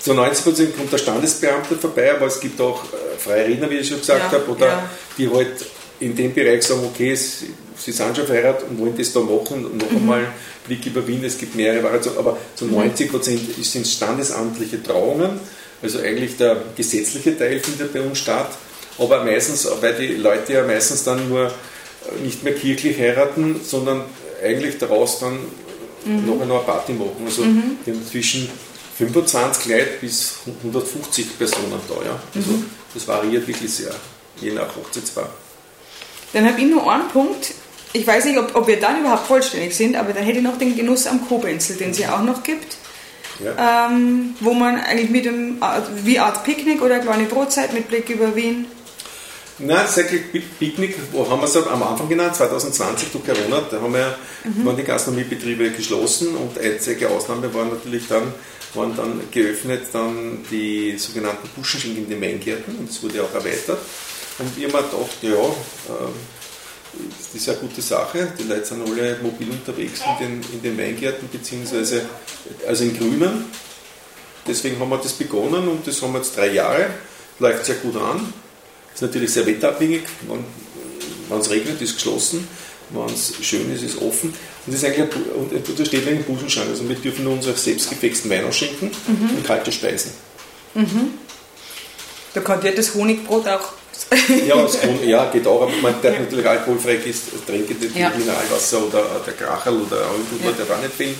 zu 0.00 0.14
90 0.14 0.44
Prozent 0.44 0.76
kommt 0.76 0.92
der 0.92 0.98
Standesbeamte 0.98 1.76
vorbei, 1.76 2.14
aber 2.14 2.26
es 2.26 2.40
gibt 2.40 2.60
auch 2.60 2.84
äh, 2.84 3.18
freie 3.18 3.46
Redner, 3.46 3.68
wie 3.70 3.76
ich 3.76 3.88
schon 3.88 3.98
gesagt 3.98 4.32
ja, 4.32 4.38
habe, 4.38 4.50
oder 4.50 4.66
ja. 4.66 4.90
die 5.16 5.28
halt 5.28 5.64
in 6.00 6.16
dem 6.16 6.32
Bereich 6.32 6.62
sagen, 6.62 6.82
okay, 6.84 7.14
sie, 7.14 7.50
sie 7.76 7.92
sind 7.92 8.16
schon 8.16 8.26
verheiratet 8.26 8.68
und 8.70 8.78
wollen 8.78 8.96
das 8.96 9.12
da 9.12 9.20
machen 9.20 9.66
und 9.66 9.76
noch 9.76 9.90
mhm. 9.90 9.96
einmal 9.98 10.26
Blick 10.66 10.86
über 10.86 11.06
Wien, 11.06 11.22
es 11.24 11.36
gibt 11.36 11.54
mehrere 11.54 11.82
Variationen, 11.82 12.18
aber 12.18 12.38
zu 12.54 12.66
90 12.66 13.06
mhm. 13.06 13.10
Prozent 13.10 13.64
sind 13.64 13.86
standesamtliche 13.86 14.82
Trauungen, 14.82 15.40
also 15.82 15.98
eigentlich 15.98 16.36
der 16.36 16.56
gesetzliche 16.76 17.36
Teil 17.36 17.60
findet 17.60 17.92
bei 17.92 18.00
uns 18.00 18.18
statt, 18.18 18.50
aber 18.98 19.24
meistens, 19.24 19.68
weil 19.80 19.94
die 19.94 20.14
Leute 20.14 20.54
ja 20.54 20.66
meistens 20.66 21.04
dann 21.04 21.28
nur 21.28 21.52
nicht 22.22 22.42
mehr 22.42 22.54
kirchlich 22.54 22.98
heiraten, 22.98 23.60
sondern 23.62 24.02
eigentlich 24.42 24.78
daraus 24.78 25.18
dann 25.20 25.38
mhm. 26.04 26.26
noch 26.26 26.40
eine 26.40 26.54
Party 26.60 26.92
machen. 26.92 27.22
Also 27.24 27.42
mhm. 27.42 27.78
haben 27.86 28.06
zwischen 28.06 28.48
25 28.98 29.66
Leute 29.66 29.90
bis 30.00 30.38
150 30.64 31.38
Personen 31.38 31.80
da. 31.88 31.94
Ja. 32.04 32.20
Also 32.34 32.52
mhm. 32.52 32.66
das 32.92 33.06
variiert 33.06 33.46
wirklich 33.46 33.72
sehr, 33.72 33.94
je 34.40 34.52
nach 34.52 34.74
Hochzeitspaar. 34.76 35.30
Dann 36.32 36.46
habe 36.46 36.60
ich 36.60 36.66
nur 36.66 36.90
einen 36.90 37.08
Punkt. 37.08 37.54
Ich 37.92 38.06
weiß 38.06 38.26
nicht, 38.26 38.38
ob, 38.38 38.54
ob 38.54 38.68
wir 38.68 38.78
dann 38.78 39.00
überhaupt 39.00 39.26
vollständig 39.26 39.74
sind, 39.74 39.96
aber 39.96 40.12
dann 40.12 40.22
hätte 40.22 40.38
ich 40.38 40.44
noch 40.44 40.58
den 40.58 40.76
Genuss 40.76 41.06
am 41.06 41.26
Kobenzel, 41.26 41.76
den 41.76 41.90
es 41.90 41.98
ja 41.98 42.16
auch 42.16 42.22
noch 42.22 42.42
gibt. 42.42 42.76
Ja. 43.42 43.88
Ähm, 43.88 44.34
wo 44.40 44.52
man 44.52 44.78
eigentlich 44.78 45.08
mit 45.08 45.24
dem, 45.24 45.62
äh, 45.62 45.80
wie 46.04 46.18
Art 46.18 46.44
Picknick 46.44 46.82
oder 46.82 46.96
eine 46.96 47.04
kleine 47.04 47.24
Brotzeit 47.24 47.72
mit 47.72 47.88
Blick 47.88 48.10
über 48.10 48.36
Wien 48.36 48.66
Nein, 49.62 49.86
Cycle 49.86 50.20
Picknick, 50.58 50.96
wo 51.12 51.28
haben 51.28 51.40
wir 51.40 51.46
es 51.46 51.56
am 51.56 51.82
Anfang 51.82 52.08
genannt, 52.08 52.34
2020 52.34 53.10
durch 53.12 53.24
Corona, 53.24 53.62
da 53.70 53.80
haben 53.80 53.92
wir, 53.92 54.16
mhm. 54.44 54.64
waren 54.64 54.76
die 54.76 54.84
Gastronomiebetriebe 54.84 55.70
geschlossen 55.70 56.34
und 56.34 56.58
einzige 56.58 57.10
Ausnahme 57.10 57.52
war 57.52 57.66
natürlich 57.66 58.08
dann, 58.08 58.32
waren 58.74 58.96
dann 58.96 59.20
geöffnet 59.30 59.82
dann 59.92 60.44
die 60.50 60.96
sogenannten 60.96 61.48
Buschenschinken 61.54 62.04
in 62.04 62.10
den 62.10 62.22
Weingärten 62.22 62.74
und 62.76 62.88
das 62.88 63.02
wurde 63.02 63.22
auch 63.22 63.34
erweitert. 63.34 63.78
Und 64.38 64.56
wir 64.56 64.68
haben 64.68 64.90
gedacht, 64.90 65.16
ja, 65.20 65.30
äh, 65.30 66.08
das 66.92 67.34
ist 67.34 67.48
eine 67.48 67.58
gute 67.58 67.82
Sache. 67.82 68.32
Die 68.38 68.44
Leute 68.44 68.64
sind 68.64 68.82
alle 68.82 69.18
mobil 69.22 69.50
unterwegs 69.50 70.00
in 70.00 70.26
den, 70.26 70.52
in 70.52 70.62
den 70.62 70.78
Weingärten, 70.78 71.28
beziehungsweise 71.30 72.02
also 72.66 72.84
in 72.84 72.96
Grünen. 72.96 73.44
Deswegen 74.46 74.80
haben 74.80 74.88
wir 74.88 74.96
das 74.96 75.12
begonnen 75.12 75.68
und 75.68 75.86
das 75.86 76.00
haben 76.00 76.12
wir 76.12 76.18
jetzt 76.20 76.36
drei 76.36 76.48
Jahre. 76.48 76.86
Läuft 77.38 77.66
sehr 77.66 77.76
gut 77.76 77.96
an. 77.96 78.32
Ist 78.94 79.02
natürlich 79.02 79.32
sehr 79.32 79.46
wetterabhängig. 79.46 80.02
Wenn 81.28 81.38
es 81.38 81.50
regnet, 81.50 81.80
ist 81.80 81.94
geschlossen. 81.94 82.46
Wenn 82.90 83.14
es 83.14 83.34
schön 83.42 83.72
ist, 83.72 83.82
ist 83.82 83.98
offen. 83.98 84.30
Und 84.66 84.74
das 84.74 84.82
ist 84.82 84.84
eigentlich 84.84 85.08
und 85.34 85.78
da 85.78 85.84
steht 85.84 86.06
ein 86.08 86.24
Busenschrank. 86.24 86.68
Also 86.68 86.88
wir 86.88 86.96
dürfen 86.96 87.24
nur 87.24 87.34
unsere 87.34 87.56
selbstgefexten 87.56 88.30
Wein 88.30 88.44
ausschenken 88.44 88.90
mhm. 89.06 89.36
und 89.36 89.44
kalte 89.44 89.70
Speisen. 89.70 90.12
Mhm. 90.74 91.12
Da 92.34 92.40
kann 92.40 92.62
ja 92.64 92.72
das 92.72 92.94
Honigbrot 92.94 93.46
auch. 93.48 93.72
ja, 94.46 94.56
Honig, 94.56 95.04
ja, 95.06 95.30
geht 95.30 95.46
auch. 95.46 95.62
Aber 95.62 95.72
man 95.82 95.94
darf 96.02 96.18
natürlich 96.18 96.46
alkoholfrei 96.46 96.94
ist, 96.94 97.24
trinke 97.46 97.74
das 97.74 97.96
ja. 97.96 98.10
Mineralwasser 98.10 98.86
oder 98.86 99.20
der 99.24 99.34
Kracherl 99.34 99.80
oder 99.80 99.96
Alkohol, 99.96 100.50
ja. 100.50 100.52
der 100.52 100.66
da 100.66 100.78
nicht 100.78 100.94
fehlen. 100.94 101.14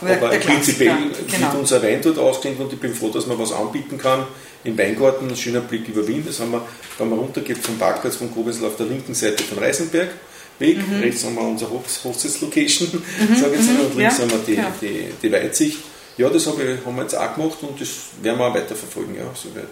Aber, 0.00 0.28
prinzipiell 0.28 0.96
genau. 1.26 1.52
wird 1.52 1.60
unser 1.60 1.82
Wein 1.82 2.00
dort 2.02 2.18
ausgeschenkt 2.18 2.60
und 2.60 2.72
ich 2.72 2.78
bin 2.78 2.94
froh, 2.94 3.10
dass 3.10 3.26
man 3.26 3.38
was 3.38 3.52
anbieten 3.52 3.98
kann 3.98 4.26
im 4.64 4.76
Weingarten, 4.76 5.28
ein 5.28 5.36
schöner 5.36 5.60
Blick 5.60 5.88
über 5.88 6.06
Wien, 6.06 6.24
das 6.26 6.40
haben 6.40 6.52
wir, 6.52 6.62
wenn 6.98 7.08
man 7.08 7.18
runtergeht 7.18 7.58
vom 7.58 7.78
Parkplatz 7.78 8.16
von 8.16 8.32
Koblenz 8.32 8.62
auf 8.62 8.76
der 8.76 8.86
linken 8.86 9.14
Seite 9.14 9.42
von 9.42 9.58
Reisenberg, 9.58 10.10
Weg, 10.58 10.76
mhm. 10.86 11.00
rechts 11.00 11.24
haben 11.24 11.34
wir 11.36 11.42
unsere 11.42 11.70
Hochzeitslocation, 11.70 12.88
mhm. 12.92 13.36
sage 13.40 13.54
ich 13.54 13.62
mhm. 13.62 13.80
und 13.80 13.96
links 13.96 14.18
ja. 14.18 14.24
haben 14.24 14.30
wir 14.30 14.38
die, 14.46 14.54
ja. 14.54 14.72
die, 14.80 15.08
die 15.22 15.32
Weitsicht. 15.32 15.78
Ja, 16.18 16.28
das 16.28 16.46
haben 16.46 16.58
wir, 16.58 16.78
haben 16.84 16.96
wir 16.96 17.02
jetzt 17.02 17.16
auch 17.16 17.34
gemacht 17.34 17.58
und 17.62 17.80
das 17.80 17.88
werden 18.20 18.38
wir 18.38 18.46
auch 18.46 18.54
weiterverfolgen, 18.54 19.14
ja, 19.14 19.22
soweit. 19.34 19.68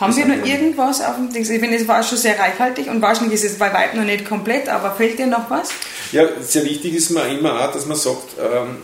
Haben 0.00 0.14
wir 0.14 0.26
noch 0.26 0.44
irgendwas 0.44 1.00
auf 1.00 1.16
dem 1.16 1.32
Ding? 1.32 1.42
Ich 1.42 1.48
finde, 1.48 1.76
es 1.76 1.88
war 1.88 2.02
schon 2.02 2.18
sehr 2.18 2.38
reichhaltig 2.38 2.88
und 2.88 3.00
wahrscheinlich 3.00 3.34
ist 3.34 3.52
es 3.52 3.58
bei 3.58 3.72
weitem 3.72 4.00
noch 4.00 4.06
nicht 4.06 4.28
komplett, 4.28 4.68
aber 4.68 4.94
fehlt 4.94 5.18
dir 5.18 5.26
noch 5.26 5.48
was? 5.48 5.70
Ja, 6.12 6.24
sehr 6.42 6.64
wichtig 6.64 6.94
ist 6.94 7.10
mir 7.10 7.26
immer 7.28 7.60
auch, 7.60 7.72
dass 7.72 7.86
man 7.86 7.96
sagt, 7.96 8.36
ähm, 8.38 8.78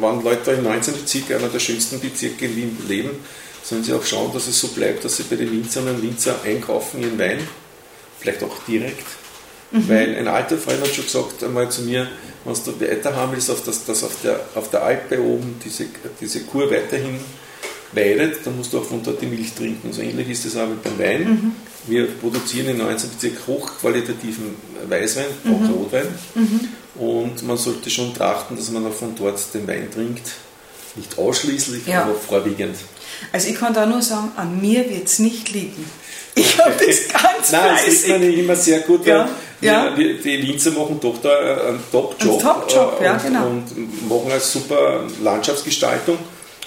wenn 0.00 0.22
Leute 0.22 0.52
im 0.52 0.64
19. 0.64 0.94
Bezirk, 0.94 1.30
einer 1.32 1.48
der 1.48 1.58
schönsten 1.58 2.00
Bezirke 2.00 2.46
in 2.46 2.56
Wien 2.56 2.76
leben, 2.88 3.10
sollen 3.62 3.82
sie 3.82 3.92
auch 3.92 4.04
schauen, 4.04 4.32
dass 4.32 4.46
es 4.46 4.60
so 4.60 4.68
bleibt, 4.68 5.04
dass 5.04 5.16
sie 5.16 5.24
bei 5.24 5.36
den 5.36 5.50
Winzerinnen 5.50 5.96
und 5.96 6.02
Winzer 6.02 6.36
einkaufen 6.44 7.02
ihren 7.02 7.18
Wein, 7.18 7.38
vielleicht 8.20 8.42
auch 8.42 8.58
direkt. 8.68 9.06
Mhm. 9.70 9.88
Weil 9.88 10.16
ein 10.16 10.28
alter 10.28 10.58
Freund 10.58 10.80
hat 10.80 10.94
schon 10.94 11.04
gesagt 11.04 11.42
einmal 11.42 11.70
zu 11.70 11.82
mir, 11.82 12.08
wenn 12.44 12.54
du 12.54 12.80
weiter 12.80 13.16
haben 13.16 13.32
willst, 13.32 13.48
dass, 13.48 13.84
dass 13.84 14.04
auf, 14.04 14.16
der, 14.22 14.40
auf 14.54 14.70
der 14.70 14.82
Alpe 14.82 15.20
oben 15.20 15.60
diese, 15.64 15.86
diese 16.20 16.40
Kur 16.42 16.70
weiterhin 16.70 17.18
weidet, 17.94 18.44
dann 18.44 18.56
musst 18.56 18.72
du 18.72 18.78
auch 18.78 18.84
von 18.84 19.02
dort 19.02 19.20
die 19.20 19.26
Milch 19.26 19.54
trinken. 19.54 19.92
So 19.92 20.02
ähnlich 20.02 20.28
ist 20.28 20.44
es 20.44 20.56
auch 20.56 20.68
mit 20.68 20.84
dem 20.84 20.98
Wein. 20.98 21.24
Mhm. 21.24 21.52
Wir 21.86 22.06
produzieren 22.06 22.68
in 22.68 22.78
19 22.78 23.10
Bezirk 23.10 23.46
hochqualitativen 23.46 24.54
Weißwein, 24.88 25.26
auch 25.44 25.60
mhm. 25.60 25.70
Rotwein. 25.70 26.08
Mhm. 26.34 26.60
Und 26.96 27.42
man 27.42 27.56
sollte 27.56 27.90
schon 27.90 28.14
trachten, 28.14 28.56
dass 28.56 28.70
man 28.70 28.86
auch 28.86 28.92
von 28.92 29.14
dort 29.16 29.38
den 29.52 29.66
Wein 29.66 29.90
trinkt. 29.92 30.30
Nicht 30.96 31.18
ausschließlich, 31.18 31.86
ja. 31.86 32.02
aber 32.02 32.14
vorwiegend. 32.14 32.76
Also 33.32 33.48
ich 33.48 33.56
kann 33.56 33.74
da 33.74 33.84
nur 33.84 34.00
sagen, 34.00 34.30
an 34.36 34.60
mir 34.60 34.88
wird 34.88 35.06
es 35.06 35.18
nicht 35.18 35.52
liegen. 35.52 35.84
Ich 36.36 36.58
habe 36.58 36.72
das 36.84 37.08
ganz 37.22 37.52
Nein, 37.52 37.76
es 37.86 37.94
ist 37.94 38.08
mir 38.08 38.18
nicht 38.18 38.38
immer 38.38 38.56
sehr 38.56 38.80
gut, 38.80 39.06
ja, 39.06 39.28
ja. 39.60 39.96
Wir, 39.96 40.20
die 40.20 40.48
Winzer 40.48 40.72
machen 40.72 40.98
doch 41.00 41.18
da 41.22 41.68
einen 41.68 41.78
Top-Job. 41.92 42.42
Top-Job, 42.42 43.00
ja, 43.00 43.16
äh, 43.16 43.20
genau. 43.22 43.46
Und 43.46 44.08
machen 44.08 44.32
eine 44.32 44.40
super 44.40 45.04
Landschaftsgestaltung. 45.22 46.18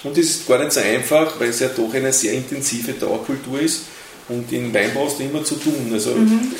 Und 0.04 0.16
das 0.16 0.24
ist 0.24 0.46
gar 0.46 0.58
nicht 0.58 0.72
so 0.72 0.80
einfach, 0.80 1.38
weil 1.40 1.48
es 1.48 1.60
ja 1.60 1.68
doch 1.68 1.92
eine 1.92 2.12
sehr 2.12 2.32
intensive 2.32 2.92
Dauerkultur 2.92 3.60
ist. 3.60 3.82
Und 4.28 4.52
im 4.52 4.72
Weinbau 4.72 5.06
hast 5.06 5.18
du 5.18 5.24
immer 5.24 5.42
zu 5.42 5.56
tun. 5.56 5.90
Also 5.92 6.10
mhm. 6.10 6.52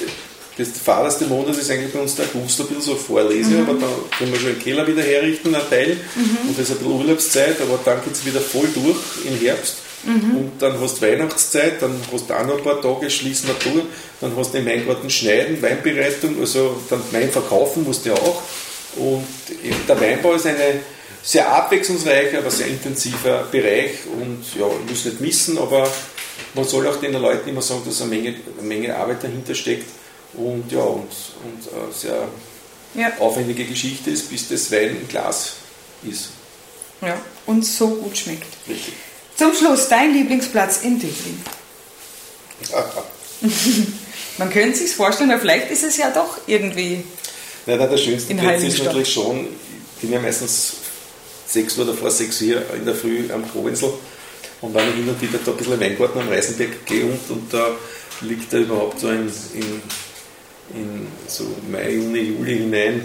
das 0.56 0.68
fahrerste 0.70 1.26
Monat 1.26 1.56
ist 1.56 1.70
eigentlich 1.70 1.92
bei 1.92 2.00
uns 2.00 2.16
der 2.16 2.24
August, 2.26 2.60
ein 2.60 2.66
bisschen 2.66 2.82
so 2.82 2.94
Vorlese, 2.96 3.50
mhm. 3.50 3.68
aber 3.68 3.72
dann 3.74 3.90
können 4.18 4.32
wir 4.32 4.40
schon 4.40 4.54
den 4.54 4.62
Keller 4.62 4.86
wieder 4.86 5.02
herrichten, 5.02 5.54
ein 5.54 5.62
Teil. 5.68 5.96
Mhm. 6.14 6.48
Und 6.48 6.58
das 6.58 6.70
ist 6.70 6.72
ein 6.72 6.78
bisschen 6.78 6.92
Urlaubszeit, 6.92 7.60
aber 7.60 7.78
dann 7.84 8.02
geht 8.02 8.14
es 8.14 8.26
wieder 8.26 8.40
voll 8.40 8.68
durch 8.74 8.96
im 9.26 9.38
Herbst. 9.38 9.76
Mhm. 10.04 10.36
Und 10.36 10.52
dann 10.60 10.80
hast 10.80 10.96
du 10.96 11.06
Weihnachtszeit, 11.06 11.82
dann 11.82 11.94
hast 12.12 12.30
du 12.30 12.34
auch 12.34 12.46
noch 12.46 12.58
ein 12.58 12.64
paar 12.64 12.80
Tage, 12.80 13.10
schließen 13.10 13.50
durch, 13.62 13.84
dann 14.20 14.34
hast 14.36 14.54
du 14.54 14.58
im 14.58 14.66
Weingarten 14.66 15.10
Schneiden, 15.10 15.60
Weinbereitung, 15.60 16.40
also 16.40 16.80
dann 16.88 17.02
Wein 17.10 17.30
verkaufen 17.30 17.84
musst 17.84 18.04
du 18.06 18.10
ja 18.10 18.14
auch. 18.14 18.42
Und 18.96 19.26
der 19.88 20.00
Weinbau 20.00 20.34
ist 20.34 20.46
eine 20.46 20.80
sehr 21.22 21.50
abwechslungsreicher, 21.50 22.38
aber 22.38 22.50
sehr 22.50 22.68
intensiver 22.68 23.46
Bereich 23.50 24.06
und 24.06 24.44
ja, 24.58 24.66
ich 24.66 24.90
muss 24.90 25.04
nicht 25.04 25.20
missen, 25.20 25.58
aber 25.58 25.90
man 26.54 26.64
soll 26.64 26.86
auch 26.86 26.96
den 26.96 27.12
Leuten 27.12 27.48
immer 27.48 27.62
sagen, 27.62 27.82
dass 27.84 28.00
eine 28.00 28.10
Menge, 28.10 28.34
eine 28.58 28.66
Menge 28.66 28.96
Arbeit 28.96 29.24
dahinter 29.24 29.54
steckt 29.54 29.88
und 30.34 30.70
ja, 30.70 30.80
und, 30.80 31.02
und 31.02 31.82
eine 31.82 31.92
sehr 31.92 32.28
ja. 32.94 33.12
aufwendige 33.18 33.64
Geschichte 33.64 34.10
ist, 34.10 34.30
bis 34.30 34.48
das 34.48 34.70
Wein 34.70 34.96
im 35.00 35.08
Glas 35.08 35.54
ist. 36.08 36.30
Ja, 37.00 37.20
und 37.46 37.64
so 37.64 37.88
gut 37.88 38.16
schmeckt. 38.16 38.46
Richtig. 38.68 38.94
Zum 39.36 39.54
Schluss 39.54 39.88
dein 39.88 40.12
Lieblingsplatz 40.12 40.82
in 40.82 40.94
Dublin. 40.98 41.42
Man 44.38 44.50
könnte 44.50 44.78
sich 44.78 44.94
vorstellen, 44.94 45.30
aber 45.30 45.40
vielleicht 45.40 45.70
ist 45.70 45.84
es 45.84 45.96
ja 45.96 46.10
doch 46.10 46.38
irgendwie. 46.46 47.04
Nein, 47.66 47.78
nein, 47.78 47.90
der 47.90 47.98
schönste 47.98 48.34
Platz 48.34 48.62
ist 48.62 48.82
natürlich 48.82 49.12
schon, 49.12 49.46
ich 49.94 50.00
bin 50.00 50.12
ja 50.12 50.20
meistens 50.20 50.72
6 51.48 51.78
Uhr 51.78 51.84
oder 51.84 51.94
vor 51.94 52.10
6 52.10 52.42
Uhr 52.42 52.62
in 52.76 52.84
der 52.84 52.94
Früh 52.94 53.24
am 53.32 53.42
Provinsel. 53.42 53.90
Und 54.60 54.76
ich 54.76 54.82
hin 54.82 55.08
und 55.08 55.20
wieder 55.20 55.38
da 55.44 55.52
ein 55.52 55.56
bisschen 55.56 55.74
im 55.74 55.80
Weingarten 55.80 56.20
am 56.20 56.28
Reisenberg 56.28 56.84
gehe 56.84 57.04
und, 57.04 57.30
und 57.30 57.52
da 57.52 57.70
liegt 58.22 58.52
er 58.52 58.60
überhaupt 58.60 58.98
so 58.98 59.08
in, 59.08 59.30
in, 59.54 59.82
in 60.74 61.06
so 61.28 61.44
Mai, 61.70 61.92
Juni, 61.92 62.20
Juli 62.20 62.58
hinein 62.58 63.02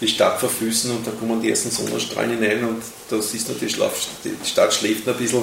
die 0.00 0.08
Stadt 0.08 0.38
verfüßen 0.38 0.90
und 0.90 1.06
da 1.06 1.10
kommen 1.12 1.40
die 1.40 1.50
ersten 1.50 1.70
Sonnenstrahlen 1.70 2.38
hinein 2.38 2.64
und 2.64 2.82
da 3.08 3.20
siehst 3.20 3.48
du, 3.48 3.54
die, 3.54 3.68
Schlaf, 3.68 4.06
die 4.24 4.34
Stadt 4.46 4.72
schläft 4.72 5.08
ein 5.08 5.16
bisschen. 5.16 5.42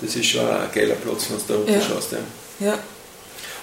Das 0.00 0.14
ist 0.14 0.26
schon 0.26 0.46
ein 0.46 0.68
geiler 0.72 0.94
Platz, 0.94 1.26
wenn 1.28 1.38
du 1.38 1.44
da 1.48 1.54
unten 1.54 1.72
ja. 1.72 1.80
schaust. 1.80 2.12
Ja. 2.12 2.18
ja. 2.60 2.78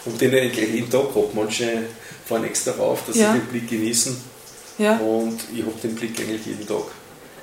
Und 0.03 0.19
den 0.19 0.33
ich 0.33 0.51
gleich 0.51 0.69
jeden 0.69 0.89
Tag 0.89 1.15
habe. 1.15 1.29
Manche 1.33 1.83
fahren 2.25 2.43
extra 2.43 2.71
rauf, 2.71 3.03
dass 3.07 3.15
ja. 3.15 3.31
sie 3.31 3.39
den 3.39 3.47
Blick 3.47 3.69
genießen. 3.69 4.17
Ja. 4.77 4.97
Und 4.97 5.39
ich 5.53 5.61
habe 5.61 5.73
den 5.81 5.95
Blick 5.95 6.19
eigentlich 6.19 6.45
jeden 6.45 6.67
Tag. 6.67 6.83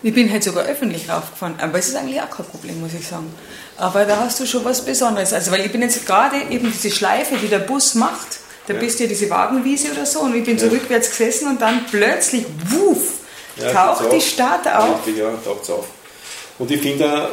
Ich 0.02 0.12
bin 0.12 0.30
halt 0.30 0.42
sogar 0.42 0.64
öffentlich 0.64 1.08
raufgefahren, 1.08 1.54
aber 1.60 1.78
es 1.78 1.88
ist 1.88 1.96
eigentlich 1.96 2.20
auch 2.20 2.30
kein 2.30 2.46
Problem, 2.46 2.80
muss 2.80 2.92
ich 2.98 3.06
sagen. 3.06 3.32
Aber 3.76 4.04
da 4.04 4.18
hast 4.18 4.40
du 4.40 4.46
schon 4.46 4.64
was 4.64 4.84
Besonderes. 4.84 5.32
Also, 5.32 5.52
weil 5.52 5.64
ich 5.64 5.70
bin 5.70 5.82
jetzt 5.82 6.04
gerade 6.04 6.36
eben 6.50 6.72
diese 6.72 6.90
Schleife, 6.90 7.36
die 7.36 7.48
der 7.48 7.60
Bus 7.60 7.94
macht, 7.94 8.40
da 8.66 8.74
ja. 8.74 8.80
bist 8.80 8.98
du 8.98 9.04
ja 9.04 9.08
diese 9.08 9.30
Wagenwiese 9.30 9.92
oder 9.92 10.06
so 10.06 10.20
und 10.20 10.34
ich 10.34 10.44
bin 10.44 10.56
ja. 10.56 10.64
so 10.64 10.70
rückwärts 10.70 11.10
gesessen 11.10 11.48
und 11.48 11.60
dann 11.60 11.86
plötzlich, 11.90 12.44
wuff, 12.68 13.20
ja, 13.56 13.72
taucht 13.72 14.12
die 14.12 14.20
Stadt 14.20 14.66
auf. 14.66 15.06
Ja, 15.06 15.30
taucht 15.44 15.70
auf. 15.70 15.86
Und 16.58 16.70
ich 16.70 16.80
finde, 16.80 17.28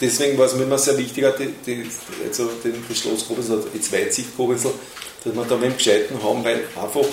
deswegen 0.00 0.38
war 0.38 0.46
es 0.46 0.54
mir 0.54 0.64
immer 0.64 0.78
sehr 0.78 0.96
wichtig, 0.98 1.24
die, 1.38 1.54
die, 1.66 1.90
also 2.26 2.50
den, 2.64 2.74
Schloss 2.94 3.26
Koblenz, 3.26 3.50
also 3.50 3.68
die 3.68 3.80
Zweitsicht 3.80 4.36
Koblenz, 4.36 4.62
dass 4.62 5.34
wir 5.34 5.44
da 5.44 5.54
einen 5.54 5.76
gescheiten 5.76 6.16
haben, 6.22 6.42
weil 6.42 6.64
einfach 6.74 7.08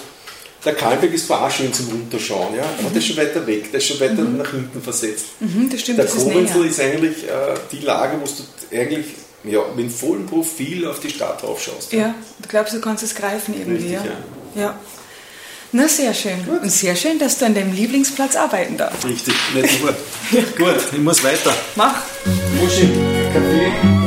der 0.66 0.74
Kalberg 0.74 1.14
ist 1.14 1.28
zwar 1.28 1.46
auch 1.46 1.52
schön 1.52 1.74
zum 1.74 1.88
Runterschauen, 1.88 2.56
ja, 2.56 2.64
aber 2.64 2.90
mhm. 2.90 2.94
der 2.94 2.98
ist 2.98 3.08
schon 3.08 3.18
weiter 3.18 3.48
weg, 3.48 3.72
der 3.72 3.80
ist 3.80 3.88
schon 3.88 4.00
weiter 4.00 4.22
mhm. 4.22 4.38
nach 4.38 4.52
hinten 4.52 4.82
versetzt. 4.82 5.28
Mhm, 5.40 5.70
das 5.70 5.82
stimmt, 5.82 6.00
der 6.00 6.06
das 6.06 6.16
Koblenzel 6.16 6.66
ist, 6.66 6.72
ist, 6.72 6.82
eigentlich 6.82 7.24
äh, 7.24 7.56
die 7.72 7.80
Lage, 7.80 8.18
wo 8.20 8.26
du 8.26 8.78
eigentlich 8.78 9.06
ja, 9.44 9.62
mit 9.76 9.92
vollem 9.92 10.26
Profil 10.26 10.86
auf 10.86 11.00
die 11.00 11.10
Stadt 11.10 11.42
drauf 11.42 11.62
schaust. 11.62 11.94
Ja, 11.94 12.14
du 12.42 12.50
glaubst, 12.50 12.74
du 12.74 12.82
kannst 12.82 13.04
es 13.04 13.16
greifen 13.16 13.54
irgendwie. 13.58 13.96
Richtig, 13.96 14.12
ja. 14.56 14.62
ja. 14.62 14.80
Na, 15.72 15.88
sehr 15.88 16.14
schön. 16.14 16.44
Gut. 16.46 16.64
Und 16.64 16.72
sehr 16.72 16.96
schön, 16.96 17.20
dass 17.20 17.38
du 17.38 17.46
an 17.46 17.54
deinem 17.54 17.74
Lieblingsplatz 17.74 18.36
arbeiten 18.36 18.76
darfst. 18.76 19.06
Richtig, 19.06 19.36
nicht 19.54 19.82
gut. 19.82 19.94
ja. 20.32 20.42
Gut, 20.58 20.82
ich 20.92 21.00
muss 21.00 21.24
weiter. 21.24 21.54
Mach. 21.76 22.02
Muschi, 22.60 22.90
Kaffee. 23.34 23.99